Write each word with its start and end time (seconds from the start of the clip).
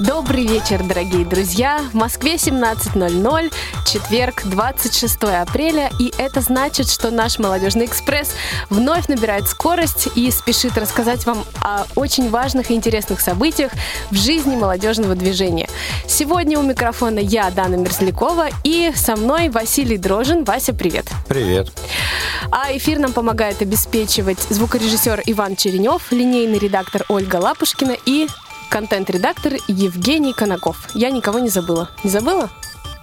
Добрый 0.00 0.46
вечер, 0.46 0.82
дорогие 0.82 1.26
друзья. 1.26 1.82
В 1.92 1.94
Москве 1.94 2.36
17.00, 2.36 3.52
четверг, 3.86 4.44
26 4.46 5.24
апреля. 5.24 5.90
И 5.98 6.10
это 6.16 6.40
значит, 6.40 6.88
что 6.88 7.10
наш 7.10 7.38
«Молодежный 7.38 7.84
экспресс» 7.84 8.32
вновь 8.70 9.08
набирает 9.08 9.46
скорость 9.46 10.08
и 10.14 10.30
спешит 10.30 10.78
рассказать 10.78 11.26
вам 11.26 11.44
о 11.62 11.84
очень 11.96 12.30
важных 12.30 12.70
и 12.70 12.74
интересных 12.74 13.20
событиях 13.20 13.72
в 14.10 14.16
жизни 14.16 14.56
молодежного 14.56 15.14
движения. 15.14 15.68
Сегодня 16.06 16.58
у 16.58 16.62
микрофона 16.62 17.18
я, 17.18 17.50
Дана 17.50 17.76
Мерзлякова, 17.76 18.48
и 18.64 18.92
со 18.96 19.16
мной 19.16 19.50
Василий 19.50 19.98
Дрожин. 19.98 20.44
Вася, 20.44 20.72
привет. 20.72 21.10
Привет. 21.28 21.68
А 22.50 22.74
эфир 22.74 23.00
нам 23.00 23.12
помогает 23.12 23.60
обеспечивать 23.60 24.40
звукорежиссер 24.48 25.24
Иван 25.26 25.56
Черенев, 25.56 26.10
линейный 26.10 26.58
редактор 26.58 27.04
Ольга 27.10 27.36
Лапушкина 27.36 27.96
и 28.06 28.28
контент-редактор 28.70 29.54
Евгений 29.68 30.32
Конаков. 30.32 30.88
Я 30.94 31.10
никого 31.10 31.40
не 31.40 31.50
забыла. 31.50 31.90
Не 32.04 32.10
забыла? 32.10 32.48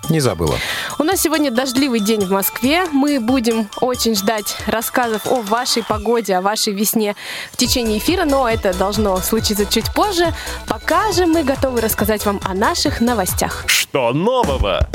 Не 0.09 0.21
забыла. 0.21 0.55
У 0.99 1.03
нас 1.03 1.20
сегодня 1.20 1.52
дождливый 1.52 1.99
день 1.99 2.21
в 2.21 2.31
Москве. 2.31 2.85
Мы 2.94 3.20
будем 3.20 3.70
очень 3.81 4.16
ждать 4.16 4.55
рассказов 4.66 5.27
о 5.27 5.41
вашей 5.41 5.84
погоде, 5.84 6.35
о 6.35 6.41
вашей 6.41 6.72
весне 6.72 7.16
в 7.52 7.58
течение 7.58 7.98
эфира, 7.98 8.23
но 8.23 8.48
это 8.49 8.73
должно 8.73 9.17
случиться 9.17 9.66
чуть 9.66 9.94
позже. 9.94 10.34
Пока 10.67 11.11
же 11.11 11.25
мы 11.25 11.44
готовы 11.44 11.81
рассказать 11.81 12.25
вам 12.25 12.39
о 12.45 12.53
наших 12.53 13.02
новостях. 13.02 13.66
Что 13.67 14.13
нового? 14.13 14.88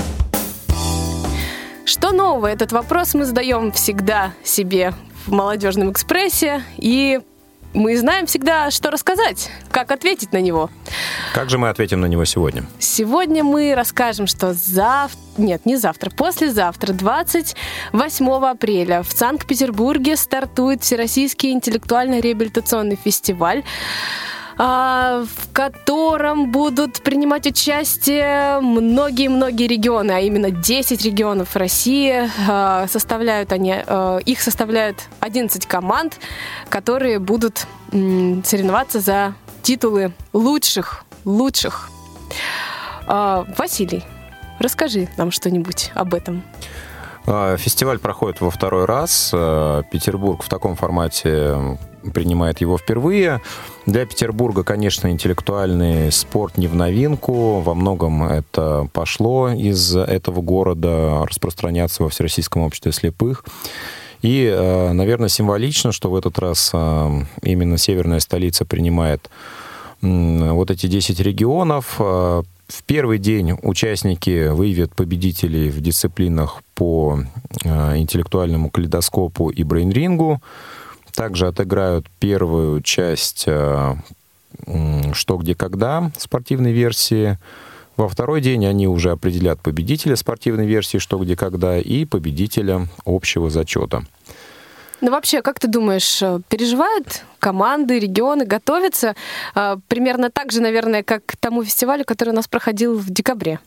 Что 1.84 2.10
нового? 2.10 2.46
Этот 2.46 2.72
вопрос 2.72 3.12
мы 3.12 3.26
задаем 3.26 3.70
всегда 3.72 4.32
себе 4.42 4.94
в 5.26 5.32
молодежном 5.32 5.92
экспрессе. 5.92 6.64
И 6.78 7.20
мы 7.74 7.96
знаем 7.96 8.26
всегда, 8.26 8.70
что 8.70 8.90
рассказать, 8.90 9.50
как 9.70 9.90
ответить 9.90 10.32
на 10.32 10.40
него. 10.40 10.70
Как 11.34 11.50
же 11.50 11.58
мы 11.58 11.68
ответим 11.68 12.00
на 12.00 12.06
него 12.06 12.24
сегодня? 12.24 12.64
Сегодня 12.78 13.42
мы 13.44 13.74
расскажем, 13.74 14.26
что 14.26 14.52
завтра... 14.52 15.18
Нет, 15.38 15.64
не 15.64 15.76
завтра, 15.76 16.10
послезавтра, 16.10 16.92
28 16.92 18.30
апреля 18.44 19.02
в 19.02 19.10
Санкт-Петербурге 19.10 20.16
стартует 20.16 20.82
Всероссийский 20.82 21.52
интеллектуально-реабилитационный 21.52 22.98
фестиваль 23.02 23.64
в 24.56 25.52
котором 25.52 26.50
будут 26.50 27.02
принимать 27.02 27.46
участие 27.46 28.60
многие-многие 28.60 29.66
регионы, 29.66 30.12
а 30.12 30.20
именно 30.20 30.50
10 30.50 31.04
регионов 31.04 31.56
России. 31.56 32.28
А, 32.48 32.86
составляют 32.88 33.52
они, 33.52 33.74
а, 33.86 34.18
их 34.18 34.40
составляют 34.40 35.08
11 35.20 35.66
команд, 35.66 36.18
которые 36.68 37.18
будут 37.18 37.66
соревноваться 37.90 39.00
за 39.00 39.34
титулы 39.62 40.12
лучших, 40.32 41.04
лучших. 41.26 41.90
Василий, 43.06 44.02
расскажи 44.58 45.08
нам 45.18 45.30
что-нибудь 45.30 45.90
об 45.94 46.14
этом. 46.14 46.42
Фестиваль 47.24 47.98
проходит 47.98 48.40
во 48.40 48.50
второй 48.50 48.84
раз. 48.84 49.30
Петербург 49.30 50.42
в 50.42 50.48
таком 50.48 50.74
формате 50.74 51.78
принимает 52.10 52.60
его 52.60 52.78
впервые. 52.78 53.40
Для 53.86 54.06
Петербурга, 54.06 54.64
конечно, 54.64 55.08
интеллектуальный 55.08 56.10
спорт 56.10 56.58
не 56.58 56.66
в 56.66 56.74
новинку. 56.74 57.60
Во 57.60 57.74
многом 57.74 58.24
это 58.24 58.88
пошло 58.92 59.50
из 59.50 59.94
этого 59.94 60.40
города 60.40 61.24
распространяться 61.26 62.02
во 62.02 62.08
Всероссийском 62.08 62.62
обществе 62.62 62.92
слепых. 62.92 63.44
И, 64.22 64.44
э, 64.44 64.92
наверное, 64.92 65.28
символично, 65.28 65.90
что 65.90 66.10
в 66.10 66.14
этот 66.14 66.38
раз 66.38 66.70
э, 66.72 67.10
именно 67.42 67.76
северная 67.76 68.20
столица 68.20 68.64
принимает 68.64 69.30
вот 70.00 70.70
эти 70.70 70.86
10 70.86 71.20
регионов. 71.20 71.96
Э, 71.98 72.42
в 72.68 72.82
первый 72.84 73.18
день 73.18 73.52
участники 73.62 74.48
выявят 74.48 74.94
победителей 74.94 75.70
в 75.70 75.80
дисциплинах 75.80 76.62
по 76.82 77.20
интеллектуальному 77.62 78.68
калейдоскопу 78.68 79.50
и 79.50 79.62
брейнрингу 79.62 80.42
также 81.14 81.46
отыграют 81.46 82.06
первую 82.18 82.80
часть 82.82 83.44
э, 83.46 83.94
«Что, 85.12 85.36
где, 85.36 85.54
когда» 85.54 86.10
спортивной 86.18 86.72
версии. 86.72 87.38
Во 87.96 88.08
второй 88.08 88.40
день 88.40 88.66
они 88.66 88.88
уже 88.88 89.12
определят 89.12 89.60
победителя 89.60 90.16
спортивной 90.16 90.66
версии 90.66 90.98
«Что, 90.98 91.18
где, 91.18 91.36
когда» 91.36 91.78
и 91.78 92.04
победителя 92.04 92.88
общего 93.04 93.48
зачета. 93.48 94.02
Ну 95.00 95.12
вообще, 95.12 95.40
как 95.40 95.60
ты 95.60 95.68
думаешь, 95.68 96.20
э, 96.20 96.40
переживают 96.48 97.22
команды, 97.38 98.00
регионы, 98.00 98.44
готовятся 98.44 99.14
э, 99.54 99.76
примерно 99.86 100.30
так 100.30 100.50
же, 100.50 100.60
наверное, 100.60 101.04
как 101.04 101.26
к 101.26 101.36
тому 101.36 101.62
фестивалю, 101.62 102.04
который 102.04 102.30
у 102.30 102.36
нас 102.36 102.48
проходил 102.48 102.98
в 102.98 103.08
декабре? 103.08 103.60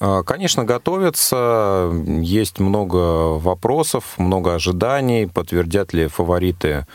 А, 0.00 0.22
конечно, 0.22 0.64
готовятся. 0.64 1.90
Есть 2.20 2.60
много 2.60 3.38
вопросов, 3.38 4.14
много 4.16 4.54
ожиданий. 4.54 5.26
Подтвердят 5.26 5.92
ли 5.92 6.06
фавориты 6.06 6.86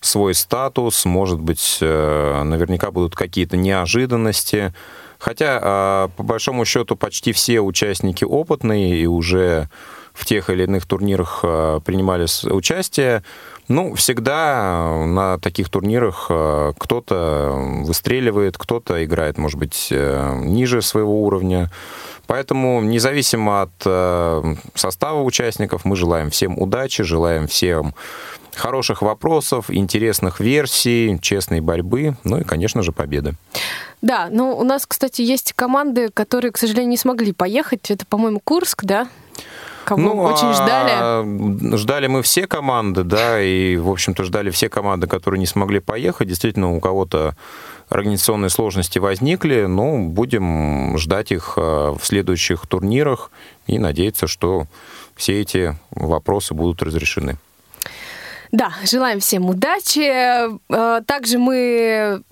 свой 0.00 0.34
статус? 0.34 1.04
Может 1.04 1.40
быть, 1.40 1.78
э, 1.80 2.42
наверняка 2.44 2.90
будут 2.90 3.16
какие-то 3.16 3.56
неожиданности. 3.56 4.72
Хотя, 5.18 5.58
а, 5.62 6.08
по 6.16 6.22
большому 6.22 6.64
счету, 6.64 6.96
почти 6.96 7.32
все 7.32 7.60
участники 7.60 8.24
опытные 8.24 8.96
и 8.96 9.06
уже 9.06 9.68
в 10.12 10.26
тех 10.26 10.50
или 10.50 10.64
иных 10.64 10.86
турнирах 10.86 11.40
а, 11.42 11.80
принимали 11.80 12.26
участие. 12.52 13.24
Ну, 13.66 13.94
всегда 13.94 15.06
на 15.06 15.38
таких 15.38 15.70
турнирах 15.70 16.26
кто-то 16.78 17.54
выстреливает, 17.84 18.58
кто-то 18.58 19.02
играет, 19.02 19.38
может 19.38 19.58
быть, 19.58 19.88
э, 19.90 20.38
ниже 20.44 20.82
своего 20.82 21.22
уровня. 21.22 21.70
Поэтому, 22.26 22.80
независимо 22.80 23.62
от 23.62 23.70
э, 23.84 24.54
состава 24.74 25.22
участников, 25.22 25.84
мы 25.84 25.96
желаем 25.96 26.30
всем 26.30 26.58
удачи, 26.58 27.02
желаем 27.02 27.46
всем 27.46 27.94
хороших 28.54 29.02
вопросов, 29.02 29.66
интересных 29.68 30.40
версий, 30.40 31.18
честной 31.20 31.60
борьбы, 31.60 32.16
ну 32.24 32.38
и, 32.38 32.44
конечно 32.44 32.82
же, 32.82 32.92
победы. 32.92 33.34
Да, 34.00 34.28
ну 34.30 34.56
у 34.56 34.64
нас, 34.64 34.86
кстати, 34.86 35.22
есть 35.22 35.52
команды, 35.54 36.10
которые, 36.12 36.52
к 36.52 36.58
сожалению, 36.58 36.90
не 36.90 36.96
смогли 36.96 37.32
поехать. 37.32 37.90
Это, 37.90 38.06
по-моему, 38.06 38.40
Курск, 38.42 38.84
да? 38.84 39.08
Кого 39.84 40.00
ну, 40.00 40.22
очень 40.22 40.48
а, 40.48 40.54
ждали? 40.54 41.76
Ждали 41.76 42.06
мы 42.06 42.22
все 42.22 42.46
команды, 42.46 43.04
да, 43.04 43.40
и, 43.40 43.76
в 43.76 43.90
общем-то, 43.90 44.24
ждали 44.24 44.50
все 44.50 44.68
команды, 44.68 45.06
которые 45.06 45.38
не 45.38 45.46
смогли 45.46 45.80
поехать. 45.80 46.28
Действительно, 46.28 46.74
у 46.74 46.80
кого-то 46.80 47.36
организационные 47.88 48.50
сложности 48.50 48.98
возникли, 48.98 49.66
но 49.66 49.98
будем 49.98 50.96
ждать 50.96 51.32
их 51.32 51.54
э, 51.56 51.60
в 51.60 52.00
следующих 52.02 52.66
турнирах 52.66 53.30
и 53.66 53.78
надеяться, 53.78 54.26
что 54.26 54.66
все 55.14 55.40
эти 55.40 55.76
вопросы 55.90 56.54
будут 56.54 56.82
разрешены. 56.82 57.36
Да, 58.52 58.72
желаем 58.84 59.20
всем 59.20 59.46
удачи. 59.46 60.08
Э, 60.08 61.00
также 61.04 61.38
мы 61.38 62.22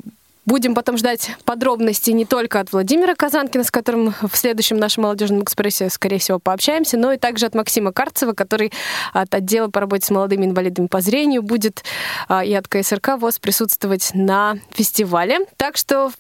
Будем 0.44 0.74
потом 0.74 0.98
ждать 0.98 1.30
подробностей 1.44 2.12
не 2.12 2.24
только 2.24 2.58
от 2.58 2.72
Владимира 2.72 3.14
Казанкина, 3.14 3.62
с 3.62 3.70
которым 3.70 4.12
в 4.22 4.36
следующем 4.36 4.76
нашем 4.76 5.04
молодежном 5.04 5.44
экспрессе, 5.44 5.88
скорее 5.88 6.18
всего, 6.18 6.40
пообщаемся, 6.40 6.98
но 6.98 7.12
и 7.12 7.16
также 7.16 7.46
от 7.46 7.54
Максима 7.54 7.92
Карцева, 7.92 8.32
который 8.32 8.72
от 9.12 9.32
отдела 9.32 9.68
по 9.68 9.78
работе 9.78 10.06
с 10.06 10.10
молодыми 10.10 10.46
инвалидами 10.46 10.88
по 10.88 11.00
зрению 11.00 11.42
будет 11.42 11.84
а, 12.28 12.44
и 12.44 12.52
от 12.54 12.66
КСРК 12.66 13.18
ВОЗ 13.18 13.38
присутствовать 13.38 14.10
на 14.14 14.56
фестивале. 14.70 15.46
Так 15.56 15.76
что 15.76 16.10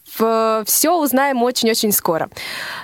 все 0.66 0.96
узнаем 0.96 1.42
очень-очень 1.42 1.90
скоро. 1.90 2.30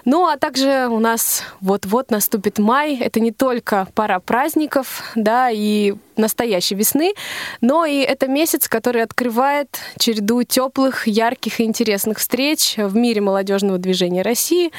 Ну, 0.05 0.27
а 0.27 0.39
также 0.39 0.89
у 0.89 0.99
нас 0.99 1.45
вот-вот 1.61 2.11
наступит 2.11 2.59
май. 2.59 2.97
Это 2.97 3.21
не 3.21 3.31
только 3.31 3.87
пара 3.95 4.19
праздников, 4.19 5.05
да, 5.15 5.51
и 5.51 5.95
настоящей 6.19 6.75
весны, 6.75 7.15
но 7.61 7.85
и 7.85 7.99
это 7.99 8.29
месяц, 8.29 8.69
который 8.69 9.03
открывает 9.03 9.79
череду 9.99 10.43
теплых, 10.43 11.07
ярких 11.07 11.61
и 11.61 11.65
интересных 11.65 12.19
встреч 12.19 12.75
в 12.77 12.97
мире 12.97 13.21
молодежного 13.21 13.79
движения 13.79 14.23
России. 14.23 14.73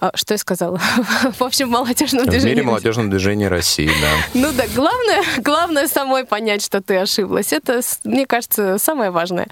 А, 0.00 0.12
что 0.14 0.34
я 0.34 0.38
сказала? 0.38 0.78
В 1.38 1.42
общем, 1.42 1.68
молодежном 1.70 2.26
движении. 2.26 2.54
В 2.54 2.56
мире 2.56 2.62
молодежного 2.62 3.10
движения 3.10 3.48
России, 3.48 3.90
да. 4.00 4.10
Ну 4.34 4.52
да, 4.52 4.64
главное, 4.74 5.22
главное 5.38 5.88
самой 5.88 6.24
понять, 6.24 6.64
что 6.64 6.80
ты 6.80 6.96
ошиблась. 6.96 7.52
Это, 7.52 7.80
мне 8.04 8.26
кажется, 8.26 8.78
самое 8.78 9.10
важное. 9.10 9.48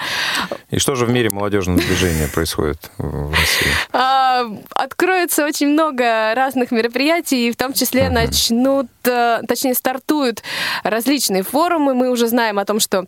И 0.70 0.78
что 0.78 0.94
же 0.94 1.06
в 1.06 1.10
мире 1.10 1.30
молодежного 1.30 1.78
движения 1.80 2.28
происходит 2.28 2.90
в 2.98 3.30
России? 3.30 3.72
А, 3.92 4.46
откроется 4.74 5.44
очень 5.44 5.68
много 5.68 6.34
разных 6.34 6.70
мероприятий, 6.70 7.48
и 7.48 7.52
в 7.52 7.56
том 7.56 7.72
числе 7.72 8.08
начнут, 8.08 8.86
точнее, 9.46 9.74
стартуют 9.74 10.42
различные 10.82 11.16
различные 11.16 11.42
форумы. 11.42 11.94
Мы 11.94 12.10
уже 12.10 12.26
знаем 12.26 12.58
о 12.58 12.64
том, 12.64 12.80
что 12.80 13.06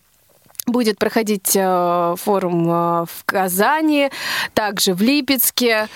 будет 0.67 0.99
проходить 0.99 1.53
э, 1.55 2.15
форум 2.17 2.69
э, 2.69 3.07
в 3.07 3.25
Казани, 3.25 4.11
также 4.55 4.95
в 4.95 5.03
Липецке. 5.03 5.89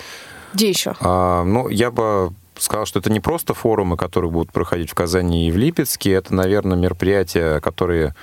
Где 0.55 0.69
еще? 0.69 0.95
А, 1.01 1.45
ну, 1.45 1.69
я 1.69 1.91
бы 1.91 2.33
сказал, 2.59 2.87
что 2.87 2.99
это 2.99 3.11
не 3.11 3.21
просто 3.21 3.55
форумы, 3.55 3.97
которые 3.97 4.31
будут 4.31 4.53
проходить 4.53 4.91
в 4.91 4.95
Казани 4.95 5.49
и 5.49 5.51
в 5.51 5.57
Липецке, 5.57 6.13
это, 6.13 6.35
наверное, 6.35 6.77
мероприятия, 6.77 7.61
которые 7.61 8.15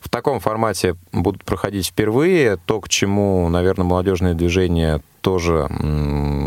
в 0.00 0.08
таком 0.08 0.40
формате 0.40 0.96
будут 1.12 1.44
проходить 1.44 1.88
впервые. 1.88 2.58
То, 2.66 2.80
к 2.80 2.88
чему, 2.88 3.48
наверное, 3.48 3.84
молодежное 3.84 4.34
движение 4.34 5.00
тоже 5.24 5.64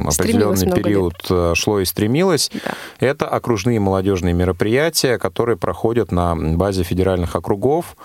определенный 0.06 0.72
период. 0.72 1.16
Э, 1.32 1.54
шло 1.56 1.80
и 1.80 1.86
стремилось. 1.86 2.52
Да. 2.64 2.74
Это 3.00 3.28
окружные 3.28 3.80
молодежные 3.80 4.36
мероприятия, 4.36 5.18
которые 5.18 5.58
проходят 5.58 6.12
на 6.12 6.36
базе 6.36 6.84
федеральных 6.84 7.36
округов. 7.36 7.98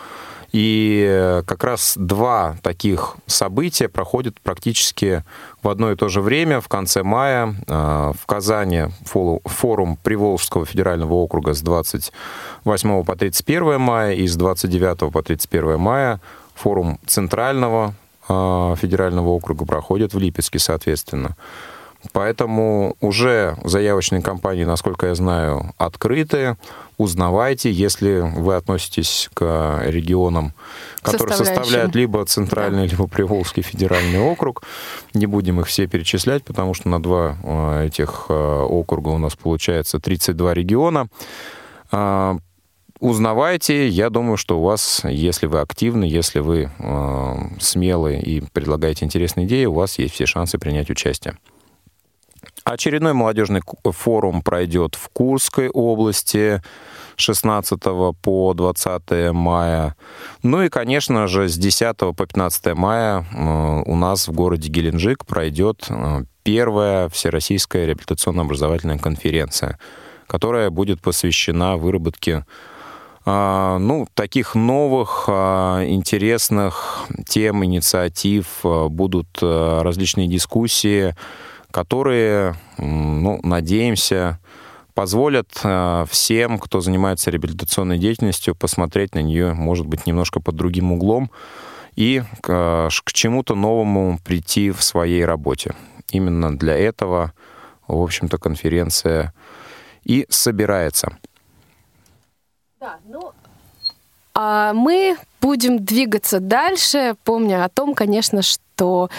И 0.53 1.07
э, 1.09 1.43
как 1.47 1.63
раз 1.63 1.95
два 1.97 2.57
таких 2.63 3.17
события 3.27 3.89
проходят 3.89 4.41
практически 4.41 5.25
в 5.63 5.69
одно 5.69 5.93
и 5.93 5.97
то 5.97 6.09
же 6.09 6.23
время, 6.23 6.61
в 6.61 6.69
конце 6.69 7.03
мая. 7.03 7.55
Э, 7.69 8.13
в 8.19 8.27
Казани 8.27 8.85
форум 9.05 9.99
Приволжского 10.03 10.65
федерального 10.65 11.15
округа 11.15 11.53
с 11.53 11.61
28 11.61 13.05
по 13.05 13.15
31 13.15 13.79
мая 13.79 14.15
и 14.15 14.27
с 14.27 14.37
29 14.37 15.13
по 15.13 15.23
31 15.23 15.79
мая 15.79 16.21
форум 16.55 16.99
Центрального 17.07 17.95
федерального 18.27 19.29
округа 19.29 19.65
проходит 19.65 20.15
в 20.15 20.19
Липецке, 20.19 20.59
соответственно. 20.59 21.37
Поэтому 22.11 22.97
уже 23.01 23.57
заявочные 23.63 24.23
кампании, 24.23 24.65
насколько 24.65 25.07
я 25.07 25.15
знаю, 25.15 25.73
открыты. 25.79 26.57
Узнавайте, 26.99 27.71
если 27.71 28.21
вы 28.21 28.57
относитесь 28.57 29.31
к 29.35 29.83
регионам, 29.87 30.53
которые 31.03 31.37
составляют 31.37 31.95
либо 31.95 32.25
Центральный, 32.25 32.89
да. 32.89 32.91
либо 32.91 33.07
Приволжский 33.07 33.63
федеральный 33.63 34.21
округ. 34.21 34.63
Не 35.15 35.27
будем 35.27 35.61
их 35.61 35.69
все 35.69 35.87
перечислять, 35.87 36.45
потому 36.45 36.75
что 36.75 36.89
на 36.89 37.01
два 37.01 37.37
э, 37.43 37.87
этих 37.87 38.27
э, 38.29 38.35
округа 38.35 39.09
у 39.09 39.19
нас 39.19 39.37
получается 39.37 40.01
32 40.01 40.55
региона. 40.55 41.09
Узнавайте. 43.03 43.89
Я 43.89 44.11
думаю, 44.11 44.37
что 44.37 44.61
у 44.61 44.63
вас, 44.63 45.01
если 45.03 45.47
вы 45.47 45.59
активны, 45.59 46.05
если 46.05 46.39
вы 46.39 46.71
э, 46.79 47.35
смелы 47.59 48.15
и 48.15 48.41
предлагаете 48.53 49.05
интересные 49.05 49.45
идеи, 49.45 49.65
у 49.65 49.75
вас 49.75 49.99
есть 49.99 50.15
все 50.15 50.25
шансы 50.25 50.57
принять 50.57 50.89
участие. 50.89 51.37
Очередной 52.63 53.13
молодежный 53.13 53.61
форум 53.83 54.41
пройдет 54.41 54.95
в 54.95 55.09
Курской 55.09 55.69
области 55.69 56.63
16 57.17 57.81
по 58.23 58.55
20 58.55 59.33
мая. 59.33 59.97
Ну 60.45 60.63
и, 60.63 60.69
конечно 60.69 61.27
же, 61.27 61.49
с 61.49 61.57
10 61.57 61.97
по 61.97 62.13
15 62.15 62.67
мая 62.77 63.27
э, 63.33 63.83
у 63.85 63.97
нас 63.97 64.29
в 64.29 64.33
городе 64.33 64.69
Геленджик 64.69 65.27
пройдет 65.27 65.87
э, 65.89 66.23
первая 66.45 67.09
Всероссийская 67.09 67.85
реабилитационно-образовательная 67.87 68.99
конференция, 68.99 69.81
которая 70.29 70.71
будет 70.71 71.01
посвящена 71.01 71.77
выработке 71.77 72.45
ну, 73.25 74.07
таких 74.15 74.55
новых, 74.55 75.29
интересных 75.29 77.07
тем, 77.27 77.65
инициатив, 77.65 78.47
будут 78.63 79.29
различные 79.41 80.27
дискуссии, 80.29 81.15
которые, 81.71 82.57
ну, 82.79 83.39
надеемся, 83.43 84.39
позволят 84.95 85.49
всем, 86.11 86.59
кто 86.59 86.81
занимается 86.81 87.31
реабилитационной 87.31 87.99
деятельностью, 87.99 88.55
посмотреть 88.55 89.15
на 89.15 89.23
нее, 89.23 89.55
может 89.55 89.87
быть, 89.87 90.07
немножко 90.07 90.41
под 90.41 90.57
другим 90.57 90.93
углом 90.93 91.31
и 91.95 92.23
к, 92.41 92.91
к 92.91 93.13
чему-то 93.13 93.55
новому 93.55 94.19
прийти 94.25 94.71
в 94.71 94.83
своей 94.83 95.25
работе. 95.25 95.75
Именно 96.11 96.59
для 96.59 96.77
этого, 96.77 97.33
в 97.87 98.03
общем-то, 98.03 98.39
конференция 98.39 99.33
и 100.05 100.27
собирается. 100.29 101.17
Да, 102.93 102.99
ну, 103.09 103.33
а 104.35 104.73
мы 104.73 105.17
будем 105.41 105.85
двигаться 105.85 106.41
дальше, 106.41 107.15
помня 107.25 107.65
о 107.65 107.69
том, 107.69 107.95
конечно, 107.95 108.43
что 108.43 109.11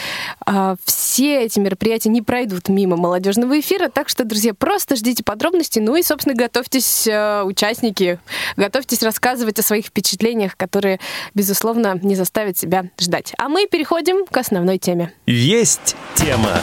э, 0.45 0.75
все 0.83 1.43
эти 1.43 1.59
мероприятия 1.59 2.09
не 2.09 2.21
пройдут 2.21 2.69
мимо 2.69 2.97
молодежного 2.97 3.59
эфира. 3.59 3.89
Так 3.89 4.09
что, 4.09 4.25
друзья, 4.25 4.53
просто 4.53 4.95
ждите 4.95 5.23
подробностей. 5.23 5.81
Ну 5.81 5.95
и, 5.95 6.03
собственно, 6.03 6.35
готовьтесь, 6.35 7.07
э, 7.07 7.43
участники, 7.43 8.19
готовьтесь 8.57 9.03
рассказывать 9.03 9.59
о 9.59 9.63
своих 9.63 9.85
впечатлениях, 9.87 10.57
которые, 10.57 10.99
безусловно, 11.35 11.99
не 12.01 12.15
заставят 12.15 12.57
себя 12.57 12.85
ждать. 12.99 13.33
А 13.37 13.49
мы 13.49 13.67
переходим 13.67 14.25
к 14.25 14.35
основной 14.35 14.79
теме. 14.79 15.13
Есть 15.27 15.95
тема. 16.15 16.59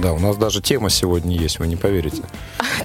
Да, 0.00 0.12
у 0.12 0.18
нас 0.18 0.36
даже 0.36 0.62
тема 0.62 0.90
сегодня 0.90 1.36
есть, 1.36 1.58
вы 1.58 1.66
не 1.66 1.76
поверите. 1.76 2.22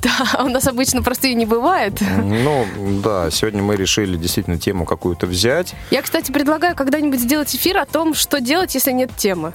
Да, 0.02 0.44
у 0.44 0.50
нас 0.50 0.68
обычно 0.68 1.02
просто 1.02 1.28
и 1.28 1.36
не 1.36 1.46
бывает. 1.46 1.94
Ну, 2.02 2.66
да, 3.04 3.30
сегодня 3.32 3.62
мы 3.62 3.78
решили 3.78 4.18
действительно 4.18 4.58
тему 4.58 4.86
какую-то 4.86 5.28
взять. 5.28 5.76
Я, 5.92 6.02
кстати, 6.02 6.32
предлагаю 6.32 6.76
когда-нибудь 6.76 7.22
сделать 7.22 7.56
эфир 7.56 7.78
о 7.78 7.86
том, 7.86 8.14
что 8.14 8.42
делать, 8.42 8.74
если 8.76 8.92
нет 8.92 9.12
темы. 9.16 9.54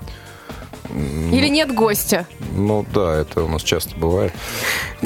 Или 0.94 1.49
нет 1.49 1.75
гостя? 1.75 2.26
Ну 2.55 2.85
да, 2.94 3.17
это 3.17 3.43
у 3.43 3.49
нас 3.49 3.62
часто 3.62 3.94
бывает. 3.96 4.32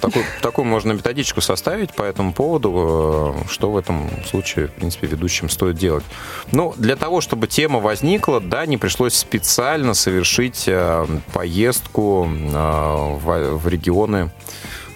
Такую, 0.00 0.25
такую 0.43 0.64
можно 0.64 0.93
методичку 0.93 1.40
составить 1.40 1.93
по 1.94 2.02
этому 2.02 2.32
поводу, 2.32 3.34
э, 3.44 3.49
что 3.49 3.70
в 3.70 3.76
этом 3.76 4.08
случае, 4.25 4.69
в 4.69 4.73
принципе, 4.73 5.06
ведущим 5.06 5.49
стоит 5.49 5.76
делать. 5.76 6.05
Ну, 6.52 6.75
для 6.76 6.96
того, 6.96 7.20
чтобы 7.20 7.46
тема 7.46 7.81
возникла, 7.81 8.40
да, 8.40 8.67
не 8.67 8.76
пришлось 8.76 9.14
специально 9.14 9.94
совершить 9.94 10.64
э, 10.67 11.06
поездку 11.32 12.29
э, 12.29 13.17
в 13.17 13.69
регионы 13.69 14.31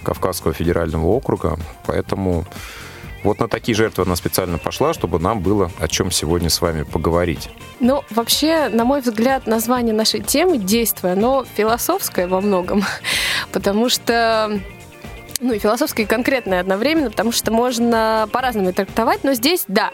Кавказского 0.03 0.53
федерального 0.53 1.07
округа, 1.07 1.59
поэтому 1.85 2.47
вот 3.27 3.41
на 3.41 3.49
такие 3.49 3.75
жертвы 3.75 4.05
она 4.05 4.17
специально 4.17 4.57
пошла, 4.59 4.95
чтобы 4.95 5.19
нам 5.19 5.41
было 5.41 5.71
о 5.79 5.89
чем 5.89 6.11
сегодня 6.11 6.49
с 6.49 6.61
вами 6.61 6.85
поговорить. 6.85 7.51
Ну, 7.81 8.05
вообще, 8.11 8.69
на 8.69 8.85
мой 8.85 9.01
взгляд, 9.01 9.47
название 9.47 9.95
нашей 9.95 10.21
темы 10.21 10.59
«Действие», 10.59 11.15
оно 11.15 11.45
философское 11.45 12.27
во 12.29 12.41
многом, 12.41 12.85
потому 13.53 13.89
что 13.89 14.61
ну 15.41 15.53
и 15.53 15.59
философское 15.59 16.05
и 16.05 16.07
конкретное 16.07 16.61
одновременно, 16.61 17.11
потому 17.11 17.31
что 17.31 17.51
можно 17.51 18.29
по-разному 18.33 18.73
трактовать, 18.73 19.23
но 19.23 19.35
здесь, 19.35 19.65
да, 19.69 19.91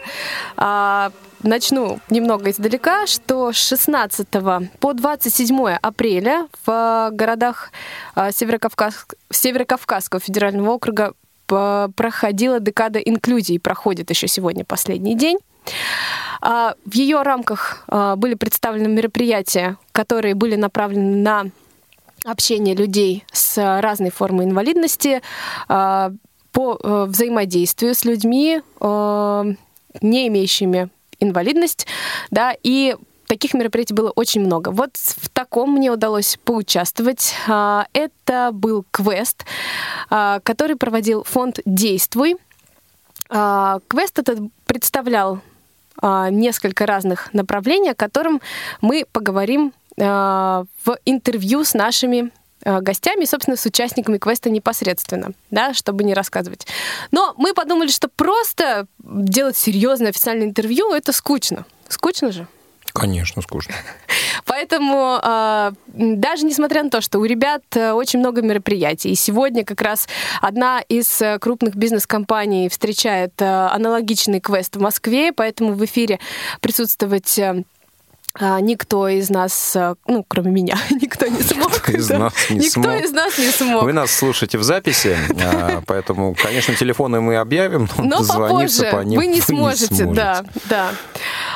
а, 0.55 1.11
начну 1.41 1.99
немного 2.09 2.51
издалека, 2.51 3.07
что 3.07 3.51
с 3.51 3.57
16 3.57 4.27
по 4.79 4.93
27 4.93 5.69
апреля 5.81 6.47
в 6.65 7.09
городах 7.11 7.71
а, 8.15 8.31
Северокавказ... 8.31 9.05
Северокавказского 9.31 10.21
федерального 10.21 10.71
округа 10.71 11.13
проходила 11.45 12.59
декада 12.59 12.99
инклюзии, 12.99 13.57
проходит 13.57 14.09
еще 14.09 14.27
сегодня 14.27 14.65
последний 14.65 15.15
день. 15.15 15.37
А, 16.41 16.75
в 16.85 16.93
ее 16.93 17.21
рамках 17.21 17.83
а, 17.87 18.15
были 18.15 18.33
представлены 18.35 18.89
мероприятия, 18.89 19.77
которые 19.91 20.35
были 20.35 20.55
направлены 20.55 21.17
на 21.17 21.45
общение 22.25 22.75
людей 22.75 23.23
с 23.31 23.57
разной 23.81 24.09
формой 24.09 24.45
инвалидности, 24.45 25.21
а, 25.67 26.11
по 26.51 26.77
э, 26.83 27.05
взаимодействию 27.07 27.95
с 27.95 28.05
людьми, 28.05 28.61
не 28.79 30.27
имеющими 30.27 30.89
инвалидность, 31.19 31.87
да, 32.29 32.55
и 32.61 32.95
таких 33.33 33.55
мероприятий 33.55 33.95
было 33.95 34.11
очень 34.11 34.41
много. 34.41 34.69
Вот 34.69 34.95
в 34.95 35.27
таком 35.29 35.71
мне 35.71 35.91
удалось 35.91 36.37
поучаствовать. 36.45 37.33
А, 37.47 37.87
это 37.91 38.51
был 38.53 38.85
квест, 38.91 39.43
а, 40.11 40.39
который 40.41 40.75
проводил 40.75 41.23
фонд 41.23 41.59
«Действуй». 41.65 42.37
А, 43.29 43.79
квест 43.87 44.19
этот 44.19 44.39
представлял 44.65 45.41
несколько 46.31 46.85
разных 46.85 47.33
направлений, 47.33 47.91
о 47.91 47.95
котором 47.95 48.41
мы 48.81 49.05
поговорим 49.11 49.73
в 49.95 50.67
интервью 51.05 51.63
с 51.63 51.75
нашими 51.75 52.31
гостями, 52.65 53.25
собственно, 53.25 53.55
с 53.55 53.65
участниками 53.65 54.17
квеста 54.17 54.49
непосредственно, 54.49 55.33
да, 55.51 55.73
чтобы 55.73 56.03
не 56.03 56.15
рассказывать. 56.15 56.65
Но 57.11 57.35
мы 57.37 57.53
подумали, 57.53 57.89
что 57.89 58.09
просто 58.09 58.87
делать 58.99 59.55
серьезное 59.55 60.09
официальное 60.09 60.47
интервью 60.47 60.91
это 60.93 61.13
скучно. 61.13 61.65
Скучно 61.87 62.31
же? 62.31 62.47
Конечно, 62.93 63.41
скучно. 63.41 63.73
Поэтому 64.45 65.19
э, 65.21 65.71
даже 65.87 66.45
несмотря 66.45 66.83
на 66.83 66.91
то, 66.91 67.01
что 67.01 67.17
у 67.17 67.25
ребят 67.25 67.63
э, 67.75 67.91
очень 67.91 68.19
много 68.19 68.43
мероприятий, 68.43 69.09
и 69.09 69.15
сегодня 69.15 69.65
как 69.65 69.81
раз 69.81 70.07
одна 70.41 70.79
из 70.81 71.19
э, 71.21 71.39
крупных 71.39 71.75
бизнес-компаний 71.75 72.69
встречает 72.69 73.33
э, 73.39 73.45
аналогичный 73.45 74.39
квест 74.39 74.75
в 74.75 74.79
Москве, 74.79 75.33
поэтому 75.33 75.73
в 75.73 75.83
эфире 75.85 76.19
присутствовать 76.61 77.39
э, 77.39 77.63
никто 78.61 79.07
из 79.07 79.31
нас, 79.31 79.75
ну, 80.07 80.23
кроме 80.27 80.51
меня, 80.51 80.77
никто 80.91 81.25
не 81.25 81.41
смог. 81.41 81.73
Никто 81.73 81.91
из 81.93 82.07
да. 82.07 82.19
нас 82.19 82.33
не 82.51 82.57
никто 82.57 82.83
смог. 82.83 83.01
из 83.01 83.11
нас 83.11 83.37
не 83.39 83.49
смог. 83.49 83.83
Вы 83.85 83.93
нас 83.93 84.11
слушаете 84.11 84.59
в 84.59 84.63
записи, 84.63 85.17
поэтому, 85.87 86.35
конечно, 86.35 86.75
телефоны 86.75 87.21
мы 87.21 87.37
объявим, 87.37 87.89
но, 87.97 88.19
но 88.19 88.27
попозже 88.27 88.91
по 88.91 89.03
ним 89.03 89.19
вы 89.19 89.25
не 89.25 89.41
сможете, 89.41 89.93
не 89.93 89.97
сможете. 89.97 90.45
да, 90.69 90.91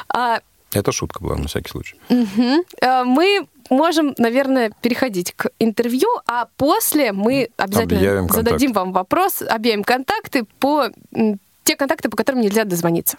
да. 0.10 0.42
Это 0.74 0.92
шутка 0.92 1.24
была, 1.24 1.36
на 1.36 1.48
всякий 1.48 1.70
случай. 1.70 1.96
Угу. 2.10 3.06
Мы 3.06 3.48
можем, 3.70 4.14
наверное, 4.18 4.72
переходить 4.82 5.34
к 5.34 5.50
интервью, 5.60 6.08
а 6.26 6.48
после 6.58 7.12
мы 7.12 7.50
обязательно 7.58 8.00
объявим 8.00 8.30
зададим 8.30 8.74
контакт. 8.74 8.76
вам 8.76 8.94
вопрос, 8.94 9.42
объявим 9.42 9.84
контакты 9.84 10.46
по 10.60 10.90
те 11.64 11.76
контакты, 11.76 12.10
по 12.10 12.18
которым 12.18 12.42
нельзя 12.42 12.64
дозвониться. 12.64 13.18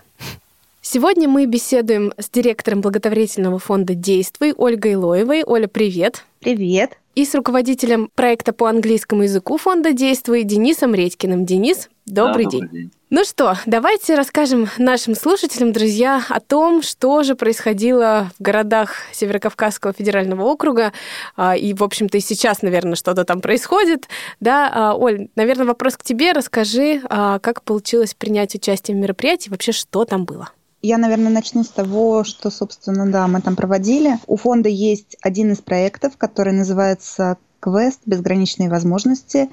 Сегодня 0.80 1.28
мы 1.28 1.44
беседуем 1.46 2.12
с 2.16 2.30
директором 2.30 2.80
благотворительного 2.80 3.58
фонда 3.58 3.94
«Действуй» 3.94 4.54
Ольгой 4.56 4.94
Лоевой. 4.94 5.42
Оля, 5.44 5.68
привет! 5.68 6.24
Привет! 6.40 6.98
И 7.18 7.24
с 7.24 7.34
руководителем 7.34 8.10
проекта 8.14 8.52
по 8.52 8.68
английскому 8.68 9.24
языку 9.24 9.56
фонда 9.58 9.92
«Действуй» 9.92 10.44
Денисом 10.44 10.94
Редькиным. 10.94 11.44
Денис, 11.44 11.88
добрый, 12.06 12.44
да, 12.44 12.50
день. 12.52 12.60
добрый 12.60 12.80
день! 12.82 12.92
Ну 13.10 13.24
что, 13.24 13.56
давайте 13.66 14.14
расскажем 14.14 14.68
нашим 14.78 15.16
слушателям, 15.16 15.72
друзья, 15.72 16.22
о 16.28 16.38
том, 16.38 16.80
что 16.80 17.24
же 17.24 17.34
происходило 17.34 18.30
в 18.38 18.40
городах 18.40 18.92
Северокавказского 19.10 19.92
федерального 19.92 20.44
округа. 20.44 20.92
А, 21.34 21.56
и, 21.56 21.74
в 21.74 21.82
общем-то, 21.82 22.18
и 22.18 22.20
сейчас, 22.20 22.62
наверное, 22.62 22.94
что-то 22.94 23.24
там 23.24 23.40
происходит. 23.40 24.06
Да, 24.38 24.70
а, 24.72 24.94
Оль, 24.94 25.26
наверное, 25.34 25.66
вопрос 25.66 25.96
к 25.96 26.04
тебе. 26.04 26.30
Расскажи, 26.30 27.02
а, 27.08 27.40
как 27.40 27.64
получилось 27.64 28.14
принять 28.14 28.54
участие 28.54 28.96
в 28.96 29.00
мероприятии, 29.00 29.50
вообще, 29.50 29.72
что 29.72 30.04
там 30.04 30.24
было? 30.24 30.50
Я, 30.80 30.98
наверное, 30.98 31.32
начну 31.32 31.64
с 31.64 31.68
того, 31.68 32.22
что, 32.22 32.50
собственно, 32.50 33.10
да, 33.10 33.26
мы 33.26 33.40
там 33.40 33.56
проводили. 33.56 34.18
У 34.26 34.36
фонда 34.36 34.68
есть 34.68 35.16
один 35.22 35.52
из 35.52 35.58
проектов, 35.58 36.16
который 36.16 36.52
называется 36.52 37.36
«Квест. 37.58 38.00
Безграничные 38.06 38.70
возможности». 38.70 39.48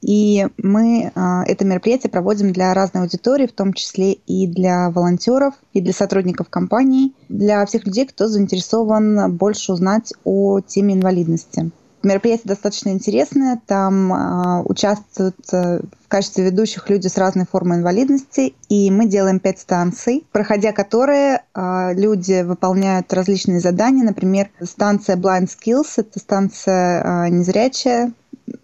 И 0.00 0.46
мы 0.58 1.10
а, 1.16 1.42
это 1.44 1.64
мероприятие 1.64 2.10
проводим 2.10 2.52
для 2.52 2.72
разной 2.72 3.02
аудитории, 3.02 3.48
в 3.48 3.52
том 3.52 3.72
числе 3.72 4.12
и 4.12 4.46
для 4.46 4.90
волонтеров, 4.90 5.54
и 5.72 5.80
для 5.80 5.92
сотрудников 5.92 6.48
компаний, 6.48 7.14
для 7.28 7.66
всех 7.66 7.84
людей, 7.84 8.06
кто 8.06 8.28
заинтересован 8.28 9.32
больше 9.32 9.72
узнать 9.72 10.12
о 10.22 10.60
теме 10.60 10.94
инвалидности. 10.94 11.72
Мероприятие 12.02 12.46
достаточно 12.46 12.90
интересное. 12.90 13.60
Там 13.66 14.12
э, 14.12 14.62
участвуют 14.64 15.36
э, 15.52 15.80
в 15.80 16.08
качестве 16.08 16.44
ведущих 16.44 16.88
люди 16.88 17.08
с 17.08 17.18
разной 17.18 17.44
формой 17.44 17.78
инвалидности. 17.78 18.54
И 18.68 18.90
мы 18.90 19.06
делаем 19.06 19.40
пять 19.40 19.58
станций, 19.58 20.24
проходя 20.30 20.72
которые 20.72 21.42
э, 21.54 21.94
люди 21.94 22.42
выполняют 22.42 23.12
различные 23.12 23.60
задания. 23.60 24.04
Например, 24.04 24.48
станция 24.62 25.16
Blind 25.16 25.48
Skills– 25.48 25.94
это 25.96 26.18
станция 26.20 27.02
э, 27.02 27.28
незрячая, 27.30 28.12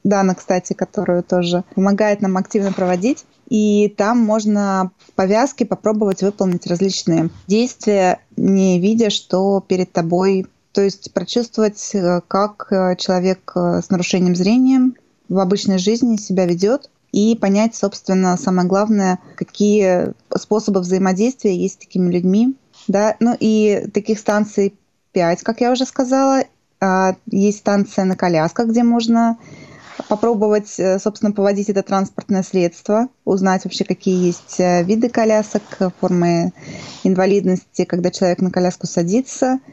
Дана, 0.03 0.35
кстати, 0.35 0.73
которую 0.73 1.23
тоже 1.23 1.65
помогает 1.75 2.21
нам 2.23 2.37
активно 2.37 2.73
проводить. 2.73 3.25
И 3.49 3.89
там 3.97 4.19
можно 4.19 4.91
в 5.07 5.13
повязке 5.13 5.67
попробовать 5.67 6.23
выполнить 6.23 6.67
различные 6.67 7.31
действия, 7.47 8.21
не 8.37 8.81
видя, 8.81 9.11
что 9.11 9.63
перед 9.67 9.93
тобой 9.93 10.47
то 10.75 10.83
есть 10.83 11.13
прочувствовать, 11.15 11.91
э, 11.95 12.21
как 12.27 12.67
э, 12.71 12.97
человек 12.97 13.53
э, 13.55 13.81
с 13.81 13.91
нарушением 13.91 14.35
зрения 14.35 14.91
в 15.29 15.39
обычной 15.39 15.79
жизни 15.79 16.17
себя 16.17 16.47
ведет, 16.47 16.91
и 17.13 17.37
понять, 17.37 17.77
собственно, 17.77 18.37
самое 18.37 18.67
главное, 18.67 19.21
какие 19.37 20.13
способы 20.37 20.81
взаимодействия 20.81 21.57
есть 21.57 21.75
с 21.75 21.79
такими 21.79 22.11
людьми. 22.11 22.57
Да? 22.89 23.15
Ну 23.21 23.37
и 23.39 23.89
таких 23.95 24.19
станций 24.19 24.75
пять, 25.13 25.43
как 25.43 25.61
я 25.61 25.71
уже 25.71 25.87
сказала. 25.87 26.43
А, 26.81 27.15
есть 27.31 27.59
станция 27.59 28.05
на 28.05 28.17
колясках, 28.17 28.67
где 28.67 28.83
можно 28.83 29.39
попробовать, 30.09 30.69
собственно, 31.01 31.31
поводить 31.31 31.69
это 31.69 31.85
транспортное 31.85 32.43
средство, 32.43 33.07
узнать 33.25 33.65
вообще, 33.65 33.85
какие 33.85 34.27
есть 34.27 34.59
виды 34.59 35.09
колясок, 35.09 35.63
формы 36.01 36.53
инвалидности, 37.05 37.85
когда 37.85 38.11
человек 38.11 38.41
на 38.41 38.51
коляску 38.51 38.89
садится– 38.89 39.61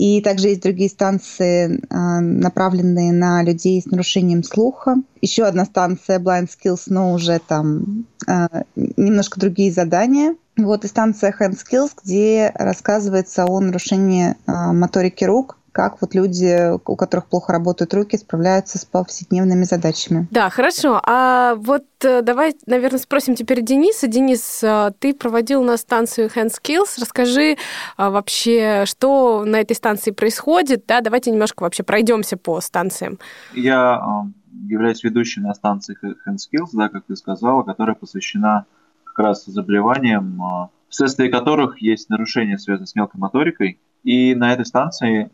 и 0.00 0.22
также 0.22 0.48
есть 0.48 0.62
другие 0.62 0.88
станции, 0.88 1.78
а, 1.90 2.20
направленные 2.20 3.12
на 3.12 3.42
людей 3.42 3.82
с 3.82 3.84
нарушением 3.84 4.42
слуха. 4.42 4.96
Еще 5.20 5.44
одна 5.44 5.66
станция 5.66 6.18
Blind 6.18 6.48
Skills, 6.48 6.84
но 6.86 7.12
уже 7.12 7.38
там 7.38 8.06
а, 8.26 8.48
немножко 8.76 9.38
другие 9.38 9.70
задания. 9.70 10.36
Вот 10.56 10.86
и 10.86 10.88
станция 10.88 11.34
Hand 11.38 11.58
Skills, 11.58 11.90
где 12.02 12.50
рассказывается 12.54 13.44
о 13.44 13.60
нарушении 13.60 14.36
а, 14.46 14.72
моторики 14.72 15.24
рук 15.24 15.58
как 15.72 16.00
вот 16.00 16.14
люди, 16.14 16.70
у 16.72 16.96
которых 16.96 17.26
плохо 17.26 17.52
работают 17.52 17.94
руки, 17.94 18.16
справляются 18.16 18.78
с 18.78 18.84
повседневными 18.84 19.64
задачами. 19.64 20.26
Да, 20.30 20.50
хорошо. 20.50 21.00
А 21.04 21.54
вот 21.54 21.84
э, 22.02 22.22
давай, 22.22 22.54
наверное, 22.66 22.98
спросим 22.98 23.34
теперь 23.34 23.62
Дениса. 23.62 24.06
Денис, 24.06 24.62
э, 24.62 24.90
ты 24.98 25.14
проводил 25.14 25.62
на 25.62 25.76
станцию 25.76 26.28
Hand 26.28 26.50
Skills. 26.50 27.00
Расскажи 27.00 27.56
а, 27.96 28.10
вообще, 28.10 28.84
что 28.86 29.44
на 29.44 29.60
этой 29.60 29.76
станции 29.76 30.10
происходит. 30.10 30.84
Да, 30.86 31.00
давайте 31.00 31.30
немножко 31.30 31.62
вообще 31.62 31.82
пройдемся 31.82 32.36
по 32.36 32.60
станциям. 32.60 33.18
Я 33.54 34.24
являюсь 34.66 35.04
ведущим 35.04 35.42
на 35.42 35.54
станции 35.54 35.96
Hand 36.02 36.36
Skills, 36.36 36.70
да, 36.72 36.88
как 36.88 37.04
ты 37.06 37.16
сказала, 37.16 37.62
которая 37.62 37.94
посвящена 37.94 38.66
как 39.04 39.18
раз 39.18 39.44
заболеваниям, 39.44 40.70
вследствие 40.88 41.30
которых 41.30 41.80
есть 41.80 42.10
нарушения, 42.10 42.58
связанные 42.58 42.86
с 42.86 42.94
мелкой 42.94 43.18
моторикой. 43.18 43.80
И 44.02 44.34
на 44.34 44.52
этой 44.52 44.66
станции 44.66 45.30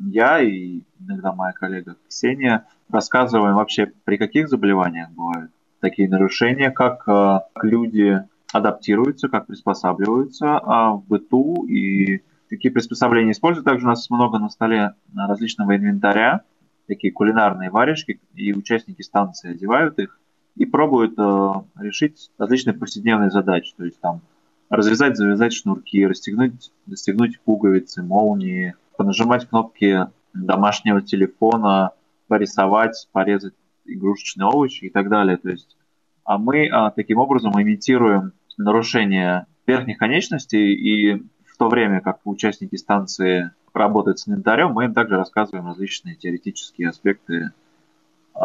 я 0.00 0.40
и 0.40 0.80
иногда 0.98 1.32
моя 1.32 1.52
коллега 1.52 1.96
Ксения 2.08 2.66
рассказываем 2.88 3.54
вообще, 3.54 3.92
при 4.04 4.16
каких 4.16 4.48
заболеваниях 4.48 5.10
бывают 5.10 5.50
такие 5.80 6.08
нарушения, 6.08 6.70
как 6.70 7.08
э, 7.08 7.40
люди 7.62 8.22
адаптируются, 8.52 9.28
как 9.28 9.46
приспосабливаются 9.46 10.58
а 10.58 10.92
в 10.92 11.06
быту 11.06 11.66
и 11.66 12.22
какие 12.48 12.72
приспособления 12.72 13.32
используют. 13.32 13.64
Также 13.64 13.86
у 13.86 13.88
нас 13.88 14.10
много 14.10 14.38
на 14.38 14.48
столе 14.48 14.94
различного 15.14 15.76
инвентаря, 15.76 16.42
такие 16.86 17.12
кулинарные 17.12 17.70
варежки, 17.70 18.20
и 18.34 18.52
участники 18.52 19.02
станции 19.02 19.52
одевают 19.52 19.98
их 19.98 20.18
и 20.56 20.66
пробуют 20.66 21.14
э, 21.18 21.52
решить 21.78 22.30
различные 22.38 22.74
повседневные 22.74 23.30
задачи. 23.30 23.72
То 23.76 23.84
есть 23.84 24.00
там 24.00 24.20
развязать, 24.68 25.16
завязать 25.16 25.52
шнурки, 25.52 26.06
расстегнуть, 26.06 26.72
расстегнуть 26.88 27.40
пуговицы, 27.40 28.02
молнии, 28.02 28.74
понажимать 29.00 29.48
кнопки 29.48 30.08
домашнего 30.34 31.00
телефона, 31.00 31.92
порисовать, 32.28 33.08
порезать 33.12 33.54
игрушечные 33.86 34.46
овощи 34.46 34.84
и 34.84 34.90
так 34.90 35.08
далее. 35.08 35.38
То 35.38 35.48
есть, 35.48 35.78
а 36.22 36.36
мы 36.36 36.68
а, 36.68 36.90
таким 36.90 37.16
образом 37.16 37.58
имитируем 37.58 38.32
нарушение 38.58 39.46
верхних 39.66 39.96
конечностей, 39.96 40.74
и 40.74 41.14
в 41.14 41.56
то 41.58 41.70
время 41.70 42.02
как 42.02 42.18
участники 42.24 42.76
станции 42.76 43.52
работают 43.72 44.18
с 44.18 44.28
инвентарем, 44.28 44.72
мы 44.72 44.84
им 44.84 44.92
также 44.92 45.16
рассказываем 45.16 45.68
различные 45.68 46.14
теоретические 46.16 46.90
аспекты 46.90 47.52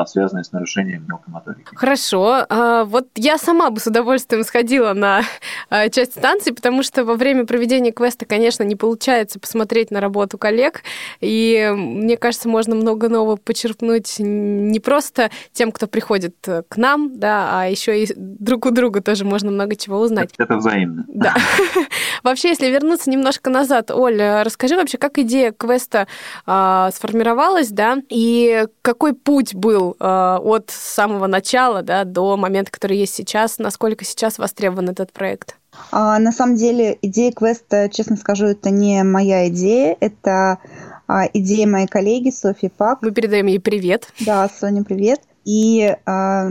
связанные 0.04 0.44
с 0.44 0.52
нарушением 0.52 1.06
мелкой 1.08 1.32
моторики. 1.32 1.74
Хорошо. 1.74 2.46
А, 2.50 2.84
вот 2.84 3.08
я 3.16 3.38
сама 3.38 3.70
бы 3.70 3.80
с 3.80 3.88
удовольствием 3.88 4.44
сходила 4.44 4.94
на 4.94 5.22
а, 5.70 5.88
часть 5.90 6.12
станции, 6.12 6.52
потому 6.52 6.84
что 6.84 7.06
во 7.06 7.16
время 7.16 7.46
проведения 7.46 7.94
квеста, 7.94 8.26
конечно, 8.26 8.64
не 8.64 8.76
получается 8.76 9.40
посмотреть 9.40 9.92
на 9.92 10.02
работу 10.02 10.38
коллег, 10.38 10.82
и 11.22 11.72
мне 11.74 12.18
кажется, 12.18 12.50
можно 12.50 12.76
много 12.76 13.08
нового 13.08 13.38
почерпнуть 13.38 14.16
не 14.20 14.80
просто 14.82 15.32
тем, 15.54 15.72
кто 15.72 15.88
приходит 15.88 16.36
к 16.68 16.76
нам, 16.76 17.18
да, 17.18 17.62
а 17.62 17.66
еще 17.68 18.04
и 18.04 18.14
друг 18.16 18.66
у 18.66 18.72
друга 18.72 19.02
тоже 19.02 19.24
можно 19.24 19.50
много 19.50 19.78
чего 19.78 20.00
узнать. 20.00 20.32
Это 20.38 20.58
взаимно. 20.58 21.06
Да. 21.08 21.36
Вообще, 22.24 22.50
если 22.50 22.68
вернуться 22.68 23.10
немножко 23.10 23.50
назад, 23.50 23.92
Оля, 23.92 24.44
расскажи 24.44 24.76
вообще, 24.76 24.98
как 24.98 25.20
идея 25.20 25.52
квеста 25.52 26.08
сформировалась, 26.44 27.70
да, 27.70 27.98
и 28.10 28.66
какой 28.82 29.14
путь 29.14 29.54
был 29.54 29.85
был 29.86 29.96
э, 30.00 30.38
от 30.42 30.72
самого 30.72 31.28
начала 31.28 31.82
да, 31.82 32.04
до 32.04 32.38
момента, 32.38 32.72
который 32.72 32.98
есть 32.98 33.14
сейчас. 33.14 33.60
Насколько 33.60 34.06
сейчас 34.06 34.38
востребован 34.38 34.90
этот 34.90 35.12
проект? 35.12 35.58
А, 35.92 36.20
на 36.20 36.32
самом 36.32 36.56
деле 36.56 36.98
идея 37.02 37.32
квеста, 37.32 37.90
честно 37.90 38.16
скажу, 38.16 38.46
это 38.46 38.70
не 38.70 39.04
моя 39.04 39.48
идея, 39.50 39.98
это 40.00 40.60
а, 41.08 41.26
идея 41.34 41.68
моей 41.68 41.88
коллеги 41.88 42.30
Софьи 42.30 42.70
Пак. 42.70 43.02
Мы 43.02 43.12
передаем 43.12 43.48
ей 43.48 43.60
привет. 43.60 44.08
Да, 44.20 44.50
Соня, 44.50 44.84
привет. 44.84 45.22
И 45.46 45.96
э, 46.06 46.50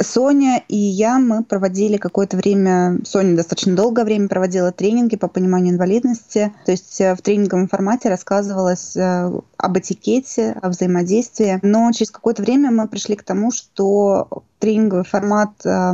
Соня 0.00 0.62
и 0.68 0.76
я, 0.76 1.18
мы 1.18 1.44
проводили 1.44 1.96
какое-то 1.96 2.36
время, 2.36 2.98
Соня 3.04 3.36
достаточно 3.36 3.74
долгое 3.74 4.04
время 4.04 4.28
проводила 4.28 4.72
тренинги 4.72 5.16
по 5.16 5.28
пониманию 5.28 5.74
инвалидности. 5.74 6.52
То 6.64 6.72
есть 6.72 7.00
э, 7.00 7.14
в 7.14 7.22
тренинговом 7.22 7.68
формате 7.68 8.08
рассказывалось 8.08 8.96
э, 8.96 9.32
об 9.56 9.78
этикете, 9.78 10.56
о 10.62 10.68
взаимодействии. 10.70 11.58
Но 11.62 11.90
через 11.92 12.10
какое-то 12.10 12.42
время 12.42 12.70
мы 12.70 12.88
пришли 12.88 13.16
к 13.16 13.24
тому, 13.24 13.50
что 13.50 14.28
тренинговый 14.58 15.04
формат 15.04 15.50
э, 15.64 15.92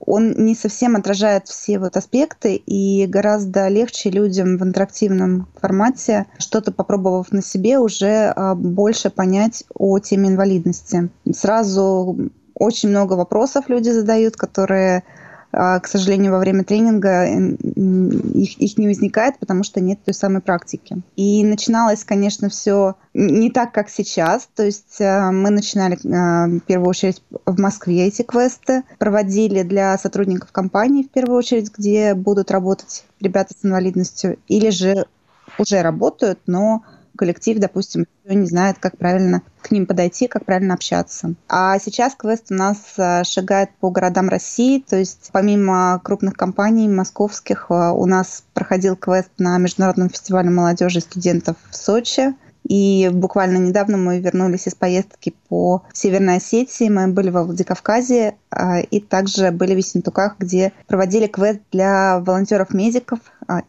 он 0.00 0.32
не 0.32 0.54
совсем 0.54 0.96
отражает 0.96 1.48
все 1.48 1.78
вот 1.78 1.96
аспекты, 1.96 2.54
и 2.54 3.06
гораздо 3.06 3.68
легче 3.68 4.10
людям 4.10 4.58
в 4.58 4.62
интерактивном 4.62 5.48
формате, 5.60 6.26
что-то 6.38 6.72
попробовав 6.72 7.32
на 7.32 7.42
себе, 7.42 7.78
уже 7.78 8.32
а, 8.34 8.54
больше 8.54 9.10
понять 9.10 9.64
о 9.74 9.98
теме 9.98 10.28
инвалидности. 10.28 11.10
Сразу 11.32 12.30
очень 12.54 12.88
много 12.88 13.14
вопросов 13.14 13.68
люди 13.68 13.90
задают, 13.90 14.36
которые 14.36 15.04
к 15.54 15.86
сожалению, 15.86 16.32
во 16.32 16.38
время 16.38 16.64
тренинга 16.64 17.26
их, 17.26 18.58
их 18.58 18.78
не 18.78 18.86
возникает, 18.86 19.38
потому 19.38 19.62
что 19.62 19.80
нет 19.80 19.98
той 20.04 20.14
самой 20.14 20.40
практики. 20.40 21.02
И 21.16 21.44
начиналось, 21.44 22.04
конечно, 22.04 22.48
все 22.48 22.96
не 23.14 23.50
так, 23.50 23.72
как 23.72 23.88
сейчас. 23.88 24.48
То 24.54 24.64
есть 24.64 25.00
а, 25.00 25.30
мы 25.30 25.50
начинали 25.50 25.98
а, 26.06 26.46
в 26.46 26.60
первую 26.60 26.88
очередь 26.88 27.22
в 27.46 27.60
Москве 27.60 28.06
эти 28.06 28.22
квесты, 28.22 28.82
проводили 28.98 29.62
для 29.62 29.96
сотрудников 29.98 30.52
компании 30.52 31.04
в 31.04 31.10
первую 31.10 31.38
очередь, 31.38 31.72
где 31.76 32.14
будут 32.14 32.50
работать 32.50 33.04
ребята 33.20 33.54
с 33.58 33.64
инвалидностью, 33.64 34.38
или 34.48 34.70
же 34.70 35.06
уже 35.58 35.82
работают, 35.82 36.40
но 36.46 36.82
коллектив, 37.16 37.58
допустим, 37.58 38.06
не 38.24 38.46
знает, 38.46 38.76
как 38.80 38.96
правильно 38.98 39.42
к 39.62 39.70
ним 39.70 39.86
подойти, 39.86 40.26
как 40.26 40.44
правильно 40.44 40.74
общаться. 40.74 41.34
А 41.48 41.78
сейчас 41.78 42.14
квест 42.14 42.46
у 42.50 42.54
нас 42.54 42.78
э, 42.96 43.24
шагает 43.24 43.70
по 43.80 43.90
городам 43.90 44.28
России, 44.28 44.80
то 44.80 44.96
есть 44.96 45.30
помимо 45.32 46.00
крупных 46.02 46.34
компаний 46.34 46.88
московских, 46.88 47.66
э, 47.70 47.74
у 47.74 48.06
нас 48.06 48.44
проходил 48.52 48.96
квест 48.96 49.30
на 49.38 49.56
Международном 49.58 50.10
фестивале 50.10 50.50
молодежи 50.50 50.98
и 50.98 51.02
студентов 51.02 51.56
в 51.70 51.76
Сочи. 51.76 52.34
И 52.66 53.10
буквально 53.12 53.58
недавно 53.58 53.98
мы 53.98 54.20
вернулись 54.20 54.66
из 54.66 54.74
поездки 54.74 55.34
по 55.48 55.82
Северной 55.92 56.36
Осетии, 56.36 56.88
мы 56.88 57.08
были 57.08 57.28
во 57.28 57.44
Владикавказе 57.44 58.36
э, 58.50 58.82
и 58.82 59.00
также 59.00 59.50
были 59.50 59.74
в 59.74 59.78
Ессентуках, 59.78 60.36
где 60.38 60.72
проводили 60.86 61.26
квест 61.26 61.60
для 61.72 62.20
волонтеров-медиков 62.20 63.18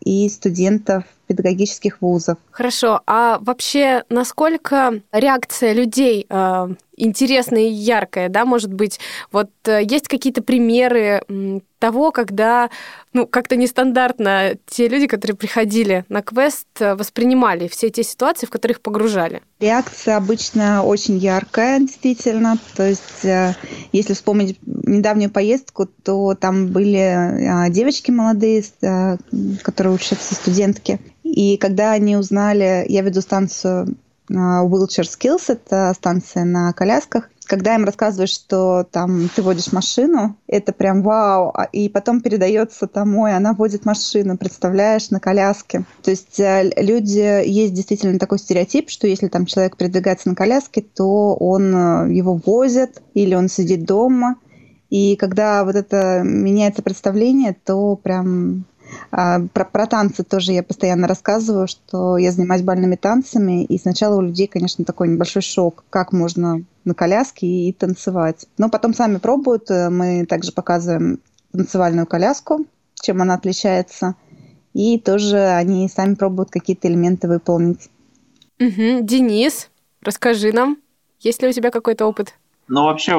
и 0.02 0.30
студентов 0.30 1.04
педагогических 1.28 2.02
вузов. 2.02 2.38
Хорошо. 2.52 3.02
А 3.08 3.40
вообще, 3.42 4.04
насколько 4.10 5.02
реакция 5.12 5.74
людей 5.74 6.26
э, 6.30 6.68
интересная 6.98 7.64
и 7.64 7.72
яркая, 7.72 8.30
да, 8.30 8.46
может 8.46 8.74
быть? 8.74 9.00
Вот 9.32 9.50
э, 9.66 9.82
есть 9.84 10.08
какие-то 10.08 10.42
примеры 10.42 11.24
э, 11.28 11.60
того, 11.80 12.12
когда, 12.12 12.70
ну, 13.14 13.28
как-то 13.28 13.56
нестандартно 13.56 14.54
те 14.66 14.88
люди, 14.88 15.08
которые 15.08 15.36
приходили 15.36 16.06
на 16.10 16.22
квест, 16.22 16.68
э, 16.80 16.96
воспринимали 16.96 17.68
все 17.68 17.90
те 17.90 18.04
ситуации, 18.04 18.46
в 18.46 18.52
которых 18.52 18.82
погружали? 18.82 19.42
Реакция 19.60 20.18
обычно 20.18 20.84
очень 20.84 21.18
яркая, 21.18 21.80
действительно. 21.80 22.58
То 22.76 22.88
есть, 22.88 23.24
э, 23.26 23.56
если 23.92 24.14
вспомнить 24.14 24.58
недавнюю 24.66 25.32
поездку, 25.32 25.86
то 25.86 26.36
там 26.36 26.68
были 26.68 27.68
э, 27.68 27.70
девочки 27.72 28.12
молодые, 28.12 28.64
которые 29.66 29.94
учатся, 29.94 30.36
студентки, 30.36 31.00
и 31.24 31.58
когда 31.58 31.92
они 31.92 32.16
узнали, 32.16 32.86
я 32.88 33.02
веду 33.02 33.22
станцию 33.22 33.98
а, 34.30 34.64
Wheelchair 34.66 35.04
Skills, 35.04 35.46
это 35.48 35.92
станция 35.96 36.46
на 36.46 36.72
колясках, 36.72 37.30
когда 37.46 37.76
им 37.76 37.86
рассказываешь, 37.86 38.34
что 38.34 38.86
там 38.92 39.30
ты 39.36 39.42
водишь 39.42 39.72
машину, 39.72 40.36
это 40.48 40.74
прям 40.74 41.04
вау, 41.04 41.52
а, 41.54 41.66
и 41.66 41.90
потом 41.90 42.22
передается 42.22 42.88
там, 42.88 43.16
ой, 43.18 43.36
она 43.36 43.54
водит 43.54 43.86
машину, 43.86 44.38
представляешь, 44.38 45.10
на 45.12 45.20
коляске. 45.20 45.86
То 46.04 46.12
есть 46.12 46.40
э, 46.40 46.72
люди, 46.78 47.48
есть 47.48 47.74
действительно 47.74 48.20
такой 48.20 48.40
стереотип, 48.40 48.90
что 48.90 49.08
если 49.08 49.28
там 49.28 49.46
человек 49.46 49.78
передвигается 49.78 50.30
на 50.30 50.36
коляске, 50.36 50.82
то 50.82 51.36
он 51.36 51.76
э, 51.76 52.14
его 52.14 52.40
возит 52.44 53.02
или 53.14 53.36
он 53.36 53.48
сидит 53.48 53.86
дома. 53.86 54.36
И 54.90 55.16
когда 55.16 55.64
вот 55.66 55.76
это 55.76 56.22
меняется 56.24 56.82
представление, 56.82 57.56
то 57.66 57.96
прям 57.96 58.66
про, 59.10 59.66
про 59.66 59.88
танцы 59.88 60.24
тоже 60.24 60.52
я 60.52 60.64
постоянно 60.64 61.08
рассказываю, 61.08 61.68
что 61.68 62.18
я 62.18 62.32
занимаюсь 62.32 62.64
бальными 62.64 62.96
танцами, 62.96 63.64
и 63.64 63.78
сначала 63.78 64.18
у 64.18 64.22
людей, 64.22 64.48
конечно, 64.48 64.86
такой 64.86 65.08
небольшой 65.08 65.42
шок, 65.42 65.84
как 65.90 66.12
можно 66.12 66.64
на 66.84 66.94
коляске 66.94 67.48
и 67.48 67.74
танцевать. 67.74 68.46
Но 68.58 68.70
потом 68.70 68.94
сами 68.94 69.18
пробуют, 69.18 69.70
э, 69.72 69.90
мы 69.90 70.26
также 70.26 70.52
показываем 70.52 71.20
танцевальную 71.52 72.08
коляску, 72.08 72.66
чем 73.02 73.22
она 73.22 73.36
отличается, 73.36 74.16
и 74.74 75.00
тоже 75.00 75.38
они 75.38 75.88
сами 75.90 76.16
пробуют 76.16 76.52
какие-то 76.52 76.88
элементы 76.88 77.28
выполнить. 77.28 77.90
Угу. 78.60 79.02
Денис, 79.02 79.70
расскажи 80.02 80.52
нам, 80.52 80.78
есть 81.20 81.42
ли 81.42 81.50
у 81.50 81.52
тебя 81.52 81.72
какой-то 81.72 82.06
опыт? 82.06 82.36
Ну, 82.68 82.84
вообще, 82.84 83.14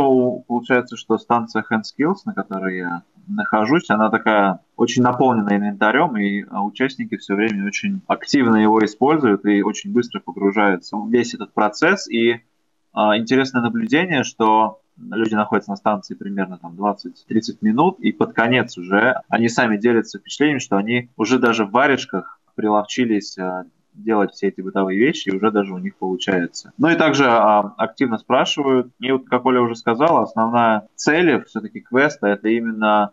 получается, 0.47 0.97
что 0.97 1.19
станция 1.19 1.65
HandSkills, 1.71 2.21
на 2.25 2.35
которой 2.35 2.79
я 2.79 3.03
нахожусь, 3.27 3.91
она 3.91 4.11
такая 4.11 4.61
очень 4.77 5.03
наполнена 5.03 5.57
инвентарем, 5.57 6.17
и 6.17 6.45
а, 6.51 6.63
участники 6.63 7.17
все 7.17 7.35
время 7.35 7.67
очень 7.67 8.01
активно 8.07 8.57
его 8.57 8.85
используют 8.85 9.45
и 9.45 9.63
очень 9.63 9.93
быстро 9.93 10.21
погружаются 10.21 10.97
в 10.97 11.11
весь 11.11 11.35
этот 11.35 11.53
процесс. 11.53 12.09
И 12.09 12.41
а, 12.93 13.17
интересное 13.17 13.63
наблюдение, 13.63 14.25
что 14.25 14.81
люди 14.99 15.35
находятся 15.35 15.71
на 15.71 15.77
станции 15.77 16.15
примерно 16.15 16.59
там 16.59 16.75
20-30 16.75 17.59
минут, 17.61 18.01
и 18.01 18.13
под 18.13 18.33
конец 18.33 18.79
уже 18.79 19.21
они 19.29 19.49
сами 19.49 19.77
делятся 19.77 20.19
впечатлением, 20.19 20.61
что 20.61 20.77
они 20.77 21.11
уже 21.17 21.39
даже 21.39 21.65
в 21.65 21.71
варежках 21.71 22.41
приловчились 22.55 23.37
а, 23.39 23.65
делать 23.97 24.33
все 24.33 24.49
эти 24.49 24.61
бытовые 24.61 24.99
вещи, 24.99 25.29
и 25.29 25.35
уже 25.35 25.51
даже 25.51 25.73
у 25.73 25.79
них 25.79 25.97
получается. 25.97 26.73
Ну 26.79 26.89
и 26.89 26.97
также 26.97 27.25
а, 27.27 27.75
активно 27.77 28.19
спрашивают. 28.19 28.93
И 29.01 29.11
вот, 29.11 29.29
как 29.29 29.45
Оля 29.47 29.61
уже 29.61 29.75
сказала, 29.75 30.23
основная 30.23 30.89
цель 30.95 31.43
все-таки 31.45 31.81
квеста 31.81 32.27
это 32.29 32.49
именно 32.49 33.13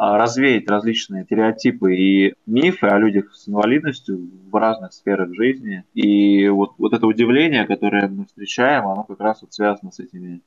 развеять 0.00 0.68
различные 0.68 1.24
стереотипы 1.24 1.94
и 1.94 2.34
мифы 2.46 2.86
о 2.86 2.98
людях 2.98 3.34
с 3.34 3.48
инвалидностью 3.48 4.30
в 4.50 4.56
разных 4.56 4.94
сферах 4.94 5.34
жизни. 5.34 5.84
И 5.92 6.48
вот, 6.48 6.72
вот 6.78 6.94
это 6.94 7.06
удивление, 7.06 7.66
которое 7.66 8.08
мы 8.08 8.24
встречаем, 8.24 8.88
оно 8.88 9.04
как 9.04 9.20
раз 9.20 9.42
вот 9.42 9.52
связано 9.52 9.92
с 9.92 10.00
этими 10.00 10.40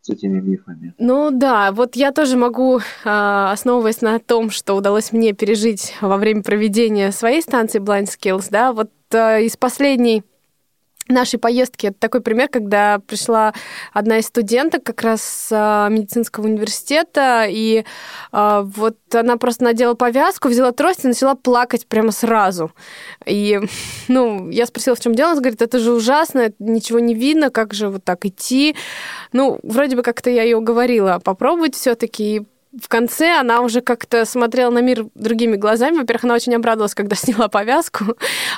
с 0.00 0.10
этими 0.10 0.40
мифами. 0.40 0.94
Ну 0.98 1.30
да, 1.30 1.72
вот 1.72 1.96
я 1.96 2.12
тоже 2.12 2.36
могу, 2.36 2.80
а, 3.04 3.50
основываясь 3.50 4.00
на 4.00 4.18
том, 4.20 4.50
что 4.50 4.74
удалось 4.74 5.12
мне 5.12 5.32
пережить 5.32 5.94
во 6.00 6.16
время 6.16 6.42
проведения 6.42 7.10
своей 7.10 7.42
станции 7.42 7.80
Blind 7.80 8.06
Skills, 8.06 8.46
да, 8.50 8.72
вот 8.72 8.90
а, 9.12 9.38
из 9.38 9.56
последней 9.56 10.22
нашей 11.08 11.38
поездки. 11.38 11.86
Это 11.86 11.96
такой 11.98 12.20
пример, 12.20 12.48
когда 12.48 13.00
пришла 13.00 13.54
одна 13.92 14.18
из 14.18 14.26
студенток 14.26 14.84
как 14.84 15.02
раз 15.02 15.22
с 15.22 15.48
а, 15.50 15.88
медицинского 15.88 16.46
университета, 16.46 17.46
и 17.48 17.84
а, 18.32 18.62
вот 18.62 18.96
она 19.14 19.36
просто 19.36 19.64
надела 19.64 19.94
повязку, 19.94 20.48
взяла 20.48 20.72
трость 20.72 21.04
и 21.04 21.08
начала 21.08 21.34
плакать 21.34 21.86
прямо 21.86 22.12
сразу. 22.12 22.72
И, 23.26 23.60
ну, 24.08 24.50
я 24.50 24.66
спросила, 24.66 24.96
в 24.96 25.00
чем 25.00 25.14
дело, 25.14 25.32
она 25.32 25.40
говорит, 25.40 25.62
это 25.62 25.78
же 25.78 25.92
ужасно, 25.92 26.52
ничего 26.58 26.98
не 26.98 27.14
видно, 27.14 27.50
как 27.50 27.74
же 27.74 27.88
вот 27.88 28.04
так 28.04 28.24
идти. 28.24 28.76
Ну, 29.32 29.58
вроде 29.62 29.96
бы 29.96 30.02
как-то 30.02 30.30
я 30.30 30.42
ее 30.42 30.56
уговорила 30.56 31.20
попробовать 31.22 31.74
все-таки, 31.74 32.46
в 32.76 32.88
конце 32.88 33.38
она 33.38 33.62
уже 33.62 33.80
как-то 33.80 34.26
смотрела 34.26 34.70
на 34.70 34.80
мир 34.80 35.06
другими 35.14 35.56
глазами. 35.56 35.96
Во-первых, 35.98 36.24
она 36.24 36.34
очень 36.34 36.54
обрадовалась, 36.54 36.94
когда 36.94 37.16
сняла 37.16 37.48
повязку, 37.48 38.04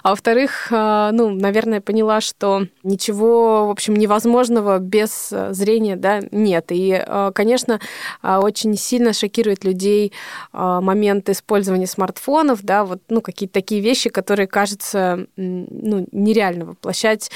а 0.03 0.11
во-вторых, 0.11 0.69
э, 0.71 1.11
ну, 1.13 1.31
наверное, 1.31 1.81
поняла, 1.81 2.21
что 2.21 2.67
ничего, 2.83 3.69
в 3.69 3.71
общем, 3.71 3.95
невозможного 3.95 4.79
без 4.79 5.31
э, 5.33 5.53
зрения, 5.53 5.97
да, 5.97 6.21
нет. 6.33 6.67
И, 6.71 7.03
э, 7.07 7.31
конечно, 7.35 7.81
очень 8.23 8.77
сильно 8.77 9.13
шокирует 9.13 9.65
людей 9.65 10.13
момент 10.53 11.29
использования 11.29 11.87
смартфонов, 11.87 12.63
да, 12.63 12.85
вот, 12.85 13.01
ну, 13.09 13.21
какие-то 13.21 13.55
такие 13.55 13.81
вещи, 13.81 14.11
которые 14.11 14.47
кажется, 14.47 15.27
ну, 15.37 16.07
нереально 16.13 16.67
воплощать 16.67 17.31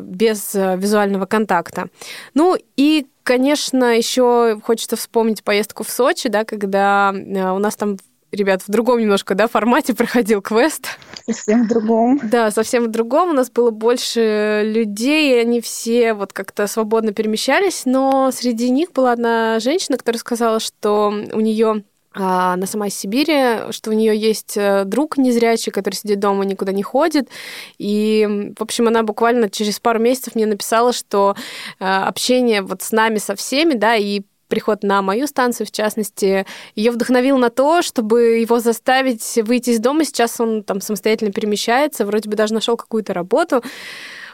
без 0.00 0.54
визуального 0.54 1.26
контакта. 1.26 1.88
Ну, 2.34 2.56
и 2.76 3.06
конечно, 3.22 3.96
еще 3.96 4.60
хочется 4.62 4.96
вспомнить 4.96 5.44
поездку 5.44 5.84
в 5.84 5.90
Сочи, 5.90 6.28
да, 6.28 6.44
когда 6.44 7.12
э, 7.14 7.50
у 7.50 7.58
нас 7.58 7.76
там 7.76 7.96
ребят, 8.32 8.62
в 8.62 8.70
другом 8.70 9.00
немножко, 9.00 9.34
да, 9.34 9.48
формате 9.48 9.94
проходил 9.96 10.42
квест. 10.42 10.98
Совсем 11.26 11.64
в 11.64 11.68
другом. 11.68 12.20
Да, 12.22 12.50
совсем 12.50 12.84
в 12.84 12.88
другом. 12.88 13.30
У 13.30 13.32
нас 13.32 13.50
было 13.50 13.70
больше 13.70 14.62
людей, 14.64 15.34
и 15.34 15.38
они 15.40 15.60
все 15.60 16.14
вот 16.14 16.32
как-то 16.32 16.66
свободно 16.66 17.12
перемещались, 17.12 17.82
но 17.84 18.30
среди 18.32 18.70
них 18.70 18.92
была 18.92 19.12
одна 19.12 19.58
женщина, 19.60 19.98
которая 19.98 20.20
сказала, 20.20 20.60
что 20.60 21.08
у 21.32 21.40
нее 21.40 21.84
она 22.12 22.66
сама 22.66 22.88
из 22.88 22.96
Сибири, 22.96 23.70
что 23.72 23.90
у 23.90 23.92
нее 23.92 24.16
есть 24.16 24.56
э, 24.56 24.84
друг 24.84 25.16
незрячий, 25.16 25.70
который 25.70 25.94
сидит 25.94 26.18
дома, 26.18 26.44
никуда 26.44 26.72
не 26.72 26.82
ходит. 26.82 27.28
И, 27.78 28.52
в 28.58 28.62
общем, 28.62 28.88
она 28.88 29.04
буквально 29.04 29.48
через 29.48 29.78
пару 29.78 30.00
месяцев 30.00 30.34
мне 30.34 30.46
написала, 30.46 30.92
что 30.92 31.36
э, 31.78 31.84
общение 31.84 32.62
вот 32.62 32.82
с 32.82 32.90
нами, 32.90 33.18
со 33.18 33.36
всеми, 33.36 33.74
да, 33.74 33.94
и 33.94 34.22
приход 34.48 34.82
на 34.82 35.00
мою 35.00 35.28
станцию, 35.28 35.68
в 35.68 35.70
частности, 35.70 36.44
ее 36.74 36.90
вдохновил 36.90 37.38
на 37.38 37.48
то, 37.48 37.80
чтобы 37.80 38.40
его 38.40 38.58
заставить 38.58 39.38
выйти 39.44 39.70
из 39.70 39.78
дома. 39.78 40.04
Сейчас 40.04 40.40
он 40.40 40.64
там 40.64 40.80
самостоятельно 40.80 41.32
перемещается, 41.32 42.04
вроде 42.04 42.28
бы 42.28 42.36
даже 42.36 42.52
нашел 42.52 42.76
какую-то 42.76 43.14
работу. 43.14 43.62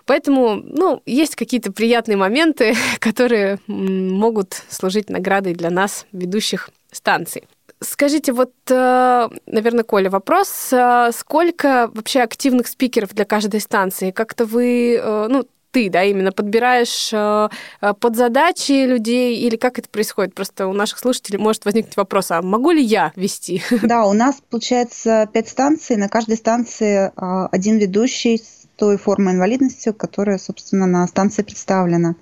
Поэтому, 0.07 0.55
ну, 0.55 1.03
есть 1.05 1.37
какие-то 1.37 1.73
приятные 1.73 2.17
моменты, 2.17 2.75
которые 2.99 3.59
могут 3.67 4.63
служить 4.71 5.11
наградой 5.11 5.53
для 5.53 5.71
нас, 5.71 6.07
ведущих 6.13 6.71
станций. 6.91 7.45
Скажите, 7.81 8.33
вот, 8.33 8.53
э, 8.71 9.29
наверное, 9.47 9.85
Коля, 9.85 10.09
вопрос. 10.09 10.73
Э, 10.73 11.11
сколько 11.13 11.91
вообще 11.93 12.21
активных 12.21 12.69
спикеров 12.69 13.15
для 13.15 13.27
каждой 13.27 13.61
станции? 13.61 14.13
Как-то 14.13 14.47
вы, 14.47 14.95
э, 14.95 15.27
ну, 15.29 15.47
ты, 15.73 15.91
да, 15.91 16.03
именно 16.05 16.33
подбираешь 16.33 17.11
под 17.11 18.17
задачи 18.17 18.87
людей 18.87 19.37
или 19.41 19.57
как 19.57 19.79
это 19.79 19.91
происходит? 19.91 20.35
Просто 20.35 20.69
у 20.69 20.73
наших 20.73 20.99
слушателей 20.99 21.39
может 21.39 21.67
возникнуть 21.67 21.99
вопрос, 21.99 22.31
а 22.31 22.41
могу 22.41 22.71
ли 22.71 22.83
я 22.83 23.13
вести? 23.15 23.63
Да, 23.83 24.07
у 24.07 24.15
нас 24.15 24.37
получается 24.49 25.29
пять 25.31 25.51
станций, 25.51 25.97
на 25.97 26.09
каждой 26.09 26.39
станции 26.39 27.13
а, 27.17 27.49
один 27.49 27.77
ведущий 27.77 28.39
с 28.39 28.67
той 28.77 28.97
формой 28.97 29.35
инвалидности, 29.35 29.93
которая, 29.93 30.39
собственно, 30.39 30.87
на 30.87 31.07
станции 31.09 31.43
представлена. 31.43 32.15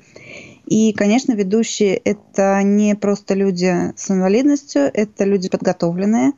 И, 0.67 0.93
конечно, 0.93 1.33
ведущие– 1.33 1.97
это 2.05 2.63
не 2.63 2.95
просто 2.95 3.35
люди 3.35 3.93
с 3.97 4.11
инвалидностью, 4.11 4.91
это 4.93 5.25
люди 5.25 5.49
подготовленные. 5.49 6.33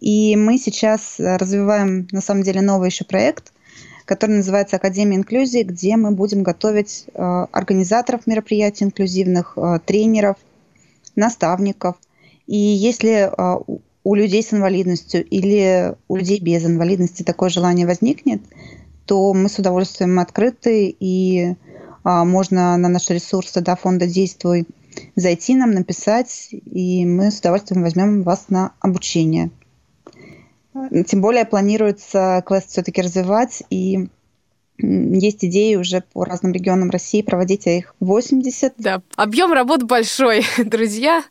И 0.00 0.36
мы 0.36 0.58
сейчас 0.58 1.14
развиваем, 1.18 2.06
на 2.12 2.20
самом 2.20 2.42
деле, 2.42 2.60
новый 2.60 2.90
еще 2.90 3.04
проект, 3.04 3.52
который 4.04 4.36
называется 4.36 4.76
Академия 4.76 5.16
инклюзии, 5.16 5.62
где 5.62 5.96
мы 5.96 6.12
будем 6.12 6.42
готовить 6.42 7.04
э, 7.12 7.46
организаторов 7.52 8.26
мероприятий 8.26 8.84
инклюзивных, 8.84 9.54
э, 9.56 9.80
тренеров, 9.84 10.36
наставников. 11.16 11.96
И 12.46 12.56
если 12.56 13.28
э, 13.30 13.60
у 14.04 14.14
людей 14.14 14.42
с 14.42 14.54
инвалидностью 14.54 15.24
или 15.24 15.94
у 16.08 16.16
людей 16.16 16.40
без 16.40 16.64
инвалидности 16.64 17.22
такое 17.22 17.50
желание 17.50 17.86
возникнет, 17.86 18.40
то 19.04 19.34
мы 19.34 19.48
с 19.48 19.58
удовольствием 19.58 20.18
открыты 20.18 20.94
и 20.98 21.54
можно 22.04 22.76
на 22.76 22.88
наши 22.88 23.14
ресурсы 23.14 23.60
да, 23.60 23.76
фонда 23.76 24.06
«Действуй» 24.06 24.66
зайти 25.16 25.54
нам, 25.54 25.72
написать, 25.72 26.48
и 26.50 27.04
мы 27.06 27.30
с 27.30 27.38
удовольствием 27.40 27.82
возьмем 27.82 28.22
вас 28.22 28.46
на 28.48 28.72
обучение. 28.80 29.50
Тем 31.06 31.20
более 31.20 31.44
планируется 31.44 32.42
квест 32.46 32.70
все-таки 32.70 33.02
развивать, 33.02 33.62
и 33.70 34.08
есть 34.78 35.44
идеи 35.44 35.74
уже 35.74 36.02
по 36.12 36.24
разным 36.24 36.52
регионам 36.52 36.90
России 36.90 37.22
проводить, 37.22 37.66
а 37.66 37.70
их 37.70 37.94
80. 38.00 38.74
Да, 38.78 39.02
объем 39.16 39.52
работ 39.52 39.82
большой, 39.82 40.44
друзья, 40.58 41.24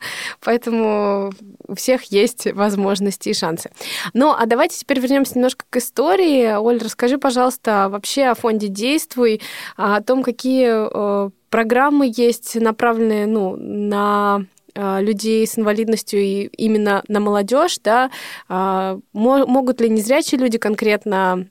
поэтому 0.43 1.31
у 1.67 1.75
всех 1.75 2.03
есть 2.05 2.51
возможности 2.53 3.29
и 3.29 3.33
шансы. 3.33 3.71
Ну, 4.13 4.31
а 4.31 4.45
давайте 4.45 4.77
теперь 4.77 4.99
вернемся 4.99 5.35
немножко 5.35 5.65
к 5.69 5.77
истории. 5.77 6.57
Оль, 6.57 6.79
расскажи, 6.79 7.17
пожалуйста, 7.17 7.87
вообще 7.89 8.25
о 8.25 8.35
фонде 8.35 8.67
«Действуй», 8.67 9.41
о 9.75 10.01
том, 10.01 10.23
какие 10.23 10.67
э, 10.69 11.29
программы 11.49 12.11
есть, 12.13 12.55
направленные 12.55 13.27
ну, 13.27 13.55
на 13.55 14.45
людей 14.77 15.45
с 15.45 15.57
инвалидностью 15.57 16.19
и 16.19 16.49
именно 16.57 17.03
на 17.07 17.19
молодежь, 17.19 17.79
да, 17.83 18.11
а, 18.47 18.99
могут 19.13 19.81
ли 19.81 19.89
незрячие 19.89 20.39
люди 20.39 20.57
конкретно 20.57 21.47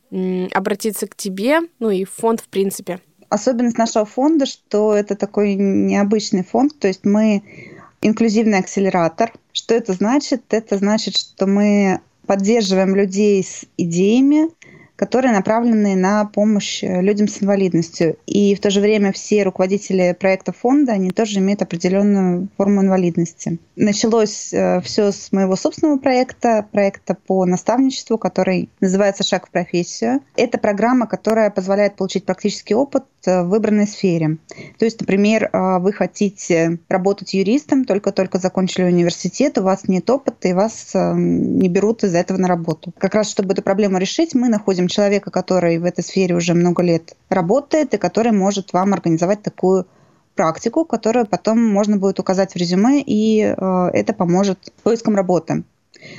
обратиться 0.53 1.07
к 1.07 1.17
тебе, 1.17 1.61
ну 1.79 1.91
и 1.91 2.05
фонд 2.05 2.41
в 2.41 2.49
принципе? 2.49 3.01
Особенность 3.29 3.79
нашего 3.79 4.05
фонда, 4.05 4.47
что 4.47 4.95
это 4.95 5.17
такой 5.17 5.55
необычный 5.55 6.45
фонд, 6.45 6.79
то 6.79 6.87
есть 6.87 7.05
мы 7.05 7.43
инклюзивный 8.03 8.59
акселератор. 8.59 9.33
Что 9.53 9.75
это 9.75 9.93
значит? 9.93 10.43
Это 10.51 10.77
значит, 10.79 11.17
что 11.17 11.47
мы 11.47 12.01
поддерживаем 12.27 12.95
людей 12.95 13.43
с 13.43 13.65
идеями, 13.77 14.51
которые 14.97 15.33
направлены 15.33 15.95
на 15.95 16.25
помощь 16.25 16.83
э, 16.83 17.03
людям 17.03 17.29
с 17.29 17.43
инвалидностью. 17.43 18.17
И 18.27 18.55
в 18.55 18.61
то 18.61 18.71
же 18.71 18.81
время 18.81 19.13
все 19.13 19.43
руководители 19.43 20.17
проекта 20.19 20.53
фонда, 20.53 20.93
они 20.93 21.11
тоже 21.11 21.39
имеют 21.39 21.63
определенную 21.63 22.49
форму 22.57 22.81
инвалидности. 22.81 23.59
Началось 23.77 24.53
э, 24.53 24.81
все 24.81 25.13
с 25.13 25.31
моего 25.33 25.55
собственного 25.55 25.99
проекта, 25.99 26.67
проекта 26.73 27.15
по 27.15 27.45
наставничеству, 27.45 28.17
который 28.17 28.71
называется 28.81 29.23
«Шаг 29.23 29.49
в 29.49 29.51
профессию». 29.51 30.21
Это 30.35 30.59
программа, 30.59 31.07
которая 31.07 31.51
позволяет 31.51 31.97
получить 31.97 32.25
практический 32.25 32.75
опыт 32.75 33.05
э, 33.27 33.43
в 33.43 33.49
выбранной 33.49 33.87
сфере. 33.87 34.39
То 34.79 34.85
есть, 34.85 35.01
например, 35.01 35.51
вы 35.53 35.93
хотите 35.93 36.79
работать 36.89 37.35
юристом, 37.35 37.85
только-только 37.85 38.39
закончили 38.39 38.85
университет, 38.85 39.59
у 39.59 39.63
вас 39.63 39.89
нет 39.89 40.09
опыта, 40.09 40.49
и 40.49 40.53
вас 40.53 40.93
не 40.95 41.69
берут 41.69 42.05
из-за 42.05 42.19
этого 42.19 42.39
на 42.39 42.49
работу. 42.49 42.93
Как 42.99 43.15
раз, 43.15 43.31
чтобы 43.31 43.53
эту 43.53 43.63
проблему 43.63 43.99
решить, 43.99 44.35
мы 44.35 44.49
находим 44.49 44.86
находим 44.87 44.89
человека, 44.89 45.31
который 45.31 45.79
в 45.79 45.85
этой 45.85 46.03
сфере 46.03 46.35
уже 46.35 46.55
много 46.55 46.83
лет 46.83 47.17
работает 47.31 47.95
и 47.95 47.99
который 47.99 48.33
может 48.33 48.73
вам 48.73 48.93
организовать 48.93 49.43
такую 49.43 49.85
практику, 50.35 50.85
которую 50.85 51.27
потом 51.27 51.59
можно 51.59 51.97
будет 51.97 52.21
указать 52.21 52.53
в 52.53 52.57
резюме, 52.57 53.03
и 53.07 53.43
э, 53.43 53.91
это 53.93 54.13
поможет 54.13 54.73
поиском 54.83 55.17
работы. 55.17 55.65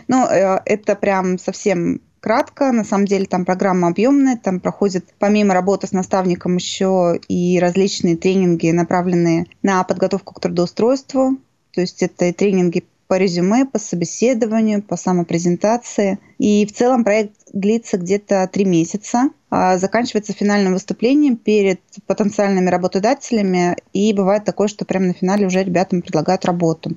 Но 0.08 0.26
э, 0.26 0.60
это 0.66 0.96
прям 0.96 1.38
совсем 1.38 2.00
кратко. 2.20 2.72
На 2.72 2.84
самом 2.84 3.06
деле 3.06 3.26
там 3.26 3.46
программа 3.46 3.88
объемная, 3.90 4.38
там 4.38 4.60
проходит 4.60 5.06
помимо 5.20 5.54
работы 5.54 5.86
с 5.88 5.94
наставником 5.94 6.58
еще 6.58 7.20
и 7.30 7.60
различные 7.60 8.18
тренинги, 8.18 8.72
направленные 8.74 9.46
на 9.64 9.84
подготовку 9.84 10.34
к 10.34 10.40
трудоустройству. 10.40 11.38
То 11.72 11.82
есть 11.82 12.04
это 12.04 12.26
и 12.26 12.34
тренинги 12.34 12.84
по 13.08 13.18
резюме, 13.18 13.66
по 13.66 13.80
собеседованию, 13.80 14.82
по 14.82 14.98
самопрезентации. 14.98 16.18
И 16.40 16.66
в 16.66 16.74
целом 16.74 17.04
проект 17.04 17.37
длится 17.54 17.98
где-то 17.98 18.50
три 18.52 18.66
месяца, 18.66 19.30
а 19.50 19.78
заканчивается 19.78 20.34
финальным 20.34 20.74
выступлением 20.74 21.38
перед 21.38 21.80
потенциальными 22.06 22.70
работодателями, 22.70 23.76
и 23.94 24.14
бывает 24.14 24.46
такое, 24.46 24.68
что 24.68 24.86
прямо 24.86 25.08
на 25.08 25.14
финале 25.14 25.48
уже 25.48 25.64
ребятам 25.64 26.02
предлагают 26.02 26.46
работу. 26.46 26.92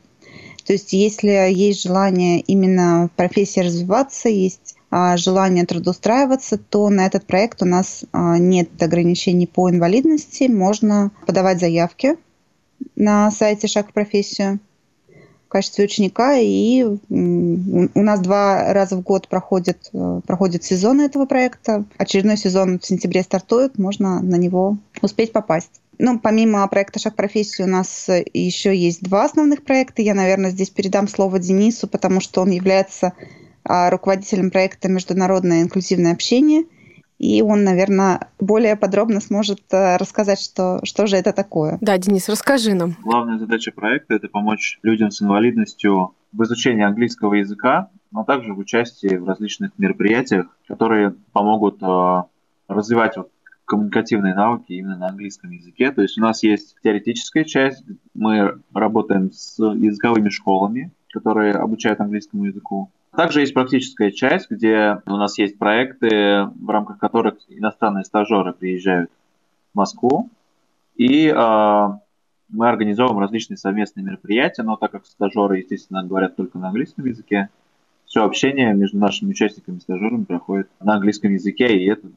То 0.67 0.73
есть 0.73 0.93
если 0.93 1.31
есть 1.53 1.83
желание 1.83 2.41
именно 2.41 3.09
в 3.13 3.17
профессии 3.17 3.61
развиваться, 3.61 4.29
есть 4.29 4.77
а, 4.91 5.17
желание 5.17 5.65
трудоустраиваться, 5.65 6.59
то 6.59 6.89
на 6.91 7.07
этот 7.07 7.27
проект 7.27 7.63
у 7.63 7.65
нас 7.65 8.05
а, 8.13 8.39
нет 8.39 8.83
ограничений 8.83 9.47
по 9.47 9.71
инвалидности, 9.71 10.45
можно 10.45 11.13
подавать 11.27 11.61
заявки 11.61 12.17
на 12.97 13.31
сайте 13.31 13.67
«Шаг 13.67 13.91
в 13.91 13.93
профессию», 13.93 14.61
качестве 15.51 15.85
ученика, 15.85 16.37
и 16.39 16.83
у 16.83 18.03
нас 18.03 18.21
два 18.21 18.73
раза 18.73 18.97
в 18.97 19.03
год 19.03 19.29
проходит, 19.29 19.91
э, 19.93 20.21
проходит 20.27 20.65
сезон 20.65 21.01
этого 21.01 21.27
проекта. 21.27 21.85
Очередной 21.99 22.37
сезон 22.37 22.79
в 22.79 22.87
сентябре 22.87 23.23
стартует, 23.23 23.79
можно 23.79 24.21
на 24.21 24.37
него 24.37 24.79
успеть 25.03 25.33
попасть. 25.33 25.81
Ну, 25.99 26.19
помимо 26.19 26.67
проекта 26.69 26.99
«Шаг 26.99 27.13
в 27.13 27.17
профессию» 27.17 27.67
у 27.69 27.71
нас 27.71 28.09
еще 28.33 28.75
есть 28.75 29.03
два 29.03 29.27
основных 29.27 29.63
проекта. 29.65 30.01
Я, 30.01 30.15
наверное, 30.15 30.51
здесь 30.51 30.71
передам 30.71 31.07
слово 31.09 31.39
Денису, 31.39 31.89
потому 31.89 32.21
что 32.21 32.41
он 32.41 32.51
является 32.51 33.13
а, 33.65 33.91
руководителем 33.91 34.51
проекта 34.51 34.89
«Международное 34.89 35.61
инклюзивное 35.61 36.13
общение», 36.13 36.65
и 37.21 37.43
он, 37.43 37.65
наверное, 37.65 38.29
более 38.39 38.77
подробно 38.77 39.21
сможет 39.21 39.61
э, 39.73 39.99
рассказать, 39.99 40.41
что, 40.41 40.81
что 40.85 41.07
же 41.07 41.17
это 41.17 41.35
такое. 41.35 41.77
Да, 41.83 41.99
Денис, 41.99 42.31
расскажи 42.31 42.73
нам. 42.73 42.97
Главная 43.03 43.39
задача 43.39 43.73
проекта– 43.73 44.15
это 44.17 44.29
помочь 44.29 44.79
людям 44.83 45.11
с 45.11 45.21
инвалидностью 45.21 46.15
в 46.33 46.43
изучении 46.45 46.83
английского 46.83 47.35
языка, 47.35 47.91
но 48.11 48.25
также 48.25 48.55
в 48.55 48.59
участии 48.59 49.17
в 49.17 49.29
различных 49.29 49.73
мероприятиях, 49.77 50.47
которые 50.67 51.15
помогут 51.33 51.83
э, 51.83 52.23
развивать 52.69 53.19
вот 53.19 53.31
коммуникативные 53.67 54.35
навыки 54.35 54.73
именно 54.73 54.97
на 54.97 55.09
английском 55.09 55.51
языке. 55.51 55.93
То 55.93 56.01
есть 56.01 56.17
у 56.17 56.23
нас 56.23 56.43
есть 56.43 56.75
теоретическая 56.83 57.45
часть, 57.45 57.85
мы 58.15 58.63
работаем 58.73 59.31
с 59.31 59.59
языковыми 59.59 60.31
школами, 60.31 60.91
которые 61.13 61.53
обучают 61.53 62.01
английскому 62.01 62.47
языку. 62.47 62.91
Также 63.15 63.41
есть 63.41 63.55
практическая 63.55 64.13
часть, 64.13 64.51
где 64.51 65.03
у 65.07 65.17
нас 65.17 65.37
есть 65.39 65.59
проекты, 65.59 66.45
в 66.55 66.71
рамках 66.71 66.99
которых 66.99 67.35
иностранные 67.49 68.05
стажеры 68.05 68.53
приезжают 68.53 69.11
в 69.73 69.77
Москву, 69.77 70.31
и 70.95 71.27
э, 71.29 71.89
мы 72.51 72.69
организовываем 72.69 73.21
различные 73.21 73.57
совместные 73.57 74.05
мероприятия, 74.05 74.63
но 74.63 74.77
так 74.77 74.93
как 74.93 75.07
стажеры, 75.07 75.59
естественно, 75.59 76.05
говорят 76.05 76.37
только 76.37 76.59
на 76.59 76.69
английском 76.69 77.05
языке, 77.05 77.49
все 78.07 78.25
общение 78.25 78.75
между 78.75 78.99
нашими 78.99 79.31
участниками 79.31 79.79
и 79.79 79.81
стажерами 79.81 80.25
проходит 80.25 80.69
на 80.81 80.95
английском 80.95 81.33
языке, 81.33 81.69
и 81.69 81.87
это 81.87 82.09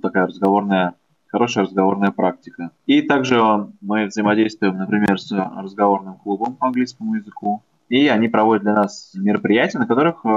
такая 0.00 0.26
разговорная, 0.26 0.94
хорошая 1.26 1.64
разговорная 1.64 2.10
практика. 2.10 2.70
И 2.86 3.02
также 3.02 3.42
мы 3.80 4.06
взаимодействуем, 4.06 4.76
например, 4.76 5.18
с 5.18 5.32
разговорным 5.32 6.14
клубом 6.14 6.56
по 6.56 6.66
английскому 6.66 7.14
языку, 7.14 7.62
и 7.92 8.08
они 8.08 8.26
проводят 8.26 8.62
для 8.62 8.72
нас 8.72 9.12
мероприятия, 9.14 9.78
на 9.78 9.86
которых 9.86 10.24
э, 10.24 10.28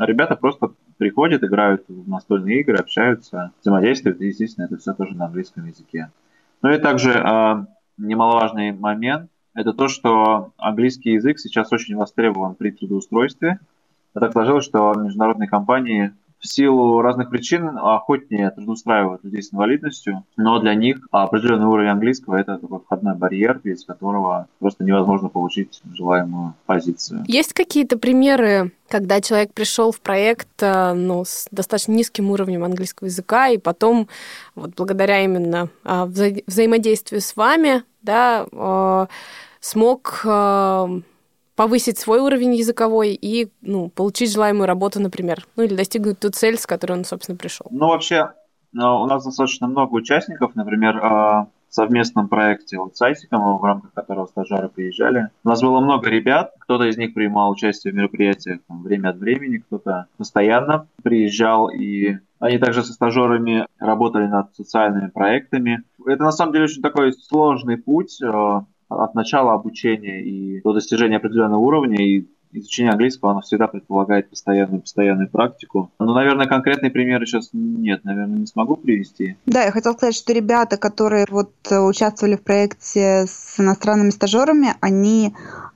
ребята 0.00 0.34
просто 0.34 0.72
приходят, 0.96 1.44
играют 1.44 1.84
в 1.86 2.08
настольные 2.08 2.60
игры, 2.60 2.78
общаются, 2.78 3.52
взаимодействуют, 3.60 4.22
и, 4.22 4.28
естественно, 4.28 4.64
это 4.64 4.78
все 4.78 4.94
тоже 4.94 5.14
на 5.14 5.26
английском 5.26 5.66
языке. 5.66 6.10
Ну 6.62 6.70
и 6.70 6.78
также 6.78 7.10
э, 7.12 7.66
немаловажный 7.98 8.72
момент– 8.72 9.30
это 9.54 9.74
то, 9.74 9.88
что 9.88 10.52
английский 10.56 11.10
язык 11.10 11.38
сейчас 11.38 11.70
очень 11.70 11.96
востребован 11.96 12.54
при 12.54 12.70
трудоустройстве. 12.70 13.60
Так 14.14 14.32
сложилось, 14.32 14.64
что 14.64 14.94
международные 14.94 15.50
компании 15.50 16.14
в 16.42 16.48
силу 16.48 17.00
разных 17.00 17.30
причин 17.30 17.78
охотнее 17.78 18.50
трудоустраивают 18.50 19.22
людей 19.22 19.42
с 19.42 19.52
инвалидностью, 19.52 20.24
но 20.36 20.58
для 20.58 20.74
них 20.74 20.98
определенный 21.12 21.66
уровень 21.66 21.90
английского– 21.90 22.36
это 22.40 22.58
такой 22.58 22.80
входной 22.80 23.14
барьер, 23.14 23.60
без 23.62 23.84
которого 23.84 24.48
просто 24.58 24.82
невозможно 24.82 25.28
получить 25.28 25.80
желаемую 25.94 26.54
позицию. 26.66 27.24
Есть 27.28 27.52
какие-то 27.52 27.96
примеры, 27.96 28.72
когда 28.88 29.20
человек 29.20 29.54
пришел 29.54 29.92
в 29.92 30.00
проект 30.00 30.48
э, 30.60 30.94
ну, 30.94 31.24
с 31.24 31.46
достаточно 31.52 31.92
низким 31.92 32.30
уровнем 32.30 32.64
английского 32.64 33.06
языка, 33.06 33.48
и 33.48 33.58
потом, 33.58 34.08
вот 34.56 34.72
благодаря 34.76 35.22
именно 35.22 35.68
а, 35.84 36.06
вза- 36.06 36.42
взаимодействию 36.46 37.20
с 37.20 37.36
вами, 37.36 37.84
да, 38.02 38.46
э, 38.50 39.06
смог 39.60 40.22
э, 40.24 41.00
повысить 41.56 41.98
свой 41.98 42.20
уровень 42.20 42.54
языковой 42.54 43.12
и 43.14 43.50
ну, 43.60 43.88
получить 43.88 44.32
желаемую 44.32 44.66
работу, 44.66 45.00
например, 45.00 45.46
ну 45.56 45.62
или 45.64 45.74
достигнуть 45.74 46.18
ту 46.20 46.30
цель, 46.30 46.56
с 46.56 46.66
которой 46.66 46.92
он, 46.92 47.04
собственно, 47.04 47.36
пришел? 47.36 47.66
Ну, 47.70 47.88
вообще, 47.88 48.30
у 48.74 49.06
нас 49.06 49.24
достаточно 49.24 49.66
много 49.66 49.94
участников, 49.94 50.54
например, 50.54 50.98
в 50.98 51.48
совместном 51.74 52.28
проекте 52.28 52.78
вот 52.78 52.96
с 52.96 53.02
Айсиком, 53.02 53.56
в 53.56 53.64
рамках 53.64 53.94
которого 53.94 54.26
стажеры 54.26 54.68
приезжали. 54.68 55.28
У 55.42 55.48
нас 55.48 55.62
было 55.62 55.80
много 55.80 56.10
ребят, 56.10 56.52
кто-то 56.58 56.84
из 56.84 56.98
них 56.98 57.14
принимал 57.14 57.50
участие 57.50 57.94
в 57.94 57.96
мероприятиях 57.96 58.60
там, 58.68 58.82
время 58.82 59.08
от 59.08 59.16
времени, 59.16 59.58
кто-то 59.58 60.06
постоянно 60.18 60.86
приезжал, 61.02 61.70
и 61.70 62.18
они 62.40 62.58
также 62.58 62.82
со 62.82 62.92
стажерами 62.92 63.66
работали 63.78 64.26
над 64.26 64.54
социальными 64.54 65.08
проектами. 65.08 65.82
Это 66.06 66.22
на 66.22 66.32
самом 66.32 66.52
деле 66.52 66.64
очень 66.64 66.82
такой 66.82 67.14
сложный 67.14 67.78
путь, 67.78 68.20
от 69.00 69.14
начала 69.14 69.54
обучения 69.54 70.22
и 70.22 70.60
до 70.62 70.72
достижения 70.72 71.16
определенного 71.16 71.60
уровня, 71.60 72.04
и 72.04 72.28
изучение 72.52 72.92
английского, 72.92 73.32
оно 73.32 73.40
всегда 73.40 73.66
предполагает 73.66 74.30
постоянную, 74.30 74.82
постоянную 74.82 75.28
практику. 75.28 75.90
Но, 75.98 76.14
наверное, 76.14 76.46
конкретные 76.46 76.90
примеры 76.90 77.26
сейчас 77.26 77.50
нет, 77.52 78.04
наверное, 78.04 78.38
не 78.40 78.46
смогу 78.46 78.76
привести. 78.76 79.36
Да, 79.46 79.64
я 79.64 79.70
хотела 79.70 79.94
сказать, 79.94 80.14
что 80.14 80.32
ребята, 80.32 80.76
которые 80.76 81.26
вот 81.30 81.52
э, 81.70 81.78
участвовали 81.78 82.36
в 82.36 82.42
проекте 82.42 83.26
с 83.26 83.58
иностранными 83.58 84.10
стажерами, 84.10 84.74
они 84.80 85.34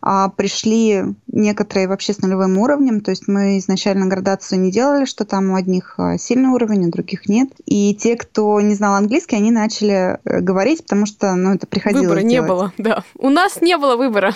а, 0.09 0.29
пришли 0.29 1.03
некоторые 1.27 1.89
вообще 1.89 2.13
с 2.13 2.21
нулевым 2.21 2.59
уровнем, 2.59 3.01
то 3.01 3.11
есть 3.11 3.27
мы 3.27 3.59
изначально 3.59 4.07
градацию 4.07 4.61
не 4.61 4.71
делали, 4.71 5.05
что 5.05 5.25
там 5.25 5.51
у 5.51 5.57
одних 5.57 5.95
а, 5.99 6.17
сильный 6.17 6.51
уровень, 6.51 6.87
у 6.87 6.91
других 6.91 7.29
нет. 7.29 7.51
И 7.65 7.95
те, 7.95 8.15
кто 8.17 8.61
не 8.61 8.75
знал 8.75 8.95
английский, 8.95 9.37
они 9.37 9.51
начали 9.51 10.19
э, 10.25 10.41
говорить, 10.41 10.83
потому 10.83 11.07
что 11.07 11.35
ну, 11.35 11.55
это 11.55 11.67
приходилось 11.67 12.07
Выбора 12.07 12.21
делать. 12.21 12.33
не 12.33 12.41
было, 12.43 12.73
да. 12.79 13.03
У 13.19 13.31
нас 13.31 13.61
не 13.61 13.77
было 13.77 13.97
выбора. 13.97 14.33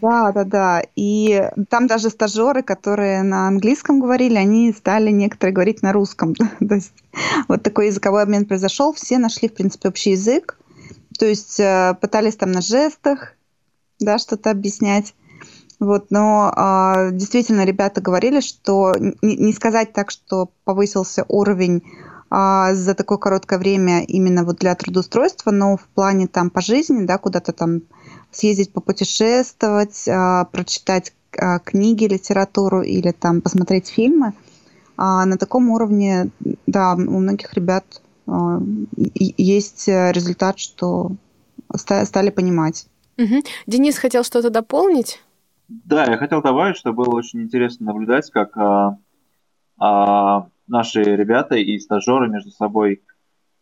Да, 0.00 0.30
да, 0.32 0.44
да. 0.44 0.82
И 0.94 1.15
там 1.68 1.86
даже 1.86 2.10
стажеры, 2.10 2.62
которые 2.62 3.22
на 3.22 3.48
английском 3.48 4.00
говорили, 4.00 4.36
они 4.36 4.72
стали 4.72 5.10
некоторые 5.10 5.54
говорить 5.54 5.82
на 5.82 5.92
русском. 5.92 6.34
То 6.68 6.74
есть 6.74 6.92
вот 7.48 7.62
такой 7.62 7.86
языковой 7.86 8.22
обмен 8.22 8.46
произошел. 8.46 8.92
Все 8.92 9.18
нашли, 9.18 9.48
в 9.48 9.54
принципе, 9.54 9.88
общий 9.88 10.10
язык. 10.12 10.58
То 11.18 11.26
есть 11.26 11.58
э, 11.60 11.96
пытались 12.00 12.36
там 12.36 12.52
на 12.52 12.60
жестах, 12.60 13.34
да, 13.98 14.18
что-то 14.18 14.50
объяснять. 14.50 15.14
Вот, 15.78 16.06
но 16.10 16.52
а, 16.56 17.10
действительно 17.10 17.64
ребята 17.64 18.00
говорили, 18.00 18.40
что 18.40 18.94
не, 18.98 19.36
не 19.36 19.52
сказать 19.52 19.92
так, 19.92 20.10
что 20.10 20.50
повысился 20.64 21.26
уровень 21.28 21.82
а, 22.30 22.74
за 22.74 22.94
такое 22.94 23.18
короткое 23.18 23.58
время 23.58 24.02
именно 24.04 24.44
вот 24.44 24.56
для 24.56 24.74
трудоустройства, 24.74 25.50
но 25.50 25.76
в 25.76 25.86
плане 25.94 26.28
там 26.28 26.48
по 26.48 26.62
жизни, 26.62 27.04
да, 27.04 27.18
куда-то 27.18 27.52
там 27.52 27.82
съездить 28.36 28.72
попутешествовать, 28.72 30.06
а, 30.08 30.44
прочитать 30.46 31.12
а, 31.38 31.58
книги, 31.58 32.04
литературу 32.04 32.82
или 32.82 33.12
там 33.12 33.40
посмотреть 33.40 33.88
фильмы. 33.88 34.32
А 34.96 35.24
на 35.26 35.36
таком 35.36 35.70
уровне, 35.70 36.30
да, 36.66 36.94
у 36.94 37.18
многих 37.18 37.52
ребят 37.54 37.84
есть 38.96 39.86
результат, 39.86 40.58
что 40.58 41.12
стали 41.74 42.30
понимать. 42.30 42.86
Угу. 43.18 43.42
Денис 43.66 43.98
хотел 43.98 44.24
что-то 44.24 44.50
дополнить? 44.50 45.20
Да, 45.68 46.04
я 46.04 46.16
хотел 46.16 46.42
добавить, 46.42 46.76
что 46.76 46.92
было 46.92 47.14
очень 47.14 47.42
интересно 47.42 47.86
наблюдать, 47.86 48.30
как 48.30 48.56
а, 48.56 48.98
а, 49.78 50.46
наши 50.68 51.02
ребята 51.02 51.56
и 51.56 51.78
стажеры 51.78 52.28
между 52.28 52.50
собой 52.50 53.02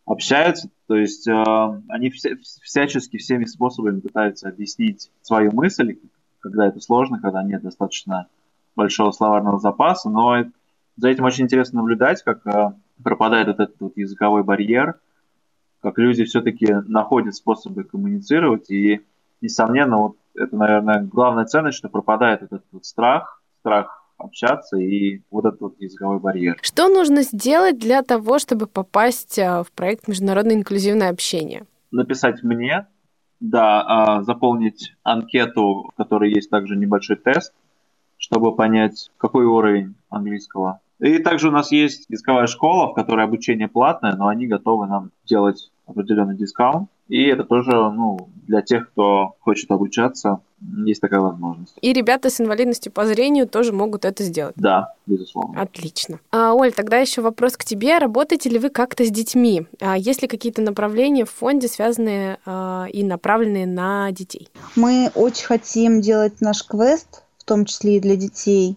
общаются, 0.07 0.69
то 0.87 0.97
есть 0.97 1.27
э, 1.27 1.33
они 1.89 2.11
вся, 2.11 2.31
всячески 2.63 3.17
всеми 3.17 3.45
способами 3.45 4.01
пытаются 4.01 4.49
объяснить 4.49 5.11
свою 5.23 5.53
мысль, 5.53 5.97
когда 6.41 6.67
это 6.67 6.81
сложно, 6.81 7.21
когда 7.21 7.43
нет 7.43 7.63
достаточно 7.63 8.29
большого 8.77 9.13
словарного 9.13 9.59
запаса, 9.59 10.11
но 10.11 10.45
за 10.97 11.09
этим 11.09 11.25
очень 11.25 11.45
интересно 11.45 11.81
наблюдать, 11.81 12.23
как 12.23 12.47
э, 12.47 12.73
пропадает 13.03 13.49
вот 13.49 13.61
этот 13.61 13.81
вот 13.81 13.97
языковой 13.97 14.45
барьер, 14.45 15.01
как 15.81 15.99
люди 15.99 16.25
все-таки 16.25 16.67
находят 16.87 17.35
способы 17.35 17.85
коммуницировать, 17.85 18.71
и, 18.71 19.01
несомненно, 19.41 19.97
вот 19.99 20.17
это, 20.35 20.55
наверное, 20.55 21.03
главная 21.03 21.45
ценность, 21.47 21.79
что 21.79 21.89
пропадает 21.89 22.43
этот 22.43 22.65
вот 22.73 22.85
страх, 22.85 23.43
страх 23.61 24.04
общаться 24.17 24.77
и 24.77 25.23
вот 25.31 25.45
этот 25.45 25.61
вот 25.61 25.75
языковой 25.81 26.19
барьер. 26.21 26.57
Что 26.63 26.89
нужно 26.89 27.23
сделать 27.23 27.79
для 27.79 28.03
того, 28.03 28.39
чтобы 28.39 28.67
попасть 28.67 29.39
а, 29.39 29.63
в 29.63 29.73
проект 29.73 30.09
«Международное 30.09 30.57
инклюзивное 30.57 31.11
общение»? 31.11 31.65
Написать 31.91 32.43
мне, 32.43 32.87
да, 33.41 33.83
а, 33.83 34.23
заполнить 34.23 34.95
анкету, 35.03 35.91
в 35.93 35.97
которой 35.97 36.33
есть 36.33 36.51
также 36.51 36.77
небольшой 36.77 37.17
тест, 37.17 37.53
чтобы 38.17 38.55
понять, 38.55 39.11
какой 39.19 39.45
уровень 39.45 39.95
английского. 40.09 40.81
И 41.01 41.19
также 41.19 41.49
у 41.49 41.53
нас 41.53 41.73
есть 41.73 42.07
языковая 42.09 42.47
школа, 42.47 42.91
в 42.91 42.95
которой 42.95 43.25
обучение 43.25 43.69
платное, 43.69 44.15
но 44.15 44.29
они 44.29 44.47
готовы 44.47 44.87
нам 44.87 45.11
делать 45.25 45.71
определенный 45.87 46.37
дискаунт. 46.37 46.89
И 47.09 47.25
это 47.25 47.45
тоже 47.45 47.71
ну, 47.71 48.29
для 48.47 48.63
тех, 48.63 48.91
кто 48.91 49.35
хочет 49.41 49.71
обучаться, 49.71 50.41
есть 50.87 51.01
такая 51.01 51.21
возможность. 51.21 51.77
И 51.81 51.93
ребята 51.93 52.31
с 52.31 52.41
инвалидностью 52.41 52.93
по 52.93 53.05
зрению 53.05 53.47
тоже 53.47 53.73
могут 53.73 54.05
это 54.05 54.23
сделать. 54.23 54.55
Да, 54.57 54.95
безусловно. 55.07 55.61
Отлично. 55.61 56.21
А, 56.31 56.55
Оль, 56.55 56.73
тогда 56.73 56.99
еще 56.99 57.21
вопрос 57.21 57.57
к 57.57 57.65
тебе. 57.65 57.99
Работаете 57.99 58.49
ли 58.49 58.59
вы 58.59 58.71
как-то 58.71 59.05
с 59.05 59.11
детьми? 59.11 59.67
А 59.81 59.99
есть 59.99 60.23
ли 60.23 60.29
какие-то 60.29 60.63
направления 60.63 61.25
в 61.25 61.31
фонде, 61.31 61.69
связанные 61.69 62.39
а, 62.47 62.87
и 62.91 63.05
направленные 63.05 63.67
на 63.67 64.11
детей? 64.13 64.49
Мы 64.75 65.11
очень 65.15 65.47
хотим 65.47 66.01
делать 66.01 66.41
наш 66.41 66.65
квест, 66.65 67.23
в 67.39 67.45
том 67.45 67.67
числе 67.67 67.97
и 67.97 68.01
для 68.01 68.17
детей. 68.17 68.77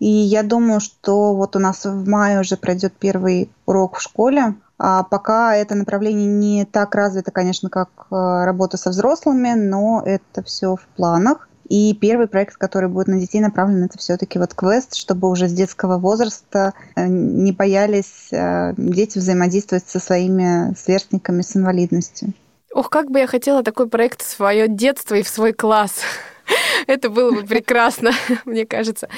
И 0.00 0.08
я 0.08 0.42
думаю, 0.42 0.80
что 0.80 1.34
вот 1.34 1.56
у 1.56 1.58
нас 1.58 1.86
в 1.86 2.06
мае 2.06 2.40
уже 2.40 2.56
пройдет 2.58 2.92
первый 2.98 3.48
урок 3.64 3.96
в 3.96 4.02
школе, 4.02 4.54
пока 4.76 5.56
это 5.56 5.74
направление 5.74 6.26
не 6.26 6.64
так 6.64 6.94
развито, 6.94 7.30
конечно, 7.30 7.70
как 7.70 7.88
э, 8.10 8.44
работа 8.44 8.76
со 8.76 8.90
взрослыми, 8.90 9.54
но 9.54 10.02
это 10.04 10.42
все 10.42 10.76
в 10.76 10.86
планах. 10.96 11.48
И 11.68 11.94
первый 11.94 12.26
проект, 12.26 12.56
который 12.56 12.88
будет 12.88 13.08
на 13.08 13.18
детей 13.18 13.40
направлен, 13.40 13.84
это 13.84 13.98
все-таки 13.98 14.38
вот 14.38 14.52
квест, 14.54 14.94
чтобы 14.94 15.30
уже 15.30 15.48
с 15.48 15.52
детского 15.52 15.98
возраста 15.98 16.74
э, 16.94 17.06
не 17.06 17.52
боялись 17.52 18.28
э, 18.32 18.74
дети 18.76 19.18
взаимодействовать 19.18 19.88
со 19.88 19.98
своими 19.98 20.74
сверстниками 20.74 21.42
с 21.42 21.56
инвалидностью. 21.56 22.34
Ох, 22.72 22.90
как 22.90 23.10
бы 23.10 23.20
я 23.20 23.26
хотела 23.26 23.62
такой 23.62 23.88
проект 23.88 24.22
в 24.22 24.28
свое 24.28 24.68
детство 24.68 25.14
и 25.14 25.22
в 25.22 25.28
свой 25.28 25.52
класс. 25.52 26.00
Это 26.86 27.10
было 27.10 27.30
бы 27.30 27.42
прекрасно, 27.42 28.12
мне 28.44 28.66
кажется. 28.66 29.08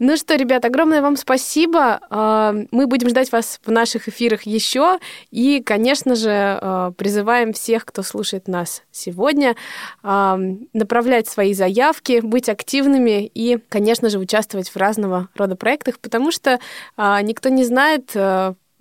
Ну 0.00 0.16
что, 0.16 0.36
ребят, 0.36 0.64
огромное 0.64 1.02
вам 1.02 1.16
спасибо. 1.16 2.00
А, 2.08 2.54
мы 2.70 2.86
будем 2.86 3.08
ждать 3.08 3.32
вас 3.32 3.58
в 3.64 3.70
наших 3.70 4.08
эфирах 4.08 4.42
еще. 4.42 4.98
И, 5.32 5.60
конечно 5.60 6.14
же, 6.14 6.30
а, 6.30 6.92
призываем 6.92 7.52
всех, 7.52 7.84
кто 7.84 8.04
слушает 8.04 8.46
нас 8.46 8.82
сегодня, 8.92 9.56
а, 10.04 10.38
направлять 10.72 11.26
свои 11.26 11.52
заявки, 11.52 12.20
быть 12.22 12.48
активными 12.48 13.26
и, 13.26 13.58
конечно 13.68 14.08
же, 14.08 14.18
участвовать 14.18 14.68
в 14.68 14.76
разного 14.76 15.28
рода 15.34 15.56
проектах, 15.56 15.98
потому 15.98 16.30
что 16.30 16.60
никто 16.96 17.48
не 17.48 17.64
знает, 17.64 18.14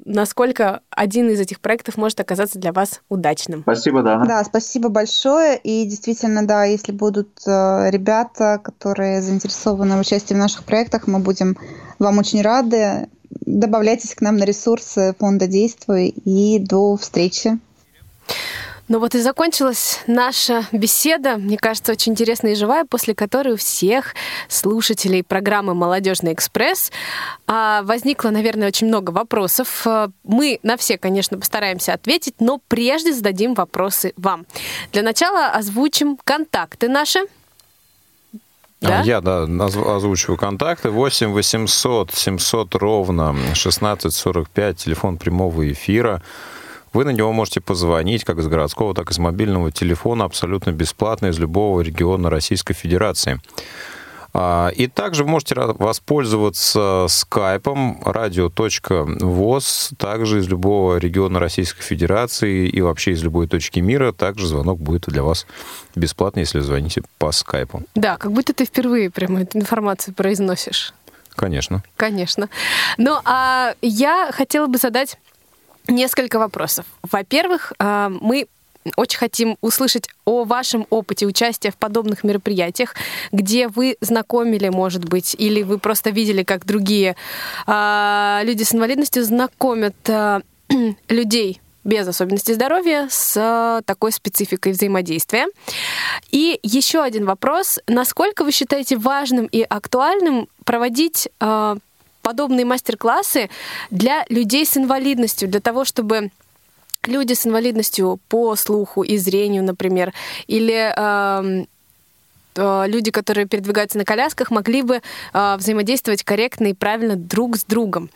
насколько 0.08 0.82
один 0.90 1.30
из 1.30 1.40
этих 1.40 1.60
проектов 1.60 1.98
может 1.98 2.20
оказаться 2.20 2.58
для 2.58 2.72
вас 2.72 3.02
удачным. 3.10 3.62
Спасибо, 3.62 4.02
Дана. 4.02 4.26
Да, 4.26 4.44
спасибо 4.44 4.90
большое. 4.90 5.58
И 5.58 5.86
действительно, 5.86 6.48
да, 6.48 6.64
если 6.64 6.94
будут 6.94 7.30
э, 7.46 7.90
ребята, 7.92 8.60
которые 8.64 9.22
заинтересованы 9.22 9.98
в 9.98 10.00
участии 10.00 10.34
в 10.34 10.38
наших 10.38 10.64
проектах, 10.64 11.08
мы 11.08 11.20
будем 11.20 11.58
вам 12.00 12.18
очень 12.18 12.42
рады. 12.42 13.10
Добавляйтесь 13.30 14.16
к 14.16 14.22
нам 14.22 14.38
на 14.38 14.46
ресурсы 14.46 15.14
фонда 15.20 15.48
«Действуй» 15.48 16.08
и 16.08 16.60
до 16.60 16.96
встречи. 16.96 17.60
Ну 18.88 19.00
вот 19.00 19.16
и 19.16 19.20
закончилась 19.20 20.00
наша 20.08 20.66
беседа, 20.72 21.38
мне 21.38 21.58
кажется, 21.58 21.92
очень 21.92 22.14
интересная 22.14 22.54
и 22.54 22.56
живая, 22.56 22.86
после 22.86 23.14
которой 23.14 23.54
у 23.54 23.58
всех 23.58 24.16
слушателей 24.48 25.24
программы 25.24 25.74
«Молодежный 25.74 26.32
экспресс» 26.32 26.92
а, 27.48 27.82
возникло, 27.84 28.30
наверное, 28.30 28.70
очень 28.70 28.88
много 28.88 29.12
вопросов. 29.12 29.86
А, 29.86 30.10
мы 30.24 30.60
на 30.64 30.78
все, 30.78 30.98
конечно, 30.98 31.38
постараемся 31.38 31.94
ответить, 31.94 32.36
но 32.40 32.62
прежде 32.70 33.12
зададим 33.12 33.56
вопросы 33.56 34.14
вам. 34.16 34.46
Для 34.94 35.04
начала 35.04 35.48
озвучим 35.48 36.18
контакты 36.24 36.88
наши. 36.88 37.20
Да? 38.80 39.02
Я, 39.02 39.22
да, 39.22 39.44
озвучиваю 39.44 40.38
контакты. 40.38 40.92
8 40.92 41.32
800 41.32 42.14
700 42.14 42.76
ровно 42.76 43.30
1645, 43.32 44.78
телефон 44.78 45.18
прямого 45.18 45.70
эфира. 45.70 46.22
Вы 46.94 47.06
на 47.06 47.10
него 47.10 47.32
можете 47.32 47.62
позвонить 47.62 48.24
как 48.24 48.38
из 48.40 48.48
городского, 48.48 48.94
так 48.94 49.12
и 49.12 49.14
с 49.14 49.18
мобильного 49.18 49.72
телефона 49.72 50.26
абсолютно 50.26 50.72
бесплатно 50.72 51.28
из 51.28 51.40
любого 51.40 51.82
региона 51.82 52.30
Российской 52.30 52.74
Федерации. 52.74 53.40
А, 54.34 54.70
и 54.70 54.88
также 54.88 55.24
вы 55.24 55.32
можете 55.32 55.56
воспользоваться 55.56 57.08
скайпом 57.10 58.00
radio.voz, 58.04 59.96
также 59.98 60.40
из 60.40 60.48
любого 60.48 60.98
региона 60.98 61.40
Российской 61.40 61.82
Федерации 61.82 62.68
и 62.68 62.82
вообще 62.82 63.12
из 63.12 63.24
любой 63.24 63.48
точки 63.48 63.80
мира. 63.80 64.12
Также 64.12 64.46
звонок 64.48 64.80
будет 64.80 65.06
для 65.08 65.24
вас 65.24 65.48
бесплатный, 65.96 66.42
если 66.42 66.60
звоните 66.60 67.02
по 67.18 67.32
скайпу. 67.32 67.82
Да, 67.96 68.18
как 68.18 68.32
будто 68.32 68.54
ты 68.54 68.66
впервые 68.66 69.10
прямо 69.10 69.42
эту 69.42 69.58
информацию 69.58 70.14
произносишь. 70.14 70.94
Конечно. 71.36 71.84
Конечно. 71.96 72.50
Ну, 72.98 73.18
а 73.24 73.74
я 73.82 74.32
хотела 74.32 74.68
бы 74.68 74.78
задать 74.78 75.18
несколько 75.88 76.40
вопросов. 76.40 76.86
Во-первых, 77.04 77.74
а, 77.80 78.10
мы 78.10 78.48
очень 78.96 79.18
хотим 79.18 79.58
услышать 79.62 80.08
о 80.26 80.46
вашем 80.46 80.88
опыте 80.90 81.26
участия 81.26 81.72
в 81.72 81.78
подобных 81.78 82.24
мероприятиях, 82.24 82.96
где 83.32 83.68
вы 83.68 83.98
знакомили, 84.02 84.70
может 84.70 85.06
быть, 85.06 85.36
или 85.38 85.64
вы 85.64 85.78
просто 85.78 86.10
видели, 86.10 86.44
как 86.44 86.66
другие 86.66 87.16
э, 87.66 88.40
люди 88.44 88.64
с 88.64 88.74
инвалидностью 88.74 89.24
знакомят 89.24 89.96
э, 90.08 90.42
людей 91.10 91.60
без 91.84 92.08
особенностей 92.08 92.54
здоровья 92.54 93.08
с 93.10 93.82
такой 93.86 94.12
спецификой 94.12 94.74
взаимодействия. 94.74 95.48
И 96.32 96.60
еще 96.62 97.02
один 97.02 97.26
вопрос. 97.26 97.80
Насколько 97.88 98.44
вы 98.44 98.52
считаете 98.52 98.98
важным 98.98 99.46
и 99.46 99.62
актуальным 99.62 100.50
проводить 100.66 101.30
подобные 102.28 102.66
мастер-классы 102.66 103.50
для 103.90 104.26
людей 104.28 104.66
с 104.66 104.76
инвалидностью, 104.76 105.48
для 105.48 105.62
того, 105.62 105.86
чтобы 105.86 106.30
люди 107.06 107.32
с 107.32 107.48
инвалидностью 107.48 108.20
по 108.28 108.58
слуху 108.58 109.02
и 109.02 109.18
зрению, 109.18 109.64
например, 109.64 110.12
или 110.46 110.94
э, 110.94 111.66
люди, 112.88 113.12
которые 113.12 113.48
передвигаются 113.48 113.98
на 113.98 114.04
колясках, 114.04 114.52
могли 114.52 114.82
бы 114.82 115.02
э, 115.34 115.56
взаимодействовать 115.58 116.24
корректно 116.24 116.66
и 116.66 116.74
правильно 116.74 117.16
друг 117.16 117.56
с 117.56 117.64
другом. 117.64 118.10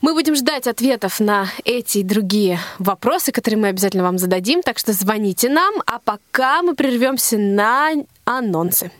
Мы 0.00 0.14
будем 0.14 0.34
ждать 0.34 0.66
ответов 0.66 1.20
на 1.20 1.46
эти 1.64 1.98
и 1.98 2.02
другие 2.02 2.58
вопросы, 2.80 3.30
которые 3.30 3.60
мы 3.60 3.68
обязательно 3.68 4.02
вам 4.02 4.18
зададим, 4.18 4.60
так 4.60 4.76
что 4.76 4.92
звоните 4.92 5.48
нам, 5.48 5.74
а 5.86 6.00
пока 6.00 6.62
мы 6.62 6.74
прервемся 6.74 7.38
на 7.38 7.92
анонсы. 8.24 8.90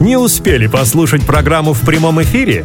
Не 0.00 0.16
успели 0.16 0.68
послушать 0.68 1.26
программу 1.26 1.72
в 1.72 1.84
прямом 1.84 2.22
эфире? 2.22 2.64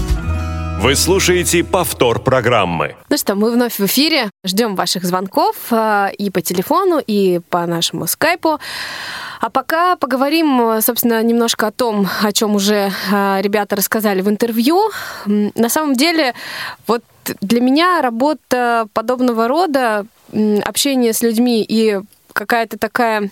Вы 0.81 0.95
слушаете 0.95 1.63
повтор 1.63 2.23
программы. 2.23 2.95
Ну 3.07 3.15
что, 3.15 3.35
мы 3.35 3.51
вновь 3.51 3.77
в 3.77 3.85
эфире. 3.85 4.31
Ждем 4.43 4.75
ваших 4.75 5.03
звонков 5.03 5.55
э, 5.69 6.09
и 6.17 6.31
по 6.31 6.41
телефону, 6.41 6.99
и 7.05 7.39
по 7.49 7.67
нашему 7.67 8.07
скайпу. 8.07 8.59
А 9.41 9.49
пока 9.51 9.95
поговорим, 9.95 10.81
собственно, 10.81 11.21
немножко 11.21 11.67
о 11.67 11.71
том, 11.71 12.07
о 12.23 12.31
чем 12.31 12.55
уже 12.55 12.91
э, 13.11 13.41
ребята 13.43 13.75
рассказали 13.75 14.21
в 14.21 14.29
интервью. 14.29 14.89
На 15.27 15.69
самом 15.69 15.93
деле, 15.93 16.33
вот 16.87 17.03
для 17.41 17.61
меня 17.61 18.01
работа 18.01 18.87
подобного 18.93 19.47
рода, 19.47 20.07
общение 20.65 21.13
с 21.13 21.21
людьми 21.21 21.63
и 21.63 21.99
какая-то 22.33 22.79
такая 22.79 23.29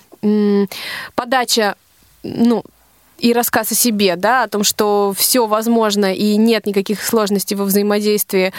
подача 1.16 1.76
ну, 2.22 2.64
и 3.20 3.34
рассказ 3.34 3.72
о 3.72 3.76
себе, 3.76 4.16
да, 4.16 4.44
о 4.44 4.48
том, 4.48 4.64
что 4.64 5.14
все 5.16 5.48
возможно 5.48 6.14
и 6.14 6.36
нет 6.38 6.66
никаких 6.66 7.04
сложностей 7.04 7.56
во 7.56 7.66
взаимодействии 7.66 8.54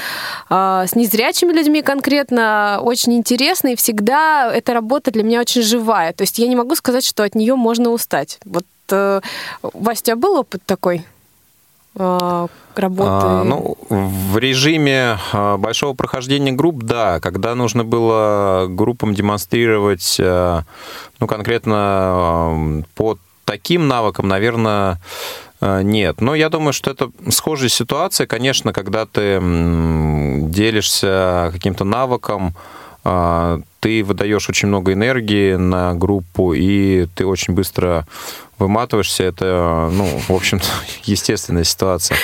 э, 0.49 0.85
с 0.89 0.95
незрячими 0.95 1.53
людьми 1.53 1.83
конкретно, 1.83 2.81
очень 2.83 3.15
интересно, 3.15 3.69
и 3.69 3.77
всегда 3.77 4.51
эта 4.53 4.75
работа 4.75 5.11
для 5.11 5.23
меня 5.23 5.41
очень 5.41 5.63
живая. 5.63 6.13
То 6.13 6.23
есть 6.23 6.39
я 6.39 6.47
не 6.49 6.57
могу 6.57 6.75
сказать, 6.75 7.05
что 7.05 7.23
от 7.23 7.35
нее 7.35 7.57
можно 7.57 7.91
устать. 7.91 8.39
Вот, 8.45 8.65
э, 8.91 9.21
Вася, 9.63 10.01
у 10.01 10.05
тебя 10.05 10.17
был 10.17 10.37
опыт 10.37 10.63
такой? 10.67 11.05
Э, 11.97 12.47
работы? 12.77 13.11
А, 13.11 13.45
ну, 13.45 13.77
в 13.89 14.39
режиме 14.39 15.19
а, 15.33 15.57
большого 15.57 15.95
прохождения 15.95 16.53
групп, 16.53 16.83
да, 16.83 17.21
когда 17.21 17.55
нужно 17.55 17.85
было 17.85 18.67
группам 18.69 19.15
демонстрировать, 19.15 20.17
э, 20.19 20.63
ну, 21.19 21.27
конкретно 21.27 22.85
под 22.95 23.19
таким 23.51 23.89
навыкам, 23.89 24.29
наверное, 24.29 25.01
э, 25.61 25.83
нет. 25.83 26.21
Но 26.21 26.37
я 26.37 26.51
думаю, 26.51 26.73
что 26.73 26.93
это 26.93 27.11
схожая 27.31 27.69
ситуация, 27.69 28.29
конечно, 28.29 28.73
когда 28.73 29.07
ты 29.07 29.41
делишься 29.43 31.51
каким-то 31.53 31.83
навыком, 31.83 32.55
э, 33.05 33.59
ты 33.81 34.05
выдаешь 34.05 34.49
очень 34.49 34.69
много 34.69 34.93
энергии 34.93 35.57
на 35.57 35.95
группу, 35.95 36.55
и 36.55 37.09
ты 37.17 37.27
очень 37.27 37.55
быстро 37.55 38.07
выматываешься. 38.61 39.25
Это, 39.25 39.91
ну, 39.93 40.07
в 40.29 40.33
общем-то, 40.33 40.69
естественная 41.03 41.65
ситуация. 41.65 42.17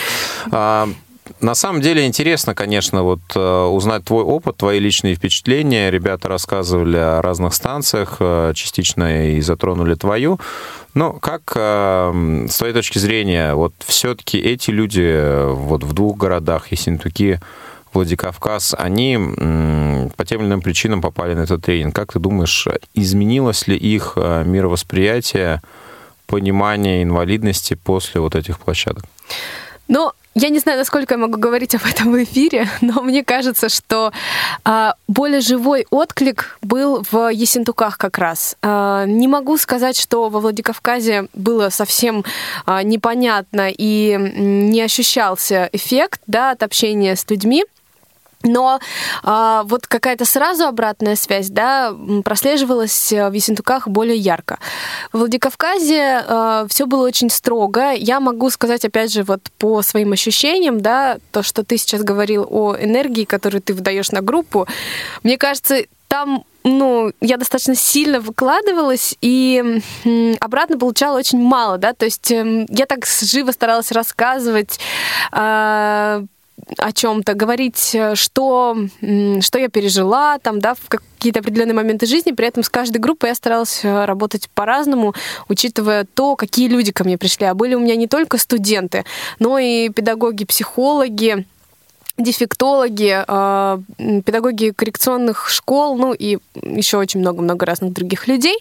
На 1.40 1.54
самом 1.54 1.80
деле 1.80 2.06
интересно, 2.06 2.54
конечно, 2.54 3.02
вот 3.02 3.20
э, 3.34 3.64
узнать 3.64 4.04
твой 4.04 4.22
опыт, 4.22 4.56
твои 4.56 4.78
личные 4.78 5.14
впечатления. 5.14 5.90
Ребята 5.90 6.28
рассказывали 6.28 6.96
о 6.96 7.20
разных 7.20 7.54
станциях, 7.54 8.16
э, 8.20 8.52
частично 8.54 9.32
и 9.34 9.40
затронули 9.40 9.94
твою. 9.94 10.40
Но 10.94 11.12
как 11.12 11.52
э, 11.54 12.46
с 12.48 12.56
твоей 12.56 12.72
точки 12.72 12.98
зрения, 12.98 13.54
вот 13.54 13.74
все-таки 13.86 14.38
эти 14.38 14.70
люди 14.70 15.52
вот 15.52 15.84
в 15.84 15.92
двух 15.92 16.16
городах, 16.16 16.68
Ессентуки, 16.68 17.40
Владикавказ, 17.92 18.74
они 18.76 19.16
по 20.16 20.24
тем 20.26 20.40
или 20.40 20.48
иным 20.48 20.60
причинам 20.60 21.00
попали 21.00 21.34
на 21.34 21.40
этот 21.40 21.64
тренинг. 21.64 21.94
Как 21.94 22.12
ты 22.12 22.18
думаешь, 22.18 22.68
изменилось 22.92 23.66
ли 23.68 23.76
их 23.76 24.16
мировосприятие, 24.16 25.62
понимание 26.26 27.02
инвалидности 27.02 27.72
после 27.72 28.20
вот 28.20 28.34
этих 28.34 28.58
площадок? 28.58 29.04
Ну, 29.88 30.10
я 30.38 30.50
не 30.50 30.58
знаю, 30.58 30.78
насколько 30.78 31.14
я 31.14 31.18
могу 31.18 31.38
говорить 31.38 31.74
об 31.74 31.86
этом 31.86 32.12
в 32.12 32.22
эфире, 32.22 32.68
но 32.82 33.00
мне 33.00 33.24
кажется, 33.24 33.70
что 33.70 34.12
э, 34.66 34.90
более 35.08 35.40
живой 35.40 35.86
отклик 35.90 36.58
был 36.60 37.02
в 37.10 37.32
Ессентуках 37.32 37.96
как 37.96 38.18
раз. 38.18 38.54
Э, 38.60 39.04
не 39.06 39.28
могу 39.28 39.56
сказать, 39.56 39.98
что 39.98 40.28
во 40.28 40.40
Владикавказе 40.40 41.28
было 41.32 41.70
совсем 41.70 42.22
э, 42.66 42.82
непонятно 42.82 43.70
и 43.70 44.18
не 44.36 44.82
ощущался 44.82 45.70
эффект 45.72 46.20
да, 46.26 46.50
от 46.50 46.62
общения 46.62 47.16
с 47.16 47.24
людьми. 47.30 47.64
Но 48.46 48.80
а, 49.22 49.64
вот 49.64 49.86
какая-то 49.86 50.24
сразу 50.24 50.64
обратная 50.64 51.16
связь, 51.16 51.48
да, 51.48 51.94
прослеживалась 52.24 53.12
в 53.12 53.32
Ессентуках 53.32 53.88
более 53.88 54.16
ярко. 54.16 54.58
В 55.12 55.18
Владикавказе 55.18 56.24
а, 56.26 56.66
все 56.68 56.86
было 56.86 57.06
очень 57.06 57.30
строго. 57.30 57.92
Я 57.92 58.20
могу 58.20 58.50
сказать, 58.50 58.84
опять 58.84 59.12
же, 59.12 59.24
вот 59.24 59.40
по 59.58 59.82
своим 59.82 60.12
ощущениям, 60.12 60.80
да, 60.80 61.18
то, 61.32 61.42
что 61.42 61.64
ты 61.64 61.76
сейчас 61.76 62.02
говорил 62.02 62.46
о 62.48 62.76
энергии, 62.76 63.24
которую 63.24 63.62
ты 63.62 63.74
выдаешь 63.74 64.12
на 64.12 64.22
группу, 64.22 64.66
мне 65.22 65.36
кажется, 65.36 65.82
там 66.08 66.44
ну, 66.66 67.12
я 67.20 67.36
достаточно 67.36 67.76
сильно 67.76 68.20
выкладывалась 68.20 69.16
и 69.20 69.80
обратно 70.40 70.76
получала 70.78 71.18
очень 71.18 71.40
мало, 71.40 71.78
да, 71.78 71.92
то 71.92 72.04
есть 72.04 72.30
эм, 72.32 72.66
я 72.68 72.86
так 72.86 73.06
живо 73.06 73.52
старалась 73.52 73.92
рассказывать, 73.92 74.80
а, 75.30 76.24
о 76.78 76.92
чем-то, 76.92 77.34
говорить, 77.34 77.94
э, 77.94 78.14
что, 78.14 78.76
что 79.40 79.58
я 79.58 79.68
пережила, 79.68 80.38
там, 80.38 80.60
да, 80.60 80.74
в 80.74 80.88
какие-то 80.88 81.40
определенные 81.40 81.74
моменты 81.74 82.06
жизни. 82.06 82.32
При 82.32 82.46
этом 82.46 82.62
с 82.62 82.68
каждой 82.68 82.98
группой 82.98 83.28
я 83.28 83.34
старалась 83.34 83.84
э, 83.84 84.04
работать 84.04 84.48
по-разному, 84.54 85.14
учитывая 85.48 86.04
то, 86.04 86.36
какие 86.36 86.68
люди 86.68 86.92
ко 86.92 87.04
мне 87.04 87.18
пришли. 87.18 87.46
А 87.46 87.54
были 87.54 87.74
у 87.74 87.80
меня 87.80 87.96
не 87.96 88.06
только 88.06 88.38
студенты, 88.38 89.04
но 89.38 89.58
и 89.58 89.88
педагоги, 89.90 90.44
психологи, 90.44 91.46
дефектологи, 92.18 93.24
э, 93.26 94.22
педагоги 94.22 94.70
коррекционных 94.70 95.48
школ, 95.48 95.96
ну 95.96 96.14
и 96.14 96.38
еще 96.54 96.96
очень 96.98 97.20
много-много 97.20 97.66
разных 97.66 97.92
других 97.92 98.26
людей. 98.26 98.58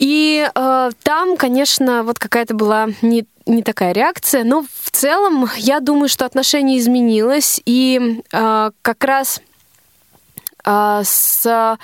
И 0.00 0.48
э, 0.52 0.90
там, 1.02 1.36
конечно, 1.36 2.02
вот 2.02 2.18
какая-то 2.18 2.54
была 2.54 2.88
не, 3.02 3.26
не 3.44 3.62
такая 3.62 3.92
реакция, 3.92 4.44
но 4.44 4.62
в 4.62 4.90
целом 4.90 5.46
я 5.58 5.80
думаю, 5.80 6.08
что 6.08 6.24
отношение 6.24 6.78
изменилось, 6.78 7.60
и 7.66 8.22
э, 8.32 8.70
как 8.82 9.04
раз 9.04 9.42
э, 10.64 11.02
с... 11.04 11.78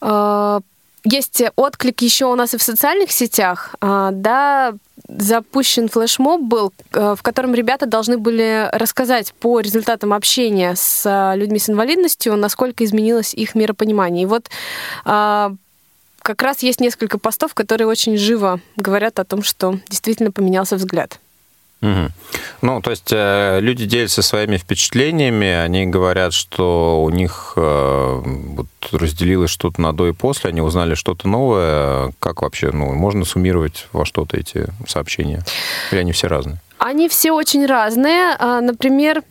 Э, 0.00 0.60
есть 1.04 1.42
отклик 1.56 2.00
еще 2.02 2.26
у 2.26 2.36
нас 2.36 2.54
и 2.54 2.58
в 2.58 2.62
социальных 2.62 3.10
сетях, 3.10 3.74
э, 3.80 4.10
да, 4.12 4.72
запущен 5.08 5.88
флешмоб 5.88 6.42
был, 6.42 6.72
э, 6.92 7.16
в 7.18 7.22
котором 7.24 7.52
ребята 7.54 7.86
должны 7.86 8.16
были 8.16 8.68
рассказать 8.72 9.34
по 9.34 9.58
результатам 9.58 10.12
общения 10.12 10.76
с 10.76 11.04
э, 11.04 11.36
людьми 11.36 11.58
с 11.58 11.68
инвалидностью, 11.68 12.36
насколько 12.36 12.84
изменилось 12.84 13.34
их 13.34 13.56
миропонимание. 13.56 14.22
И 14.22 14.26
вот 14.26 14.48
э, 15.04 15.50
как 16.22 16.42
раз 16.42 16.62
есть 16.62 16.80
несколько 16.80 17.18
постов, 17.18 17.54
которые 17.54 17.88
очень 17.88 18.16
живо 18.16 18.60
говорят 18.76 19.18
о 19.18 19.24
том, 19.24 19.42
что 19.42 19.78
действительно 19.88 20.32
поменялся 20.32 20.76
взгляд. 20.76 21.18
Угу. 21.82 22.10
Ну, 22.62 22.80
то 22.80 22.90
есть 22.92 23.10
э, 23.10 23.58
люди 23.60 23.86
делятся 23.86 24.22
своими 24.22 24.56
впечатлениями, 24.56 25.48
они 25.48 25.84
говорят, 25.84 26.32
что 26.32 27.02
у 27.02 27.10
них 27.10 27.54
э, 27.56 28.20
вот, 28.24 28.68
разделилось 28.92 29.50
что-то 29.50 29.80
на 29.80 29.92
до 29.92 30.08
и 30.08 30.12
после, 30.12 30.50
они 30.50 30.60
узнали 30.60 30.94
что-то 30.94 31.26
новое. 31.26 32.12
Как 32.20 32.42
вообще, 32.42 32.70
ну, 32.70 32.92
можно 32.92 33.24
суммировать 33.24 33.88
во 33.92 34.04
что-то 34.04 34.36
эти 34.36 34.68
сообщения? 34.86 35.44
Или 35.90 36.00
они 36.00 36.12
все 36.12 36.28
разные? 36.28 36.58
Они 36.78 37.08
все 37.08 37.32
очень 37.32 37.66
разные. 37.66 38.36
А, 38.38 38.60
например, 38.60 39.22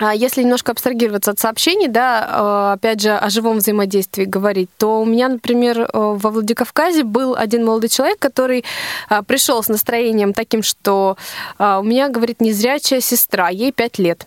если 0.00 0.42
немножко 0.42 0.72
абстрагироваться 0.72 1.30
от 1.30 1.38
сообщений, 1.38 1.88
да, 1.88 2.72
э, 2.72 2.72
опять 2.74 3.02
же, 3.02 3.10
о 3.10 3.28
живом 3.30 3.58
взаимодействии 3.58 4.24
говорить, 4.24 4.70
то 4.78 5.02
у 5.02 5.04
меня, 5.04 5.28
например, 5.28 5.80
э, 5.80 5.88
во 5.92 6.30
Владикавказе 6.30 7.02
был 7.04 7.34
один 7.36 7.64
молодой 7.64 7.90
человек, 7.90 8.18
который 8.18 8.64
э, 9.10 9.22
пришел 9.26 9.62
с 9.62 9.68
настроением 9.68 10.32
таким, 10.32 10.62
что 10.62 11.16
у 11.58 11.82
меня, 11.82 12.08
говорит, 12.08 12.40
незрячая 12.40 13.00
сестра, 13.00 13.48
ей 13.48 13.72
пять 13.72 13.98
лет. 13.98 14.26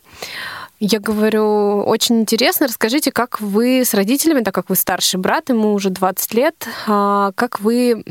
Я 0.86 1.00
говорю, 1.00 1.82
очень 1.84 2.20
интересно, 2.20 2.68
расскажите, 2.68 3.10
как 3.14 3.40
вы 3.40 3.86
с 3.86 3.94
родителями, 3.94 4.42
так 4.42 4.54
как 4.54 4.70
вы 4.70 4.76
старший 4.76 5.18
брат, 5.18 5.48
ему 5.48 5.72
уже 5.72 5.90
20 5.90 6.34
лет, 6.34 6.68
а, 6.88 7.32
как 7.36 7.62
вы 7.62 8.04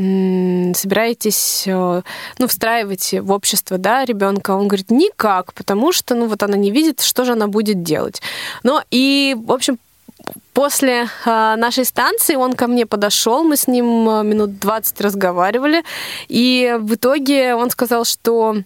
собираетесь, 0.74 1.64
э, 1.66 2.02
ну, 2.38 2.46
встраивать 2.46 3.12
в 3.20 3.30
общество, 3.30 3.76
да, 3.76 4.06
ребенка? 4.06 4.52
Он 4.52 4.68
говорит, 4.68 4.90
никак, 4.90 5.52
потому 5.52 5.92
что, 5.92 6.14
ну, 6.14 6.24
вот 6.24 6.42
она 6.42 6.56
не 6.56 6.70
видит, 6.70 7.02
что 7.02 7.26
же 7.26 7.32
она 7.32 7.46
будет 7.46 7.82
делать. 7.82 8.22
Ну, 8.62 8.80
и, 8.90 9.36
в 9.38 9.52
общем, 9.52 9.78
После 10.54 11.08
э, 11.24 11.56
нашей 11.56 11.84
станции 11.84 12.36
он 12.36 12.52
ко 12.52 12.66
мне 12.68 12.86
подошел, 12.86 13.42
мы 13.42 13.56
с 13.56 13.66
ним 13.66 14.08
э, 14.08 14.22
минут 14.22 14.60
20 14.60 15.00
разговаривали, 15.00 15.82
и 16.28 16.76
в 16.78 16.94
итоге 16.94 17.54
он 17.54 17.70
сказал, 17.70 18.04
что 18.04 18.56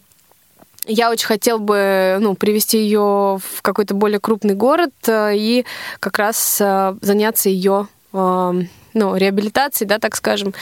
я 0.87 1.11
очень 1.11 1.27
хотел 1.27 1.59
бы 1.59 2.19
ну, 2.21 2.35
привести 2.35 2.79
ее 2.79 3.39
в 3.39 3.63
какой-то 3.63 3.95
более 3.95 4.21
крупный 4.21 4.55
город 4.55 4.93
э, 5.07 5.37
и 5.37 5.65
как 6.01 6.19
раз 6.19 6.59
э, 6.61 6.97
заняться 7.01 7.49
ее 7.49 7.89
э, 8.13 8.53
ну, 8.95 9.17
реабилитацией, 9.17 9.89
да, 9.89 9.99
так 9.99 10.17
скажем. 10.17 10.55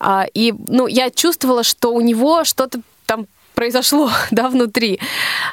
А, 0.00 0.26
и 0.32 0.54
ну, 0.68 0.86
я 0.86 1.10
чувствовала, 1.10 1.62
что 1.62 1.92
у 1.92 2.00
него 2.00 2.44
что-то 2.44 2.80
там 3.06 3.26
произошло 3.54 4.10
да, 4.30 4.48
внутри. 4.48 5.00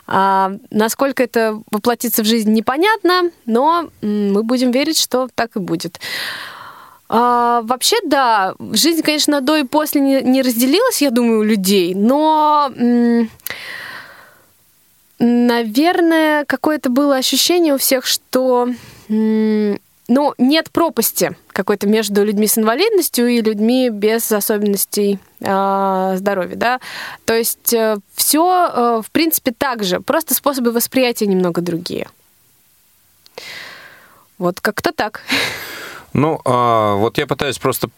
А, 0.07 0.53
насколько 0.69 1.23
это 1.23 1.61
воплотится 1.71 2.23
в 2.23 2.25
жизнь, 2.25 2.51
непонятно, 2.51 3.31
но 3.45 3.89
мы 4.01 4.43
будем 4.43 4.71
верить, 4.71 4.99
что 4.99 5.27
так 5.35 5.55
и 5.55 5.59
будет. 5.59 5.99
А, 7.09 7.61
вообще, 7.63 7.97
да, 8.05 8.55
жизнь, 8.71 9.01
конечно, 9.01 9.41
до 9.41 9.57
и 9.57 9.63
после 9.63 9.99
не, 9.99 10.21
не 10.21 10.41
разделилась, 10.41 11.01
я 11.01 11.11
думаю, 11.11 11.41
у 11.41 11.43
людей, 11.43 11.93
но 11.93 12.71
Наверное, 15.23 16.45
какое-то 16.45 16.89
было 16.89 17.15
ощущение 17.15 17.75
у 17.75 17.77
всех, 17.77 18.07
что 18.07 18.69
ну, 19.07 20.33
нет 20.39 20.71
пропасти 20.71 21.37
какой-то 21.49 21.87
между 21.87 22.25
людьми 22.25 22.47
с 22.47 22.57
инвалидностью 22.57 23.27
и 23.27 23.39
людьми 23.39 23.89
без 23.91 24.31
особенностей 24.31 25.19
э, 25.39 26.13
здоровья, 26.17 26.55
да. 26.55 26.79
То 27.25 27.35
есть 27.35 27.71
э, 27.71 27.97
все, 28.15 28.69
э, 28.73 29.01
в 29.05 29.11
принципе, 29.11 29.53
так 29.55 29.83
же, 29.83 29.99
просто 29.99 30.33
способы 30.33 30.71
восприятия 30.71 31.27
немного 31.27 31.61
другие. 31.61 32.09
Вот 34.39 34.59
как-то 34.59 34.91
так. 34.91 35.21
Ну, 36.13 36.41
э, 36.43 36.95
вот 36.95 37.19
я 37.19 37.27
пытаюсь 37.27 37.59
просто 37.59 37.89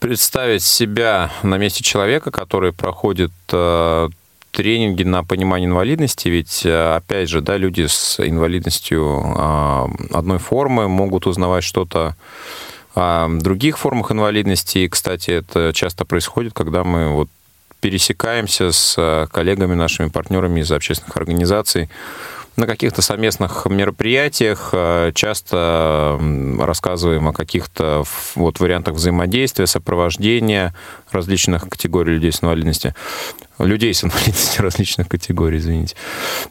представить 0.00 0.64
себя 0.64 1.30
на 1.44 1.58
месте 1.58 1.84
человека, 1.84 2.32
который 2.32 2.72
проходит 2.72 3.30
э, 3.52 4.08
тренинги 4.52 5.02
на 5.02 5.24
понимание 5.24 5.66
инвалидности, 5.68 6.28
ведь, 6.28 6.64
э, 6.64 6.94
опять 6.94 7.28
же, 7.28 7.40
да, 7.40 7.56
люди 7.56 7.86
с 7.86 8.20
инвалидностью 8.20 9.22
а, 9.36 9.90
одной 10.12 10.38
формы 10.38 10.88
могут 10.88 11.26
узнавать 11.26 11.64
что-то 11.64 12.16
о 12.94 13.28
других 13.28 13.78
формах 13.78 14.12
инвалидности. 14.12 14.78
И, 14.78 14.88
кстати, 14.88 15.30
это 15.30 15.72
часто 15.72 16.04
происходит, 16.04 16.52
когда 16.52 16.84
мы 16.84 17.08
вот 17.08 17.28
пересекаемся 17.80 18.70
с 18.70 18.94
э, 18.98 19.26
коллегами, 19.32 19.74
нашими 19.74 20.08
партнерами 20.08 20.60
из 20.60 20.70
общественных 20.70 21.16
организаций, 21.16 21.88
на 22.56 22.66
каких-то 22.66 23.02
совместных 23.02 23.66
мероприятиях 23.66 24.70
э, 24.72 25.12
часто 25.14 26.18
рассказываем 26.60 27.28
о 27.28 27.32
каких-то 27.32 28.04
вот 28.34 28.60
вариантах 28.60 28.94
взаимодействия, 28.94 29.66
сопровождения 29.66 30.74
различных 31.10 31.68
категорий 31.68 32.14
людей 32.14 32.32
с 32.32 32.42
инвалидностью. 32.42 32.94
Людей 33.58 33.94
с 33.94 34.04
инвалидностью 34.04 34.62
различных 34.62 35.08
категорий, 35.08 35.58
извините. 35.58 35.96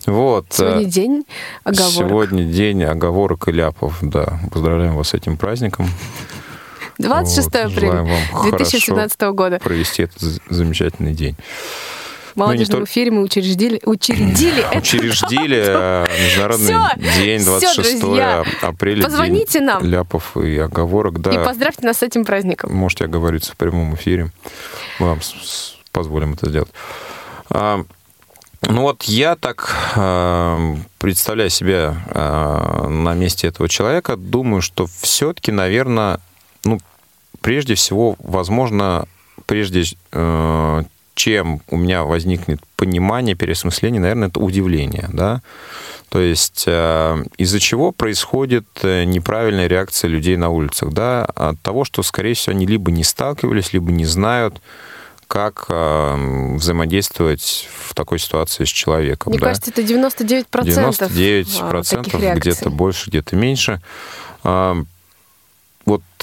Вот. 0.06 0.48
Сегодня 0.50 0.86
день 0.86 1.26
оговорок. 1.64 2.10
Сегодня 2.10 2.44
день 2.46 2.84
оговорок 2.84 3.48
и 3.48 3.52
ляпов, 3.52 3.98
да. 4.02 4.40
Поздравляем 4.52 4.96
вас 4.96 5.10
с 5.10 5.14
этим 5.14 5.38
праздником. 5.38 5.88
26 6.98 7.46
вот, 7.46 7.56
апреля 7.56 8.08
2017 8.44 9.22
года. 9.34 9.60
провести 9.60 10.04
этот 10.04 10.22
замечательный 10.50 11.14
день. 11.14 11.36
Молодежном 12.36 12.80
ну, 12.80 12.86
эфире 12.86 13.12
мы 13.12 13.22
учредили, 13.22 13.82
учредили 13.86 14.66
Учредили 14.78 15.64
э, 15.66 16.06
Международный 16.24 16.76
день 17.16 17.44
26 17.44 18.04
апреля. 18.62 19.04
Позвоните 19.04 19.62
нам. 19.62 19.84
Ляпов 19.84 20.38
и 20.38 20.58
оговорок, 20.58 21.20
да. 21.22 21.32
И 21.32 21.44
поздравьте 21.44 21.86
нас 21.86 21.98
с 22.00 22.04
этим 22.04 22.26
праздником. 22.26 22.74
Можете 22.74 23.06
оговориться 23.06 23.54
в 23.54 23.58
прямом 23.58 23.96
эфире. 23.96 24.32
Мы 25.00 25.08
вам 25.08 25.20
позволим 25.92 26.34
это 26.34 26.50
сделать. 26.50 26.70
А, 27.50 27.84
ну 28.62 28.82
вот 28.84 29.04
я 29.04 29.36
так 29.36 29.76
э, 29.96 30.76
представляю 31.00 31.50
себя 31.50 31.98
э, 32.08 32.88
на 32.88 33.14
месте 33.14 33.48
этого 33.48 33.68
человека, 33.68 34.16
думаю, 34.16 34.62
что 34.62 34.88
все-таки, 35.02 35.52
наверное, 35.52 36.20
ну, 36.64 36.80
прежде 37.42 37.76
всего, 37.76 38.16
возможно, 38.20 39.08
прежде 39.46 39.84
чем 41.22 41.62
у 41.70 41.78
меня 41.78 42.04
возникнет 42.04 42.62
понимание, 42.76 43.36
переосмысление, 43.36 44.02
наверное, 44.02 44.30
это 44.30 44.40
удивление, 44.40 45.08
да. 45.14 45.44
То 46.10 46.20
есть 46.20 46.64
э, 46.66 47.24
из-за 47.38 47.60
чего 47.60 47.92
происходит 47.92 48.66
э, 48.82 49.04
неправильная 49.04 49.68
реакция 49.68 50.08
людей 50.08 50.36
на 50.36 50.50
улицах, 50.50 50.92
да, 50.94 51.26
от 51.26 51.62
того, 51.62 51.86
что, 51.86 52.02
скорее 52.02 52.34
всего, 52.34 52.56
они 52.56 52.66
либо 52.66 52.90
не 52.90 53.04
сталкивались, 53.04 53.72
либо 53.72 53.92
не 53.92 54.06
знают, 54.06 54.60
как 55.28 55.66
э, 55.70 56.56
взаимодействовать 56.56 57.70
в 57.88 57.94
такой 57.94 58.18
ситуации 58.18 58.66
с 58.66 58.70
человеком. 58.70 59.30
Мне 59.30 59.40
да? 59.40 59.46
кажется, 59.50 59.70
это 59.70 59.84
99%. 59.84 60.48
99% 61.12 62.36
где-то 62.36 62.72
больше, 62.72 63.12
где-то 63.12 63.36
меньше 63.36 63.80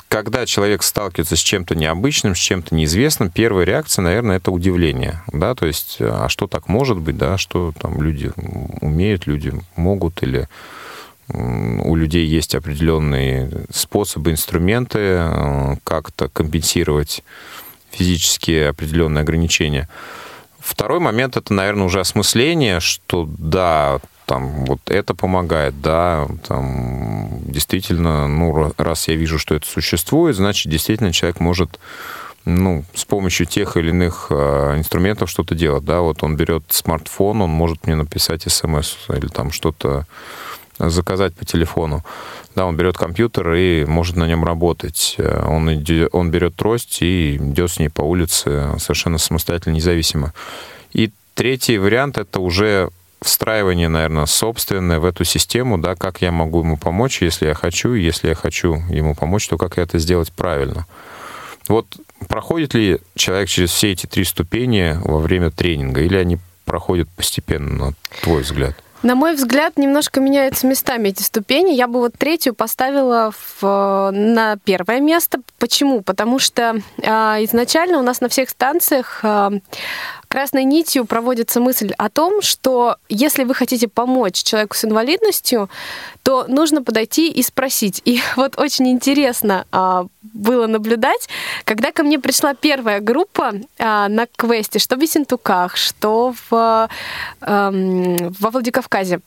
когда 0.08 0.46
человек 0.46 0.82
сталкивается 0.82 1.36
с 1.36 1.40
чем-то 1.40 1.74
необычным, 1.74 2.34
с 2.34 2.38
чем-то 2.38 2.74
неизвестным, 2.74 3.30
первая 3.30 3.64
реакция, 3.66 4.02
наверное, 4.02 4.38
это 4.38 4.50
удивление, 4.50 5.22
да, 5.32 5.54
то 5.54 5.66
есть, 5.66 5.98
а 6.00 6.28
что 6.28 6.46
так 6.46 6.68
может 6.68 6.98
быть, 6.98 7.16
да, 7.16 7.36
что 7.38 7.72
там 7.78 8.00
люди 8.02 8.32
умеют, 8.80 9.26
люди 9.26 9.52
могут, 9.76 10.22
или 10.22 10.48
у 11.30 11.94
людей 11.94 12.26
есть 12.26 12.54
определенные 12.54 13.50
способы, 13.70 14.30
инструменты 14.30 14.98
э, 14.98 15.76
как-то 15.84 16.28
компенсировать 16.30 17.22
физические 17.90 18.70
определенные 18.70 19.22
ограничения. 19.22 19.90
Второй 20.58 21.00
момент 21.00 21.36
это, 21.36 21.52
наверное, 21.52 21.84
уже 21.84 22.00
осмысление, 22.00 22.80
что 22.80 23.28
да, 23.28 24.00
там 24.28 24.66
вот 24.66 24.80
это 24.86 25.14
помогает, 25.14 25.80
да, 25.80 26.28
там 26.46 27.40
действительно, 27.46 28.28
ну, 28.28 28.72
раз 28.76 29.08
я 29.08 29.16
вижу, 29.16 29.38
что 29.38 29.54
это 29.54 29.66
существует, 29.66 30.36
значит, 30.36 30.70
действительно 30.70 31.12
человек 31.12 31.40
может 31.40 31.80
ну, 32.44 32.84
с 32.94 33.06
помощью 33.06 33.46
тех 33.46 33.78
или 33.78 33.88
иных 33.88 34.26
э, 34.30 34.76
инструментов 34.76 35.30
что-то 35.30 35.54
делать, 35.54 35.84
да, 35.84 36.00
вот 36.02 36.22
он 36.22 36.36
берет 36.36 36.64
смартфон, 36.68 37.40
он 37.40 37.50
может 37.50 37.86
мне 37.86 37.96
написать 37.96 38.42
смс 38.42 38.96
или 39.08 39.28
там 39.28 39.50
что-то 39.50 40.06
заказать 40.78 41.34
по 41.34 41.44
телефону. 41.44 42.04
Да, 42.54 42.66
он 42.66 42.76
берет 42.76 42.96
компьютер 42.96 43.54
и 43.54 43.84
может 43.86 44.14
на 44.14 44.28
нем 44.28 44.44
работать. 44.44 45.16
Он, 45.18 45.74
идет, 45.74 46.10
он 46.12 46.30
берет 46.30 46.54
трость 46.54 47.02
и 47.02 47.36
идет 47.36 47.72
с 47.72 47.78
ней 47.80 47.88
по 47.88 48.02
улице 48.02 48.78
совершенно 48.78 49.18
самостоятельно, 49.18 49.74
независимо. 49.74 50.32
И 50.92 51.10
третий 51.34 51.78
вариант— 51.78 52.16
это 52.18 52.38
уже 52.38 52.90
встраивание, 53.20 53.88
наверное, 53.88 54.26
собственное 54.26 54.98
в 54.98 55.04
эту 55.04 55.24
систему, 55.24 55.78
да, 55.78 55.94
как 55.94 56.22
я 56.22 56.32
могу 56.32 56.60
ему 56.60 56.76
помочь, 56.76 57.22
если 57.22 57.46
я 57.46 57.54
хочу, 57.54 57.94
если 57.94 58.28
я 58.28 58.34
хочу 58.34 58.76
ему 58.88 59.14
помочь, 59.14 59.48
то 59.48 59.56
как 59.56 59.78
это 59.78 59.98
сделать 59.98 60.32
правильно. 60.32 60.86
Вот 61.68 61.86
проходит 62.28 62.74
ли 62.74 62.98
человек 63.14 63.48
через 63.48 63.70
все 63.70 63.92
эти 63.92 64.06
три 64.06 64.24
ступени 64.24 64.98
во 65.04 65.18
время 65.18 65.50
тренинга, 65.50 66.00
или 66.00 66.16
они 66.16 66.38
проходят 66.64 67.08
постепенно, 67.10 67.86
на 67.86 67.94
твой 68.22 68.42
взгляд? 68.42 68.74
На 69.02 69.14
мой 69.14 69.36
взгляд, 69.36 69.78
немножко 69.78 70.20
меняются 70.20 70.66
местами 70.66 71.10
эти 71.10 71.22
ступени. 71.22 71.72
Я 71.72 71.86
бы 71.86 72.00
вот 72.00 72.14
третью 72.18 72.52
поставила 72.52 73.32
в, 73.60 74.10
на 74.12 74.56
первое 74.64 75.00
место. 75.00 75.40
Почему? 75.58 76.00
Потому 76.00 76.40
что 76.40 76.80
э, 76.96 77.10
изначально 77.44 77.98
у 77.98 78.02
нас 78.02 78.20
на 78.20 78.28
всех 78.28 78.50
станциях 78.50 79.20
э, 79.22 79.60
красной 80.28 80.64
нитью 80.64 81.04
проводится 81.04 81.60
мысль 81.60 81.92
о 81.98 82.08
том, 82.08 82.42
что 82.42 82.96
если 83.08 83.44
вы 83.44 83.54
хотите 83.54 83.88
помочь 83.88 84.42
человеку 84.42 84.76
с 84.76 84.84
инвалидностью, 84.84 85.68
то 86.22 86.44
нужно 86.46 86.82
подойти 86.82 87.30
и 87.30 87.42
спросить. 87.42 88.02
И 88.04 88.20
вот 88.36 88.58
очень 88.58 88.88
интересно 88.88 89.66
а, 89.72 90.06
было 90.22 90.66
наблюдать, 90.66 91.28
когда 91.64 91.92
ко 91.92 92.02
мне 92.02 92.18
пришла 92.18 92.54
первая 92.54 93.00
группа 93.00 93.54
а, 93.78 94.08
на 94.08 94.26
квесте, 94.26 94.78
что 94.78 94.96
в 94.96 95.00
Ессентуках, 95.00 95.76
что 95.76 96.34
в, 96.50 96.88
а, 97.40 97.70
во 97.70 98.50
Владикавказе 98.50 99.20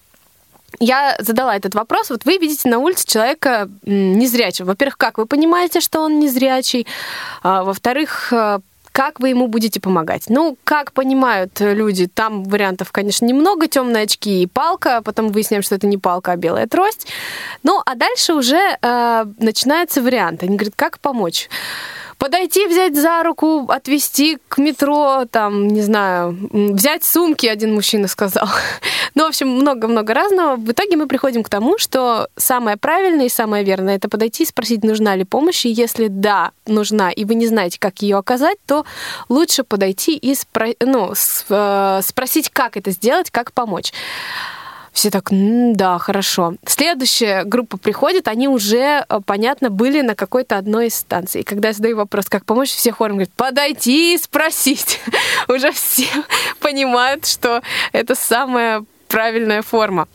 я 0.79 1.15
задала 1.19 1.55
этот 1.55 1.75
вопрос. 1.75 2.09
Вот 2.09 2.25
вы 2.25 2.37
видите 2.37 2.69
на 2.69 2.79
улице 2.79 3.05
человека 3.05 3.69
незрячего. 3.83 4.67
Во-первых, 4.67 4.97
как 4.97 5.17
вы 5.17 5.25
понимаете, 5.25 5.81
что 5.81 6.01
он 6.01 6.19
незрячий? 6.19 6.87
А, 7.43 7.63
во-вторых, 7.63 8.31
как 8.91 9.19
вы 9.19 9.29
ему 9.29 9.47
будете 9.47 9.79
помогать? 9.79 10.25
Ну, 10.29 10.57
как 10.63 10.91
понимают 10.93 11.59
люди, 11.59 12.07
там 12.07 12.43
вариантов, 12.43 12.91
конечно, 12.91 13.25
немного, 13.25 13.67
темные 13.67 14.03
очки 14.03 14.43
и 14.43 14.47
палка, 14.47 14.97
а 14.97 15.01
потом 15.01 15.29
выясняем, 15.29 15.63
что 15.63 15.75
это 15.75 15.87
не 15.87 15.97
палка, 15.97 16.33
а 16.33 16.35
белая 16.35 16.67
трость. 16.67 17.07
Ну, 17.63 17.81
а 17.85 17.95
дальше 17.95 18.33
уже 18.33 18.59
э, 18.81 19.25
начинается 19.37 20.01
вариант. 20.01 20.43
Они 20.43 20.55
говорят, 20.55 20.73
как 20.75 20.99
помочь? 20.99 21.49
Подойти, 22.21 22.67
взять 22.67 22.95
за 22.95 23.23
руку, 23.23 23.65
отвезти 23.69 24.37
к 24.47 24.59
метро, 24.59 25.25
там, 25.31 25.67
не 25.67 25.81
знаю, 25.81 26.37
взять 26.51 27.03
сумки, 27.03 27.47
один 27.47 27.73
мужчина 27.73 28.07
сказал. 28.07 28.47
ну, 29.15 29.23
в 29.23 29.27
общем, 29.29 29.47
много-много 29.47 30.13
разного. 30.13 30.55
В 30.55 30.71
итоге 30.71 30.97
мы 30.97 31.07
приходим 31.07 31.41
к 31.41 31.49
тому, 31.49 31.79
что 31.79 32.27
самое 32.37 32.77
правильное 32.77 33.25
и 33.25 33.29
самое 33.29 33.63
верное— 33.63 33.95
это 33.97 34.07
подойти 34.07 34.43
и 34.43 34.45
спросить, 34.45 34.83
нужна 34.83 35.15
ли 35.15 35.23
помощь, 35.23 35.65
и 35.65 35.69
если 35.69 36.09
да, 36.09 36.51
нужна, 36.67 37.09
и 37.09 37.25
вы 37.25 37.33
не 37.33 37.47
знаете, 37.47 37.79
как 37.79 38.03
ее 38.03 38.17
оказать, 38.17 38.57
то 38.67 38.85
лучше 39.27 39.63
подойти 39.63 40.15
и 40.15 40.33
спро- 40.33 40.77
ну, 40.79 41.13
э, 41.49 42.01
спросить, 42.03 42.51
как 42.51 42.77
это 42.77 42.91
сделать, 42.91 43.31
как 43.31 43.51
помочь. 43.51 43.93
Все 44.91 45.09
так, 45.09 45.29
да, 45.31 45.97
хорошо. 45.99 46.55
Следующая 46.65 47.45
группа 47.45 47.77
приходит, 47.77 48.27
они 48.27 48.47
уже, 48.47 49.05
э, 49.07 49.19
понятно, 49.25 49.69
были 49.69 50.01
на 50.01 50.15
какой-то 50.15 50.57
одной 50.57 50.87
из 50.87 50.95
станций. 50.95 51.41
И 51.41 51.43
когда 51.43 51.69
я 51.69 51.73
задаю 51.73 51.95
вопрос, 51.95 52.25
как 52.25 52.45
помочь, 52.45 52.71
все 52.71 52.91
хором 52.91 53.15
говорят, 53.15 53.33
подойти 53.33 54.15
и 54.15 54.17
спросить. 54.17 54.99
уже 55.47 55.71
все 55.71 56.07
понимают, 56.59 57.25
что 57.25 57.61
это 57.93 58.15
самая 58.15 58.83
правильная 59.07 59.61
форма. 59.61 60.07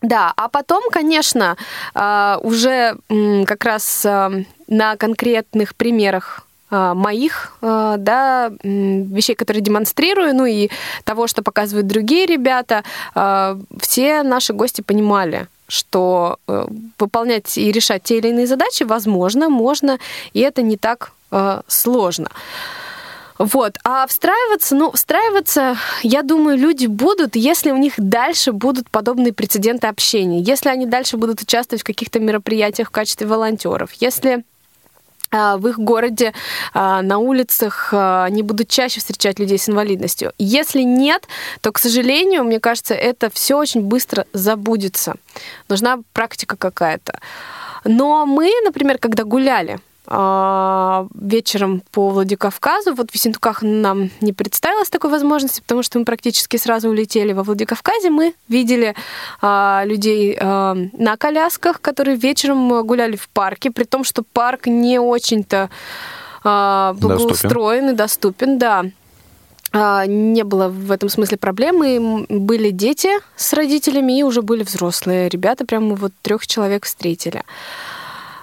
Да, 0.00 0.32
а 0.36 0.48
потом, 0.48 0.82
конечно, 0.90 1.56
э, 1.94 2.36
уже 2.42 2.96
как 3.46 3.64
раз 3.64 4.06
э, 4.06 4.44
на 4.68 4.96
конкретных 4.96 5.74
примерах 5.74 6.47
моих 6.70 7.56
а, 7.62 7.96
да, 7.96 8.50
вещей, 8.62 9.34
которые 9.34 9.62
демонстрирую, 9.62 10.34
ну 10.34 10.44
и 10.46 10.68
того, 11.04 11.26
что 11.26 11.42
показывают 11.42 11.86
другие 11.86 12.26
ребята, 12.26 12.84
а, 13.14 13.58
все 13.80 14.22
наши 14.22 14.52
гости 14.52 14.80
понимали, 14.80 15.46
что 15.70 16.38
э, 16.48 16.66
выполнять 16.98 17.58
и 17.58 17.70
решать 17.70 18.02
те 18.02 18.18
или 18.18 18.28
иные 18.28 18.46
задачи 18.46 18.84
возможно, 18.84 19.50
можно, 19.50 19.98
и 20.32 20.40
это 20.40 20.62
не 20.62 20.76
так 20.76 21.12
сложно. 21.66 22.30
Вот. 23.38 23.76
А 23.84 24.06
встраиваться, 24.06 24.74
ну, 24.74 24.90
встраиваться, 24.92 25.76
я 26.02 26.22
думаю, 26.22 26.58
люди 26.58 26.86
будут, 26.86 27.36
если 27.36 27.70
у 27.70 27.76
них 27.76 27.94
дальше 27.98 28.52
будут 28.52 28.90
подобные 28.90 29.32
прецеденты 29.32 29.86
общения, 29.86 30.40
если 30.40 30.70
они 30.70 30.86
дальше 30.86 31.16
будут 31.18 31.40
участвовать 31.42 31.82
в 31.82 31.86
каких-то 31.86 32.18
мероприятиях 32.18 32.88
в 32.88 32.92
качестве 32.92 33.26
волонтеров, 33.26 33.92
если 34.00 34.36
а, 34.38 34.42
в 35.30 35.68
их 35.68 35.78
городе 35.78 36.32
а, 36.72 37.02
на 37.02 37.18
улицах 37.18 37.90
а, 37.92 38.24
они 38.24 38.42
будут 38.42 38.68
чаще 38.68 39.00
встречать 39.00 39.38
людей 39.38 39.58
с 39.58 39.68
инвалидностью. 39.68 40.32
Если 40.38 40.82
нет, 40.82 41.26
то, 41.60 41.72
к 41.72 41.78
сожалению, 41.78 42.44
мне 42.44 42.60
кажется, 42.60 42.94
это 42.94 43.30
все 43.30 43.56
очень 43.56 43.82
быстро 43.82 44.26
забудется. 44.32 45.14
Нужна 45.68 46.00
практика 46.12 46.56
какая-то. 46.56 47.18
Но 47.84 48.26
мы, 48.26 48.50
например, 48.64 48.98
когда 48.98 49.24
гуляли 49.24 49.74
а, 49.74 49.80
вечером 50.10 51.82
по 51.92 52.08
Владикавказу. 52.08 52.94
Вот 52.94 53.10
в 53.10 53.14
Ессентуках 53.14 53.62
нам 53.62 54.10
не 54.20 54.32
представилось 54.32 54.88
такой 54.88 55.10
возможности, 55.10 55.60
потому 55.60 55.82
что 55.82 55.98
мы 55.98 56.04
практически 56.04 56.56
сразу 56.56 56.88
улетели 56.88 57.32
во 57.32 57.42
Владикавказе. 57.42 58.10
Мы 58.10 58.34
видели 58.48 58.94
а, 59.42 59.82
людей 59.84 60.36
а, 60.40 60.74
на 60.92 61.16
колясках, 61.16 61.80
которые 61.80 62.16
вечером 62.16 62.86
гуляли 62.86 63.16
в 63.16 63.28
парке, 63.28 63.70
при 63.70 63.84
том, 63.84 64.04
что 64.04 64.22
парк 64.22 64.66
не 64.66 64.98
очень-то 64.98 65.68
а, 66.42 66.94
благоустроен 66.94 67.90
и 67.90 67.92
доступен, 67.92 68.58
да. 68.58 68.86
А, 69.72 70.06
не 70.06 70.44
было 70.44 70.68
в 70.68 70.90
этом 70.90 71.08
смысле 71.08 71.36
проблемы. 71.36 72.26
Были 72.28 72.70
дети 72.70 73.10
с 73.36 73.52
родителями 73.52 74.18
и 74.18 74.22
уже 74.22 74.42
были 74.42 74.62
взрослые 74.62 75.28
ребята. 75.28 75.64
Прямо 75.66 75.94
вот 75.94 76.12
трех 76.22 76.46
человек 76.46 76.86
встретили. 76.86 77.42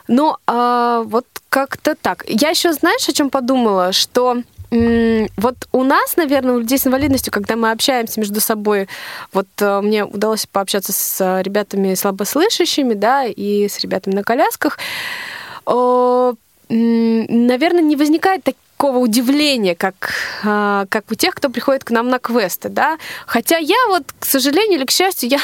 Ну, 0.08 0.36
а, 0.48 1.02
вот 1.04 1.26
как-то 1.50 1.96
так. 1.96 2.24
Я 2.28 2.50
еще, 2.50 2.74
знаешь, 2.74 3.08
о 3.08 3.14
чем 3.14 3.30
подумала? 3.30 3.92
Что 3.92 4.38
вот 4.72 5.56
у 5.72 5.84
нас, 5.84 6.18
наверное, 6.18 6.56
у 6.56 6.60
людей 6.60 6.78
с 6.78 6.88
инвалидностью, 6.88 7.32
когда 7.32 7.56
мы 7.56 7.72
общаемся 7.72 8.20
между 8.20 8.42
собой, 8.42 8.90
вот 9.32 9.48
э, 9.60 9.80
мне 9.82 10.04
удалось 10.04 10.48
пообщаться 10.48 10.92
с 10.92 11.42
ребятами 11.42 11.94
слабослышащими, 11.94 12.94
да, 12.94 13.24
и 13.26 13.70
с 13.70 13.80
ребятами 13.80 14.16
на 14.16 14.24
колясках, 14.24 14.78
наверное, 16.68 17.82
не 17.82 17.96
возникает 17.96 18.44
такого 18.86 19.00
удивления, 19.00 19.76
как, 19.76 20.14
а, 20.44 20.86
как 20.90 21.12
у 21.12 21.16
тех, 21.16 21.34
кто 21.34 21.50
приходит 21.50 21.84
к 21.84 21.92
нам 21.92 22.10
на 22.10 22.20
квесты, 22.20 22.70
да. 22.70 22.98
Хотя 23.26 23.58
я 23.58 23.78
вот, 23.88 24.04
к 24.20 24.26
сожалению 24.26 24.78
или 24.78 24.86
к 24.86 24.92
счастью, 24.92 25.30
я 25.30 25.40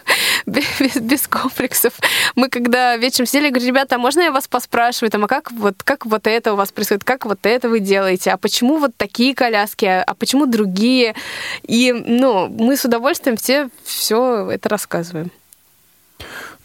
без, 0.46 0.96
без 0.96 1.28
комплексов. 1.28 1.92
Мы 2.34 2.48
когда 2.48 2.96
вечером 2.96 3.26
сидели, 3.26 3.50
говорю, 3.50 3.66
ребята, 3.66 3.96
а 3.96 3.98
можно 3.98 4.22
я 4.22 4.32
вас 4.32 4.48
поспрашиваю, 4.48 5.10
там, 5.10 5.24
а 5.24 5.28
как 5.28 5.52
вот, 5.52 5.74
как 5.84 6.06
вот 6.06 6.26
это 6.26 6.54
у 6.54 6.56
вас 6.56 6.72
происходит, 6.72 7.04
как 7.04 7.26
вот 7.26 7.40
это 7.42 7.68
вы 7.68 7.80
делаете, 7.80 8.30
а 8.30 8.38
почему 8.38 8.78
вот 8.78 8.92
такие 8.96 9.34
коляски, 9.34 9.84
а 9.84 10.14
почему 10.14 10.46
другие? 10.46 11.14
И, 11.68 11.92
ну, 11.92 12.48
мы 12.48 12.74
с 12.76 12.86
удовольствием 12.86 13.36
все 13.36 13.68
все 13.84 14.50
это 14.50 14.68
рассказываем. 14.70 15.30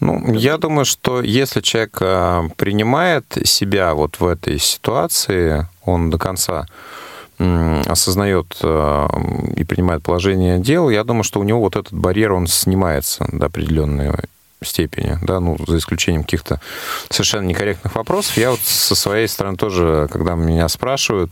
Ну, 0.00 0.34
я 0.34 0.58
думаю, 0.58 0.84
что 0.84 1.22
если 1.22 1.60
человек 1.60 1.98
а, 2.00 2.48
принимает 2.56 3.24
себя 3.44 3.94
вот 3.94 4.20
в 4.20 4.26
этой 4.26 4.58
ситуации, 4.58 5.66
он 5.84 6.10
до 6.10 6.18
конца 6.18 6.66
осознает 7.38 8.56
э, 8.62 9.06
и 9.56 9.64
принимает 9.64 10.04
положение 10.04 10.60
дел, 10.60 10.88
я 10.88 11.02
думаю, 11.02 11.24
что 11.24 11.40
у 11.40 11.42
него 11.42 11.58
вот 11.58 11.74
этот 11.74 11.92
барьер, 11.92 12.32
он 12.32 12.46
снимается 12.46 13.26
до 13.32 13.46
определенной 13.46 14.12
степени, 14.62 15.18
да, 15.22 15.40
ну, 15.40 15.56
за 15.66 15.78
исключением 15.78 16.22
каких-то 16.22 16.60
совершенно 17.10 17.46
некорректных 17.46 17.94
вопросов. 17.96 18.36
Я 18.36 18.52
вот 18.52 18.60
со 18.60 18.94
своей 18.94 19.28
стороны 19.28 19.56
тоже, 19.56 20.08
когда 20.12 20.34
меня 20.34 20.68
спрашивают, 20.68 21.30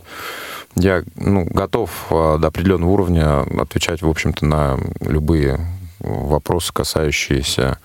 я 0.75 1.03
ну, 1.17 1.45
готов 1.45 1.91
э, 2.11 2.39
до 2.41 2.49
определенного 2.49 2.91
уровня 2.91 3.41
отвечать, 3.61 4.03
в 4.03 4.09
общем-то, 4.09 4.45
на 4.45 4.79
любые 5.01 5.61
вопросы, 6.01 6.73
касающиеся 6.73 7.79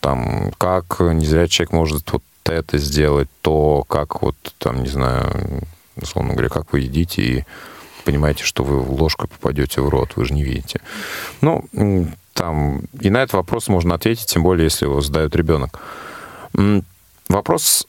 там, 0.00 0.52
как 0.58 1.00
незрячий 1.00 1.56
человек 1.56 1.72
может 1.72 2.12
вот 2.12 2.22
это 2.44 2.78
сделать, 2.78 3.28
то, 3.42 3.84
как 3.88 4.22
вот, 4.22 4.36
там, 4.58 4.82
не 4.82 4.88
знаю, 4.88 5.62
условно 5.96 6.32
говоря, 6.32 6.48
как 6.48 6.72
вы 6.72 6.80
едите 6.80 7.22
и 7.22 7.44
понимаете, 8.04 8.44
что 8.44 8.64
вы 8.64 8.80
ложкой 8.80 9.28
попадете 9.28 9.82
в 9.82 9.88
рот, 9.88 10.16
вы 10.16 10.24
же 10.24 10.34
не 10.34 10.42
видите. 10.42 10.80
Ну, 11.42 11.64
там, 12.32 12.82
и 12.98 13.10
на 13.10 13.18
этот 13.18 13.34
вопрос 13.34 13.68
можно 13.68 13.94
ответить, 13.94 14.26
тем 14.26 14.42
более, 14.42 14.64
если 14.64 14.86
его 14.86 15.00
задает 15.00 15.36
ребенок. 15.36 15.78
Вопрос, 17.28 17.86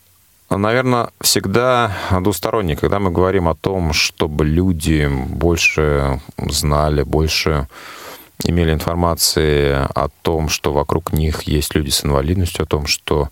наверное, 0.49 1.09
всегда 1.21 1.97
двусторонний, 2.19 2.75
когда 2.75 2.99
мы 2.99 3.09
говорим 3.09 3.47
о 3.47 3.55
том, 3.55 3.93
чтобы 3.93 4.45
люди 4.45 5.09
больше 5.09 6.21
знали, 6.37 7.03
больше 7.03 7.67
имели 8.43 8.73
информации 8.73 9.71
о 9.73 10.09
том, 10.21 10.49
что 10.49 10.73
вокруг 10.73 11.13
них 11.13 11.43
есть 11.43 11.75
люди 11.75 11.89
с 11.89 12.05
инвалидностью, 12.05 12.63
о 12.63 12.67
том, 12.67 12.85
что 12.85 13.29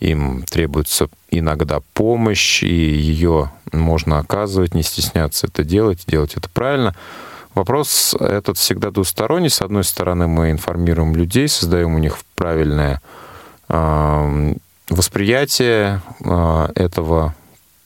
им 0.00 0.44
требуется 0.44 1.08
иногда 1.30 1.80
помощь, 1.94 2.62
и 2.62 2.68
ее 2.68 3.50
можно 3.72 4.18
оказывать, 4.18 4.74
не 4.74 4.82
стесняться 4.82 5.48
это 5.48 5.64
делать, 5.64 6.04
делать 6.06 6.34
это 6.36 6.48
правильно. 6.48 6.94
Вопрос 7.54 8.14
этот 8.18 8.56
всегда 8.58 8.90
двусторонний. 8.90 9.50
С 9.50 9.62
одной 9.62 9.82
стороны, 9.84 10.28
мы 10.28 10.52
информируем 10.52 11.16
людей, 11.16 11.48
создаем 11.48 11.94
у 11.94 11.98
них 11.98 12.18
правильное 12.36 13.02
э, 13.68 14.54
восприятие 14.88 16.00
э, 16.20 16.68
этого 16.76 17.34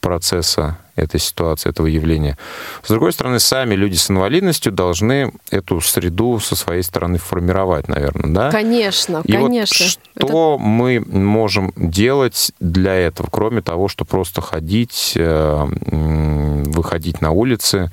процесса, 0.00 0.76
этой 0.94 1.20
ситуации, 1.20 1.70
этого 1.70 1.86
явления. 1.86 2.36
С 2.82 2.88
другой 2.88 3.12
стороны, 3.12 3.40
сами 3.40 3.74
люди 3.74 3.96
с 3.96 4.10
инвалидностью 4.10 4.72
должны 4.72 5.32
эту 5.50 5.80
среду 5.80 6.38
со 6.38 6.54
своей 6.54 6.82
стороны 6.82 7.18
формировать, 7.18 7.88
наверное, 7.88 8.34
да? 8.34 8.50
Конечно, 8.50 9.22
И 9.24 9.32
конечно. 9.32 9.84
Вот 9.84 9.90
что 9.90 10.54
Это... 10.56 10.62
мы 10.62 11.00
можем 11.00 11.72
делать 11.76 12.52
для 12.60 12.94
этого, 12.94 13.28
кроме 13.30 13.62
того, 13.62 13.88
что 13.88 14.04
просто 14.04 14.42
ходить, 14.42 15.14
э, 15.16 15.66
выходить 15.86 17.20
на 17.20 17.30
улицы, 17.30 17.90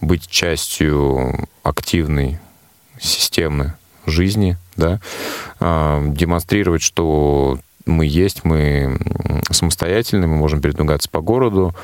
быть 0.00 0.28
частью 0.28 1.46
активной 1.62 2.38
системы 2.98 3.74
жизни, 4.06 4.56
да, 4.76 5.00
э, 5.60 6.02
демонстрировать, 6.08 6.82
что 6.82 7.58
мы 7.86 8.06
есть, 8.06 8.44
мы 8.44 8.98
самостоятельны, 9.50 10.26
мы 10.26 10.36
можем 10.36 10.60
передвигаться 10.60 11.08
по 11.10 11.20
городу, 11.20 11.74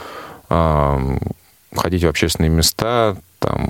ходить 0.48 2.04
в 2.04 2.08
общественные 2.08 2.50
места, 2.50 3.16
там, 3.38 3.66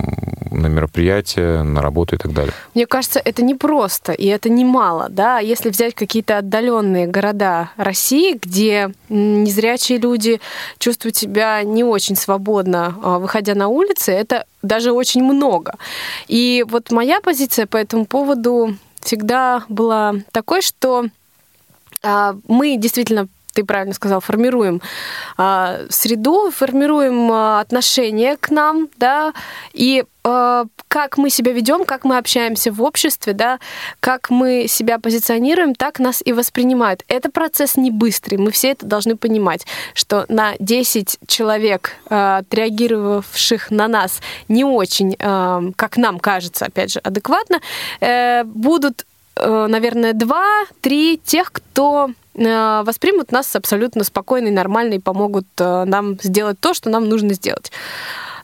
на 0.51 0.67
мероприятия, 0.67 1.61
на 1.63 1.81
работу 1.81 2.15
и 2.15 2.17
так 2.17 2.33
далее. 2.33 2.53
Мне 2.73 2.85
кажется, 2.87 3.21
это 3.23 3.43
не 3.43 3.55
просто, 3.55 4.13
и 4.13 4.25
это 4.25 4.49
немало, 4.49 5.07
да. 5.09 5.39
Если 5.39 5.69
взять 5.69 5.93
какие-то 5.93 6.37
отдаленные 6.37 7.07
города 7.07 7.71
России, 7.77 8.39
где 8.41 8.91
незрячие 9.09 9.97
люди 9.99 10.39
чувствуют 10.79 11.15
себя 11.15 11.63
не 11.63 11.83
очень 11.83 12.15
свободно, 12.15 12.95
а, 13.03 13.19
выходя 13.19 13.55
на 13.55 13.67
улицы, 13.67 14.11
это 14.11 14.45
даже 14.61 14.91
очень 14.91 15.23
много. 15.23 15.75
И 16.27 16.65
вот 16.67 16.91
моя 16.91 17.21
позиция 17.21 17.67
по 17.67 17.77
этому 17.77 18.05
поводу 18.05 18.75
всегда 19.01 19.63
была 19.69 20.15
такой, 20.31 20.61
что 20.61 21.05
а, 22.03 22.35
мы 22.47 22.77
действительно 22.77 23.27
ты 23.57 23.65
правильно 23.65 23.95
сказал, 23.95 24.19
формируем 24.19 24.83
а, 25.35 25.79
среду, 25.89 26.51
формируем 26.51 27.31
а, 27.31 27.59
отношения 27.59 28.37
к 28.37 28.51
нам, 28.51 28.87
да, 28.97 29.33
и 29.73 30.05
как 30.89 31.17
мы 31.17 31.29
себя 31.29 31.53
ведем, 31.53 31.85
как 31.85 32.03
мы 32.03 32.17
общаемся 32.17 32.69
в 32.69 32.83
обществе, 32.83 33.31
да, 33.31 33.59
как 34.01 34.29
мы 34.29 34.65
себя 34.67 34.99
позиционируем, 34.99 35.73
так 35.73 35.99
нас 35.99 36.21
и 36.25 36.33
воспринимают. 36.33 37.05
Это 37.07 37.31
процесс 37.31 37.77
не 37.77 37.91
быстрый, 37.91 38.35
мы 38.35 38.51
все 38.51 38.71
это 38.71 38.85
должны 38.85 39.15
понимать, 39.15 39.65
что 39.93 40.25
на 40.27 40.55
10 40.59 41.19
человек, 41.27 41.93
отреагировавших 42.09 43.71
на 43.71 43.87
нас 43.87 44.19
не 44.49 44.65
очень, 44.65 45.15
как 45.15 45.95
нам 45.95 46.19
кажется, 46.19 46.65
опять 46.65 46.91
же, 46.91 46.99
адекватно, 46.99 47.61
э, 48.01 48.43
будут 48.43 49.05
Э, 49.39 49.67
наверное, 49.67 50.13
два-три 50.13 51.19
тех, 51.23 51.51
кто 51.51 52.09
э, 52.09 52.13
воспримут 52.37 53.31
нас 53.31 53.55
абсолютно 53.55 54.03
спокойно 54.03 54.47
и 54.47 54.51
нормально 54.51 54.95
и 54.95 54.99
помогут 54.99 55.47
э, 55.57 55.83
нам 55.85 56.19
сделать 56.21 56.59
то, 56.59 56.73
что 56.73 56.89
нам 56.89 57.09
нужно 57.09 57.33
сделать. 57.33 57.71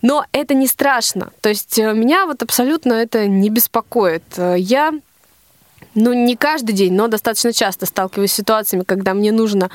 Но 0.02 0.26
это 0.32 0.54
не 0.54 0.68
страшно. 0.68 1.32
То 1.42 1.50
есть 1.50 1.78
меня 1.78 2.26
вот 2.26 2.44
абсолютно 2.44 2.94
это 2.94 3.28
не 3.28 3.50
беспокоит. 3.50 4.24
Я 4.38 4.92
ну, 5.96 6.14
не 6.14 6.36
каждый 6.36 6.74
день, 6.74 6.94
но 6.94 7.08
достаточно 7.08 7.54
часто 7.54 7.86
сталкиваюсь 7.86 8.32
с 8.32 8.36
ситуациями, 8.36 8.84
когда 8.84 9.14
мне 9.14 9.32
нужно 9.32 9.70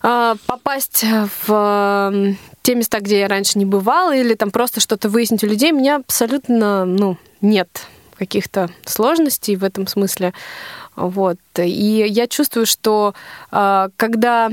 попасть 0.00 1.04
в 1.46 2.34
те 2.62 2.74
места, 2.74 3.00
где 3.00 3.20
я 3.20 3.28
раньше 3.28 3.58
не 3.58 3.64
бывала, 3.64 4.14
или 4.14 4.34
там 4.34 4.50
просто 4.50 4.80
что-то 4.80 5.08
выяснить 5.08 5.44
у 5.44 5.46
людей, 5.46 5.70
меня 5.70 5.96
абсолютно, 5.96 6.84
ну, 6.84 7.16
нет 7.40 7.86
каких-то 8.16 8.70
сложностей 8.84 9.56
в 9.56 9.64
этом 9.64 9.86
смысле. 9.86 10.32
Вот. 10.96 11.38
И 11.56 12.04
я 12.08 12.26
чувствую, 12.26 12.66
что 12.66 13.14
а, 13.50 13.88
когда 13.96 14.50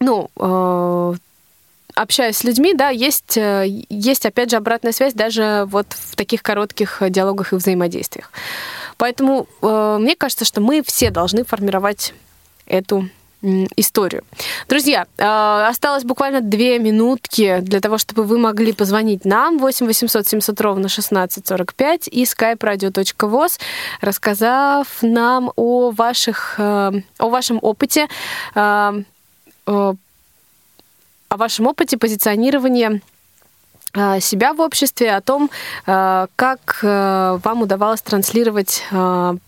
ну, 0.00 0.30
а, 0.38 1.14
общаюсь 1.94 2.36
с 2.36 2.44
людьми, 2.44 2.74
да, 2.74 2.90
есть, 2.90 3.36
э, 3.38 3.64
есть, 3.88 4.26
опять 4.26 4.50
же, 4.50 4.56
обратная 4.56 4.92
связь 4.92 5.14
даже 5.14 5.64
вот 5.68 5.86
в 5.88 6.14
таких 6.14 6.42
коротких 6.42 7.02
диалогах 7.08 7.52
и 7.52 7.56
взаимодействиях. 7.56 8.30
Поэтому 8.98 9.48
э, 9.62 9.96
мне 9.98 10.14
кажется, 10.14 10.44
что 10.44 10.60
мы 10.60 10.82
все 10.84 11.10
должны 11.10 11.44
формировать 11.44 12.12
эту 12.66 13.08
историю. 13.76 14.22
Друзья, 14.68 15.06
э, 15.18 15.68
осталось 15.68 16.04
буквально 16.04 16.40
две 16.40 16.78
минутки 16.78 17.60
для 17.60 17.80
того, 17.80 17.98
чтобы 17.98 18.24
вы 18.24 18.38
могли 18.38 18.72
позвонить 18.72 19.24
нам 19.24 19.58
8 19.58 19.86
800 19.86 20.26
700 20.26 20.60
ровно 20.60 20.88
1645 20.88 22.08
и 22.08 22.24
skype-radio.voz, 22.24 23.60
рассказав 24.00 24.88
нам 25.02 25.52
о, 25.56 25.90
ваших, 25.90 26.54
э, 26.58 26.92
о 27.18 27.28
вашем 27.28 27.58
опыте, 27.62 28.08
э, 28.54 29.02
о 29.66 29.94
вашем 31.36 31.66
опыте 31.66 31.98
позиционирования 31.98 33.00
себя 34.20 34.52
в 34.52 34.60
обществе, 34.60 35.16
о 35.16 35.20
том, 35.22 35.50
как 35.86 36.78
вам 36.82 37.62
удавалось 37.62 38.02
транслировать 38.02 38.84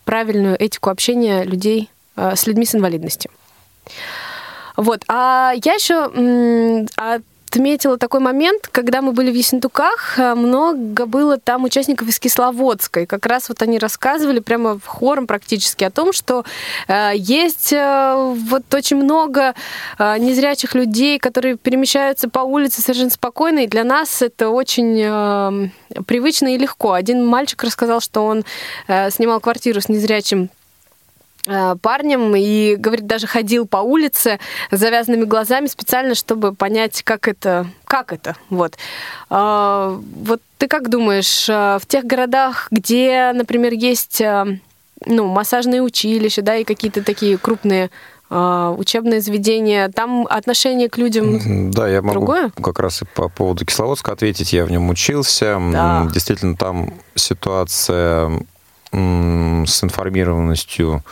правильную 0.05 0.57
этику 0.59 0.91
общения 0.91 1.45
людей 1.45 1.91
с 2.17 2.47
людьми 2.47 2.65
с 2.65 2.75
инвалидностью. 2.75 3.31
Вот. 4.77 5.03
А 5.09 5.53
я 5.65 5.75
еще 5.75 6.87
отметила 7.49 7.99
такой 7.99 8.21
момент, 8.21 8.69
когда 8.71 9.03
мы 9.03 9.13
были 9.13 9.31
в 9.31 9.35
Ессентуках, 9.35 10.19
э, 10.19 10.35
много 10.35 11.07
было 11.07 11.39
там 11.39 11.65
участников 11.65 12.09
из 12.09 12.19
Кисловодской. 12.19 13.07
Как 13.07 13.27
раз 13.27 13.49
вот 13.49 13.63
они 13.63 13.79
рассказывали 13.79 14.41
прямо 14.41 14.79
в 14.79 14.87
хором 14.87 15.27
практически 15.27 15.85
о 15.85 15.91
том, 15.91 16.13
что 16.13 16.45
э, 16.89 17.13
есть 17.15 17.73
э, 17.73 18.35
вот 18.49 18.73
очень 18.75 18.97
много 18.99 19.55
э, 19.99 20.19
незрячих 20.19 20.75
людей, 20.75 21.19
которые 21.19 21.57
перемещаются 21.57 22.29
по 22.29 22.41
улице 22.41 22.83
совершенно 22.83 23.11
спокойно, 23.11 23.61
и 23.61 23.67
для 23.67 23.85
нас 23.85 24.23
это 24.23 24.51
очень 24.51 25.01
э, 25.03 25.69
привычно 26.07 26.55
и 26.55 26.59
легко. 26.59 26.93
Один 26.93 27.27
мальчик 27.27 27.63
рассказал, 27.65 28.01
что 28.01 28.27
он 28.27 28.45
э, 28.89 29.11
снимал 29.11 29.41
квартиру 29.41 29.81
с 29.81 29.89
незрячим 29.89 30.51
парнем 31.81 32.35
и, 32.37 32.77
говорит, 32.77 33.07
даже 33.07 33.27
ходил 33.27 33.67
по 33.67 33.79
улице 33.79 34.39
с 34.71 34.79
завязанными 34.79 35.25
глазами 35.25 35.67
специально, 35.67 36.15
чтобы 36.15 36.55
понять, 36.55 37.03
как 37.03 37.29
это, 37.29 37.67
как 37.85 38.13
это, 38.13 38.37
вот. 38.51 38.77
А, 39.31 40.01
вот 40.23 40.41
ты 40.59 40.67
как 40.69 40.89
думаешь, 40.91 41.49
э, 41.49 41.79
в 41.81 41.87
тех 41.87 42.05
городах, 42.05 42.69
где, 42.71 43.33
например, 43.35 43.73
есть 43.73 44.21
э, 44.21 44.59
ну, 45.07 45.27
массажные 45.27 45.83
училища, 45.83 46.43
да, 46.43 46.57
и 46.57 46.65
какие-то 46.65 47.03
такие 47.03 47.39
крупные 47.39 47.91
учебные 48.31 49.23
заведения, 49.23 49.89
там 49.89 50.27
отношение 50.29 50.91
к 50.91 50.99
людям 50.99 51.71
Да, 51.71 51.89
я 51.89 52.03
могу 52.03 52.13
другое? 52.13 52.51
как 52.63 52.79
раз 52.79 53.01
и 53.01 53.07
по 53.07 53.31
поводу 53.31 53.65
Кисловодска 53.65 54.13
ответить. 54.13 54.53
Я 54.53 54.67
в 54.67 54.71
нем 54.71 54.91
учился. 54.91 55.59
Да. 55.73 56.07
Действительно, 56.13 56.55
там 56.55 56.93
ситуация 57.15 58.31
с 58.93 59.85
информированностью 59.85 61.05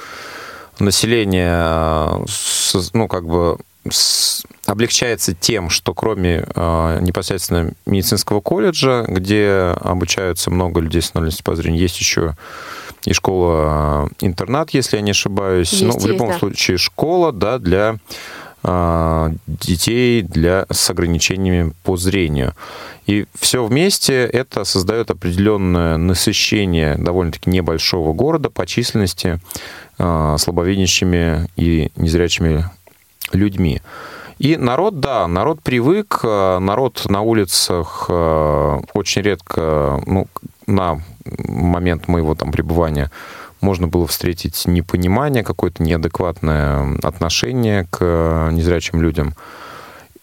населения, 0.78 2.24
ну, 2.92 3.08
как 3.08 3.26
бы 3.26 3.58
облегчается 4.66 5.34
тем, 5.34 5.70
что 5.70 5.94
кроме 5.94 6.44
э, 6.54 6.98
непосредственно 7.00 7.72
медицинского 7.86 8.40
колледжа, 8.40 9.04
где 9.06 9.74
обучаются 9.80 10.50
много 10.50 10.80
людей 10.80 11.02
с 11.02 11.10
инвалидностью 11.10 11.44
по 11.44 11.54
зрению, 11.54 11.80
есть 11.80 11.98
еще 12.00 12.34
и 13.04 13.12
школа-интернат, 13.12 14.70
если 14.70 14.96
я 14.96 15.02
не 15.02 15.12
ошибаюсь. 15.12 15.72
Есть, 15.72 15.84
ну, 15.84 15.98
в 15.98 16.06
любом 16.06 16.30
да. 16.30 16.38
случае, 16.38 16.78
школа, 16.78 17.32
да, 17.32 17.58
для 17.58 17.98
детей 19.46 20.22
для, 20.22 20.66
с 20.70 20.90
ограничениями 20.90 21.72
по 21.84 21.96
зрению. 21.96 22.54
И 23.06 23.26
все 23.38 23.64
вместе 23.64 24.24
это 24.24 24.64
создает 24.64 25.10
определенное 25.10 25.96
насыщение 25.96 26.96
довольно-таки 26.96 27.50
небольшого 27.50 28.12
города 28.12 28.50
по 28.50 28.66
численности 28.66 29.40
э, 29.98 30.36
слабовидящими 30.38 31.48
и 31.56 31.92
незрячими 31.96 32.64
людьми. 33.32 33.80
И 34.38 34.56
народ, 34.56 35.00
да, 35.00 35.26
народ 35.28 35.62
привык, 35.62 36.20
а, 36.22 36.58
народ 36.58 37.06
на 37.08 37.22
улицах 37.22 38.10
очень 38.10 39.22
редко, 39.22 40.02
ну, 40.04 40.26
на 40.66 41.00
момент 41.24 42.08
моего 42.08 42.34
там 42.34 42.52
пребывания 42.52 43.10
можно 43.60 43.88
было 43.88 44.06
встретить 44.06 44.66
непонимание, 44.66 45.42
какое-то 45.42 45.82
неадекватное 45.82 46.98
отношение 47.02 47.86
к 47.90 48.48
незрячим 48.52 49.00
людям. 49.00 49.34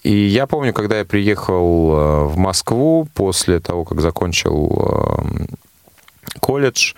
И 0.04 0.14
я 0.14 0.48
помню, 0.48 0.74
когда 0.74 1.00
я 1.00 1.06
приехал 1.06 1.92
э, 1.94 2.24
в 2.26 2.38
Москву 2.38 3.08
после 3.14 3.62
того, 3.62 3.86
как 3.86 4.02
закончил 4.02 5.16
э, 5.26 5.46
колледж. 6.42 6.94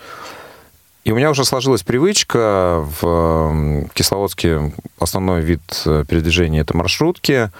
И 1.03 1.11
у 1.11 1.15
меня 1.15 1.29
уже 1.29 1.45
сложилась 1.45 1.83
привычка 1.83 2.83
в 2.99 3.87
Кисловодске 3.93 4.73
основной 4.97 5.41
вид 5.41 5.61
э, 5.85 6.03
передвижения 6.07 6.61
это 6.61 6.75
маршрутки. 6.75 7.51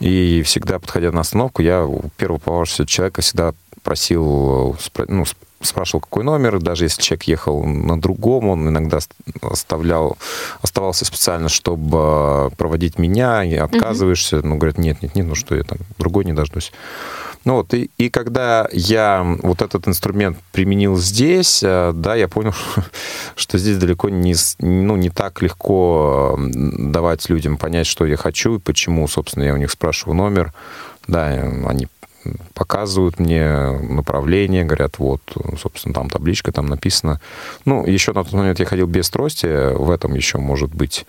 И 0.00 0.42
всегда, 0.44 0.80
подходя 0.80 1.12
на 1.12 1.20
остановку, 1.20 1.62
я 1.62 1.84
у 1.84 2.08
первого 2.16 2.38
попавшегося 2.38 2.86
человека 2.86 3.22
всегда 3.22 3.54
просил, 3.84 4.76
ну, 5.06 5.24
спрашивал, 5.60 6.00
какой 6.00 6.24
номер, 6.24 6.60
даже 6.60 6.84
если 6.84 7.02
человек 7.02 7.24
ехал 7.24 7.64
на 7.64 8.00
другом, 8.00 8.48
он 8.48 8.68
иногда 8.68 8.98
оставлял, 9.42 10.16
оставался 10.62 11.04
специально, 11.04 11.48
чтобы 11.48 12.50
проводить 12.56 12.98
меня, 12.98 13.44
и 13.44 13.54
отказываешься, 13.54 14.40
ну, 14.42 14.56
говорят, 14.56 14.78
нет, 14.78 15.02
нет, 15.02 15.14
нет, 15.14 15.26
ну 15.26 15.34
что 15.34 15.54
я 15.54 15.62
там, 15.64 15.78
другой 15.98 16.24
не 16.24 16.32
дождусь. 16.32 16.72
Ну 17.44 17.54
вот, 17.54 17.72
и, 17.72 17.90
и 17.98 18.10
когда 18.10 18.68
я 18.72 19.24
вот 19.42 19.62
этот 19.62 19.88
инструмент 19.88 20.38
применил 20.52 20.96
здесь, 20.96 21.62
э, 21.62 21.92
да, 21.94 22.14
я 22.14 22.28
понял, 22.28 22.52
что 23.36 23.58
здесь 23.58 23.78
далеко 23.78 24.08
не, 24.08 24.34
ну, 24.58 24.96
не 24.96 25.08
так 25.10 25.40
легко 25.40 26.38
давать 26.38 27.28
людям 27.30 27.56
понять, 27.56 27.86
что 27.86 28.06
я 28.06 28.16
хочу 28.16 28.56
и 28.56 28.58
почему, 28.58 29.06
собственно, 29.08 29.44
я 29.44 29.54
у 29.54 29.56
них 29.56 29.70
спрашиваю 29.70 30.16
номер, 30.16 30.52
да, 31.06 31.26
они 31.66 31.88
показывают 32.54 33.18
мне 33.18 33.48
направление, 33.88 34.64
говорят, 34.64 34.98
вот, 34.98 35.20
собственно, 35.60 35.94
там 35.94 36.10
табличка, 36.10 36.52
там 36.52 36.66
написано. 36.66 37.20
Ну, 37.64 37.86
еще 37.86 38.12
на 38.12 38.24
тот 38.24 38.32
момент 38.32 38.58
я 38.60 38.66
ходил 38.66 38.86
без 38.86 39.08
трости, 39.10 39.74
в 39.74 39.90
этом 39.90 40.14
еще, 40.14 40.38
может 40.38 40.74
быть, 40.74 41.06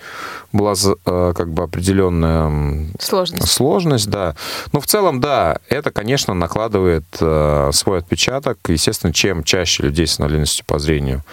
была 0.51 0.73
э, 0.73 1.33
как 1.35 1.51
бы 1.51 1.63
определенная 1.63 2.87
сложность, 2.99 3.47
сложность 3.47 4.09
да. 4.09 4.35
Но 4.71 4.79
в 4.79 4.87
целом, 4.87 5.19
да, 5.19 5.59
это, 5.69 5.91
конечно, 5.91 6.33
накладывает 6.33 7.05
э, 7.19 7.71
свой 7.73 7.99
отпечаток. 7.99 8.57
Естественно, 8.67 9.13
чем 9.13 9.43
чаще 9.43 9.83
людей 9.83 10.07
с 10.07 10.19
инвалидностью 10.19 10.65
по 10.65 10.79
зрению 10.79 11.23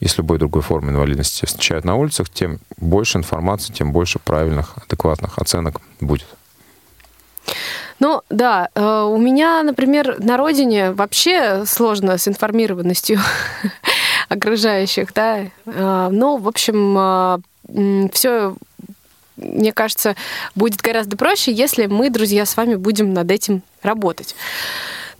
и 0.00 0.08
с 0.08 0.18
любой 0.18 0.38
другой 0.38 0.62
формой 0.62 0.92
инвалидности 0.92 1.46
встречают 1.46 1.84
на 1.84 1.94
улицах, 1.94 2.28
тем 2.28 2.58
больше 2.76 3.18
информации, 3.18 3.72
тем 3.72 3.92
больше 3.92 4.18
правильных, 4.18 4.74
адекватных 4.76 5.38
оценок 5.38 5.80
будет. 6.00 6.26
Ну, 8.00 8.22
да, 8.30 8.68
э, 8.74 9.02
у 9.02 9.16
меня, 9.16 9.62
например, 9.62 10.16
на 10.18 10.36
родине 10.36 10.92
вообще 10.92 11.64
сложно 11.66 12.18
с 12.18 12.26
информированностью 12.26 13.20
окружающих, 14.28 15.12
да. 15.14 15.46
Но, 15.64 16.36
в 16.36 16.48
общем, 16.48 16.96
э, 16.98 18.08
все 18.12 18.54
мне 19.36 19.72
кажется, 19.72 20.14
будет 20.54 20.80
гораздо 20.80 21.16
проще, 21.16 21.52
если 21.52 21.86
мы, 21.86 22.10
друзья, 22.10 22.46
с 22.46 22.56
вами 22.56 22.74
будем 22.74 23.12
над 23.12 23.30
этим 23.30 23.62
работать. 23.82 24.34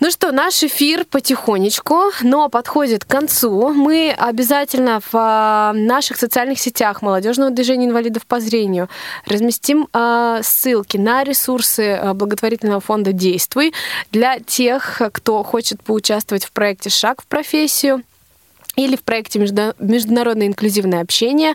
Ну 0.04 0.10
что, 0.10 0.32
наш 0.32 0.64
эфир 0.64 1.04
потихонечку, 1.04 2.10
но 2.22 2.48
подходит 2.48 3.04
к 3.04 3.08
концу. 3.08 3.68
Мы 3.68 4.10
обязательно 4.10 4.98
в 4.98 5.10
а, 5.12 5.72
наших 5.74 6.16
социальных 6.16 6.58
сетях 6.58 7.02
молодежного 7.02 7.52
движения 7.52 7.86
инвалидов 7.86 8.26
по 8.26 8.40
зрению 8.40 8.88
разместим 9.26 9.86
а, 9.92 10.42
ссылки 10.42 10.96
на 10.96 11.22
ресурсы 11.22 11.92
а, 11.92 12.14
благотворительного 12.14 12.80
фонда 12.80 13.12
«Действуй» 13.12 13.74
для 14.10 14.40
тех, 14.40 15.00
кто 15.12 15.44
хочет 15.44 15.80
поучаствовать 15.84 16.46
в 16.46 16.50
проекте 16.50 16.90
«Шаг 16.90 17.22
в 17.22 17.26
профессию» 17.26 18.02
или 18.74 18.96
в 18.96 19.04
проекте 19.04 19.38
«Международное 19.38 20.48
инклюзивное 20.48 21.00
общение». 21.00 21.54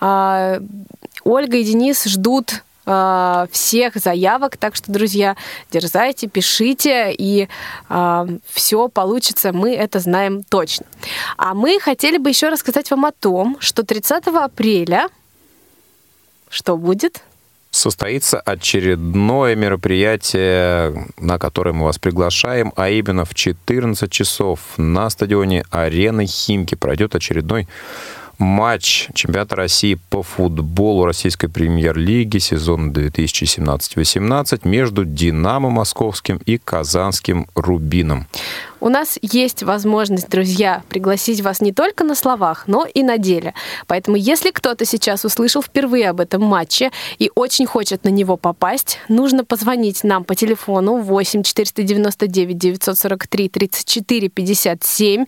Ольга 0.00 1.56
и 1.56 1.64
Денис 1.64 2.04
ждут 2.04 2.62
э, 2.88 3.46
всех 3.52 3.96
заявок. 3.96 4.56
Так 4.56 4.74
что, 4.74 4.90
друзья, 4.90 5.36
дерзайте, 5.70 6.26
пишите, 6.28 7.12
и 7.12 7.48
э, 7.88 8.26
все 8.50 8.88
получится, 8.88 9.52
мы 9.52 9.74
это 9.74 10.00
знаем 10.00 10.42
точно. 10.42 10.86
А 11.36 11.54
мы 11.54 11.78
хотели 11.80 12.18
бы 12.18 12.30
еще 12.30 12.48
рассказать 12.48 12.90
вам 12.90 13.04
о 13.04 13.12
том, 13.12 13.56
что 13.60 13.82
30 13.82 14.26
апреля 14.28 15.08
что 16.50 16.78
будет? 16.78 17.22
состоится 17.70 18.40
очередное 18.40 19.54
мероприятие, 19.54 21.06
на 21.18 21.38
которое 21.38 21.72
мы 21.72 21.84
вас 21.84 21.98
приглашаем, 21.98 22.72
а 22.76 22.88
именно 22.88 23.24
в 23.24 23.34
14 23.34 24.10
часов 24.10 24.60
на 24.78 25.10
стадионе 25.10 25.64
Арены 25.70 26.26
Химки 26.26 26.74
пройдет 26.74 27.14
очередной 27.14 27.68
матч 28.38 29.08
чемпионата 29.14 29.56
России 29.56 29.98
по 30.10 30.22
футболу 30.22 31.04
российской 31.04 31.48
премьер-лиги 31.48 32.38
сезона 32.38 32.90
2017-18 32.92 34.60
между 34.68 35.04
«Динамо» 35.04 35.70
московским 35.70 36.38
и 36.46 36.58
«Казанским 36.58 37.46
Рубином». 37.54 38.26
У 38.80 38.88
нас 38.88 39.18
есть 39.22 39.62
возможность, 39.62 40.28
друзья, 40.28 40.82
пригласить 40.88 41.40
вас 41.40 41.60
не 41.60 41.72
только 41.72 42.04
на 42.04 42.14
словах, 42.14 42.64
но 42.66 42.86
и 42.86 43.02
на 43.02 43.18
деле. 43.18 43.54
Поэтому, 43.86 44.16
если 44.16 44.50
кто-то 44.50 44.84
сейчас 44.84 45.24
услышал 45.24 45.62
впервые 45.62 46.10
об 46.10 46.20
этом 46.20 46.42
матче 46.42 46.90
и 47.18 47.30
очень 47.34 47.66
хочет 47.66 48.04
на 48.04 48.08
него 48.08 48.36
попасть, 48.36 48.98
нужно 49.08 49.44
позвонить 49.44 50.04
нам 50.04 50.24
по 50.24 50.34
телефону 50.34 50.98
8 50.98 51.42
499 51.42 52.56
943 52.56 53.48
34 53.48 54.28
57 54.28 55.26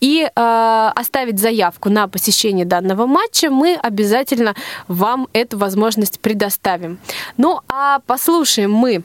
и 0.00 0.28
э, 0.34 0.92
оставить 0.94 1.38
заявку 1.38 1.90
на 1.90 2.08
посещение 2.08 2.66
данного 2.66 3.06
матча. 3.06 3.50
Мы 3.50 3.74
обязательно 3.74 4.54
вам 4.88 5.28
эту 5.32 5.56
возможность 5.58 6.18
предоставим. 6.20 6.98
Ну 7.36 7.60
а 7.68 8.00
послушаем 8.06 8.72
мы 8.72 9.04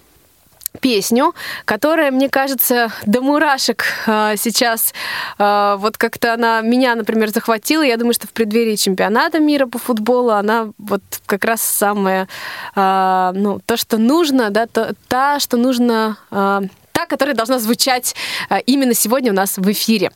песню, 0.80 1.34
которая, 1.66 2.12
мне 2.12 2.30
кажется, 2.30 2.92
до 3.06 3.22
мурашек 3.22 3.86
э, 4.08 4.36
сейчас 4.38 4.94
э, 5.38 5.76
вот 5.78 5.98
как-то 5.98 6.34
она 6.34 6.62
меня, 6.62 6.96
например, 6.96 7.30
захватила. 7.30 7.84
Я 7.84 7.98
думаю, 7.98 8.14
что 8.14 8.28
в 8.28 8.32
преддверии 8.32 8.76
чемпионата 8.76 9.40
мира 9.40 9.66
по 9.66 9.78
футболу 9.78 10.32
она 10.32 10.70
вот 10.78 11.02
как 11.26 11.46
раз 11.46 11.62
самая, 11.62 12.28
э, 12.76 13.32
ну, 13.36 13.60
то, 13.66 13.78
что 13.78 13.98
нужно, 13.98 14.50
да, 14.50 14.68
то, 14.68 14.94
та, 15.08 15.40
что 15.40 15.58
нужно, 15.58 16.18
э, 16.32 16.62
та, 16.92 17.06
которая 17.06 17.36
должна 17.36 17.60
звучать 17.60 18.16
э, 18.50 18.60
именно 18.66 18.94
сегодня 18.94 19.32
у 19.32 19.36
нас 19.36 19.58
в 19.58 19.72
эфире. 19.72 20.12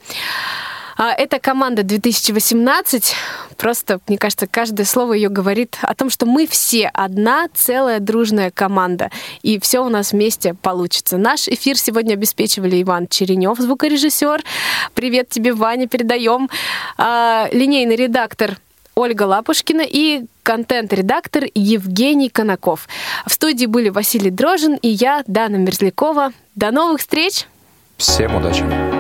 А, 0.97 1.11
это 1.11 1.39
команда 1.39 1.83
2018. 1.83 3.15
Просто, 3.55 3.99
мне 4.07 4.17
кажется, 4.17 4.47
каждое 4.47 4.85
слово 4.85 5.13
ее 5.13 5.29
говорит 5.29 5.77
о 5.81 5.93
том, 5.93 6.09
что 6.09 6.25
мы 6.25 6.47
все 6.47 6.87
одна 6.87 7.47
целая 7.53 7.99
дружная 7.99 8.49
команда. 8.49 9.11
И 9.43 9.59
все 9.59 9.85
у 9.85 9.89
нас 9.89 10.11
вместе 10.11 10.55
получится. 10.55 11.17
Наш 11.17 11.47
эфир 11.47 11.77
сегодня 11.77 12.13
обеспечивали 12.13 12.81
Иван 12.81 13.07
Черенев, 13.07 13.59
звукорежиссер. 13.59 14.43
Привет 14.95 15.29
тебе, 15.29 15.53
Ваня, 15.53 15.87
передаем. 15.87 16.49
А, 16.97 17.47
линейный 17.51 17.95
редактор 17.95 18.57
Ольга 18.95 19.23
Лапушкина 19.23 19.83
и 19.87 20.25
контент-редактор 20.41 21.43
Евгений 21.53 22.29
Конаков. 22.29 22.87
В 23.27 23.33
студии 23.33 23.67
были 23.67 23.89
Василий 23.89 24.31
Дрожин 24.31 24.75
и 24.75 24.87
я, 24.87 25.23
Дана 25.27 25.57
Мерзлякова. 25.57 26.33
До 26.55 26.71
новых 26.71 27.01
встреч! 27.01 27.45
Всем 27.97 28.35
удачи! 28.35 28.96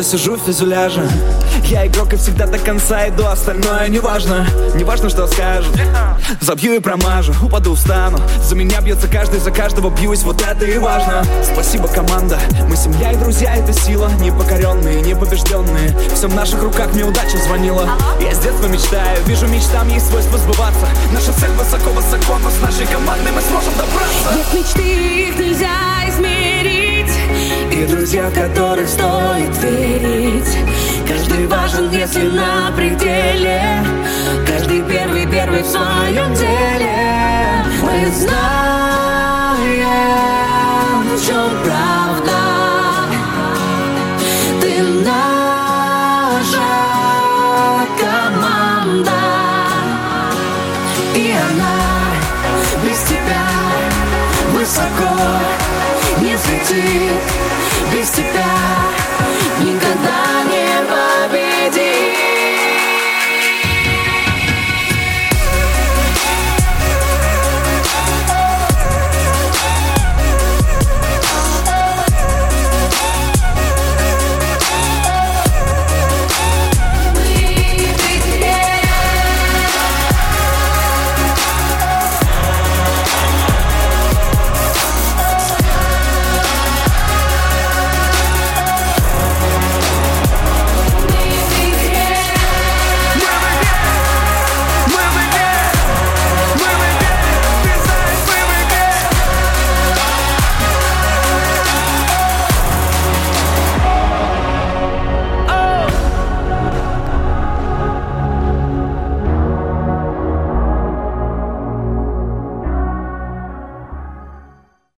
Будто 0.00 0.16
сижу 0.16 0.36
в 0.36 0.40
фюзеляже. 0.40 1.06
Я 1.64 1.86
игрок 1.86 2.14
и 2.14 2.16
всегда 2.16 2.46
до 2.46 2.58
конца 2.58 3.06
иду 3.10 3.26
Остальное 3.26 3.86
не 3.88 3.98
важно, 3.98 4.46
не 4.74 4.82
важно, 4.82 5.10
что 5.10 5.26
скажут. 5.26 5.76
Забью 6.40 6.72
и 6.72 6.78
промажу, 6.78 7.34
упаду, 7.42 7.74
встану. 7.74 8.18
За 8.42 8.56
меня 8.56 8.80
бьется 8.80 9.08
каждый, 9.08 9.40
за 9.40 9.50
каждого 9.50 9.90
бьюсь 9.90 10.22
Вот 10.22 10.40
это 10.40 10.64
и 10.64 10.78
важно. 10.78 11.22
Спасибо, 11.44 11.86
команда. 11.88 12.38
Мы 12.66 12.76
семья 12.76 13.12
и 13.12 13.16
друзья, 13.16 13.54
это 13.54 13.74
сила. 13.74 14.10
Непокоренные, 14.20 15.02
непобежденные. 15.02 15.94
Все 16.14 16.28
в 16.28 16.34
наших 16.34 16.62
руках, 16.62 16.94
мне 16.94 17.04
удача 17.04 17.36
звонила. 17.36 17.86
Я 18.22 18.34
с 18.34 18.38
детства 18.38 18.68
мечтаю, 18.68 19.22
вижу 19.26 19.48
мечтам 19.48 19.86
есть 19.90 20.08
свойство 20.08 20.38
сбываться. 20.38 20.86
Наша 21.12 21.34
цель 21.34 21.50
высоко-высоко, 21.50 22.38
но 22.42 22.50
с 22.50 22.58
нашей 22.62 22.86
командой 22.86 23.32
мы 23.32 23.42
сможем 23.42 23.74
добраться. 23.74 24.34
Нет 24.34 24.46
мечты, 24.54 25.28
их 25.28 25.38
нельзя 25.38 25.68
измерить 26.08 26.89
И 27.80 27.86
друзья, 27.86 28.28
в 28.28 28.34
которых 28.34 28.86
стоит 28.86 29.56
верить. 29.62 30.58
Каждый 31.08 31.46
важен, 31.46 31.90
если 31.90 32.28
на 32.28 32.70
пределе. 32.76 33.82
Каждый 34.46 34.82
первый, 34.82 35.26
первый 35.26 35.62
в 35.62 35.66
своем 35.66 36.34
деле. 36.34 37.64
Мы 37.80 38.10
знаем, 38.12 38.36
в 41.16 41.26
чем 41.26 41.50
правда. 41.64 42.38
Ты 44.60 44.82
наша 45.02 45.50
команда. 47.98 49.22
И 51.14 51.32
она 51.32 51.78
без 52.84 53.00
тебя 53.04 53.46
высоко 54.52 55.14
не 56.20 56.36
взлетит 58.00 58.00
Без 58.00 58.10
тебя 58.12 58.59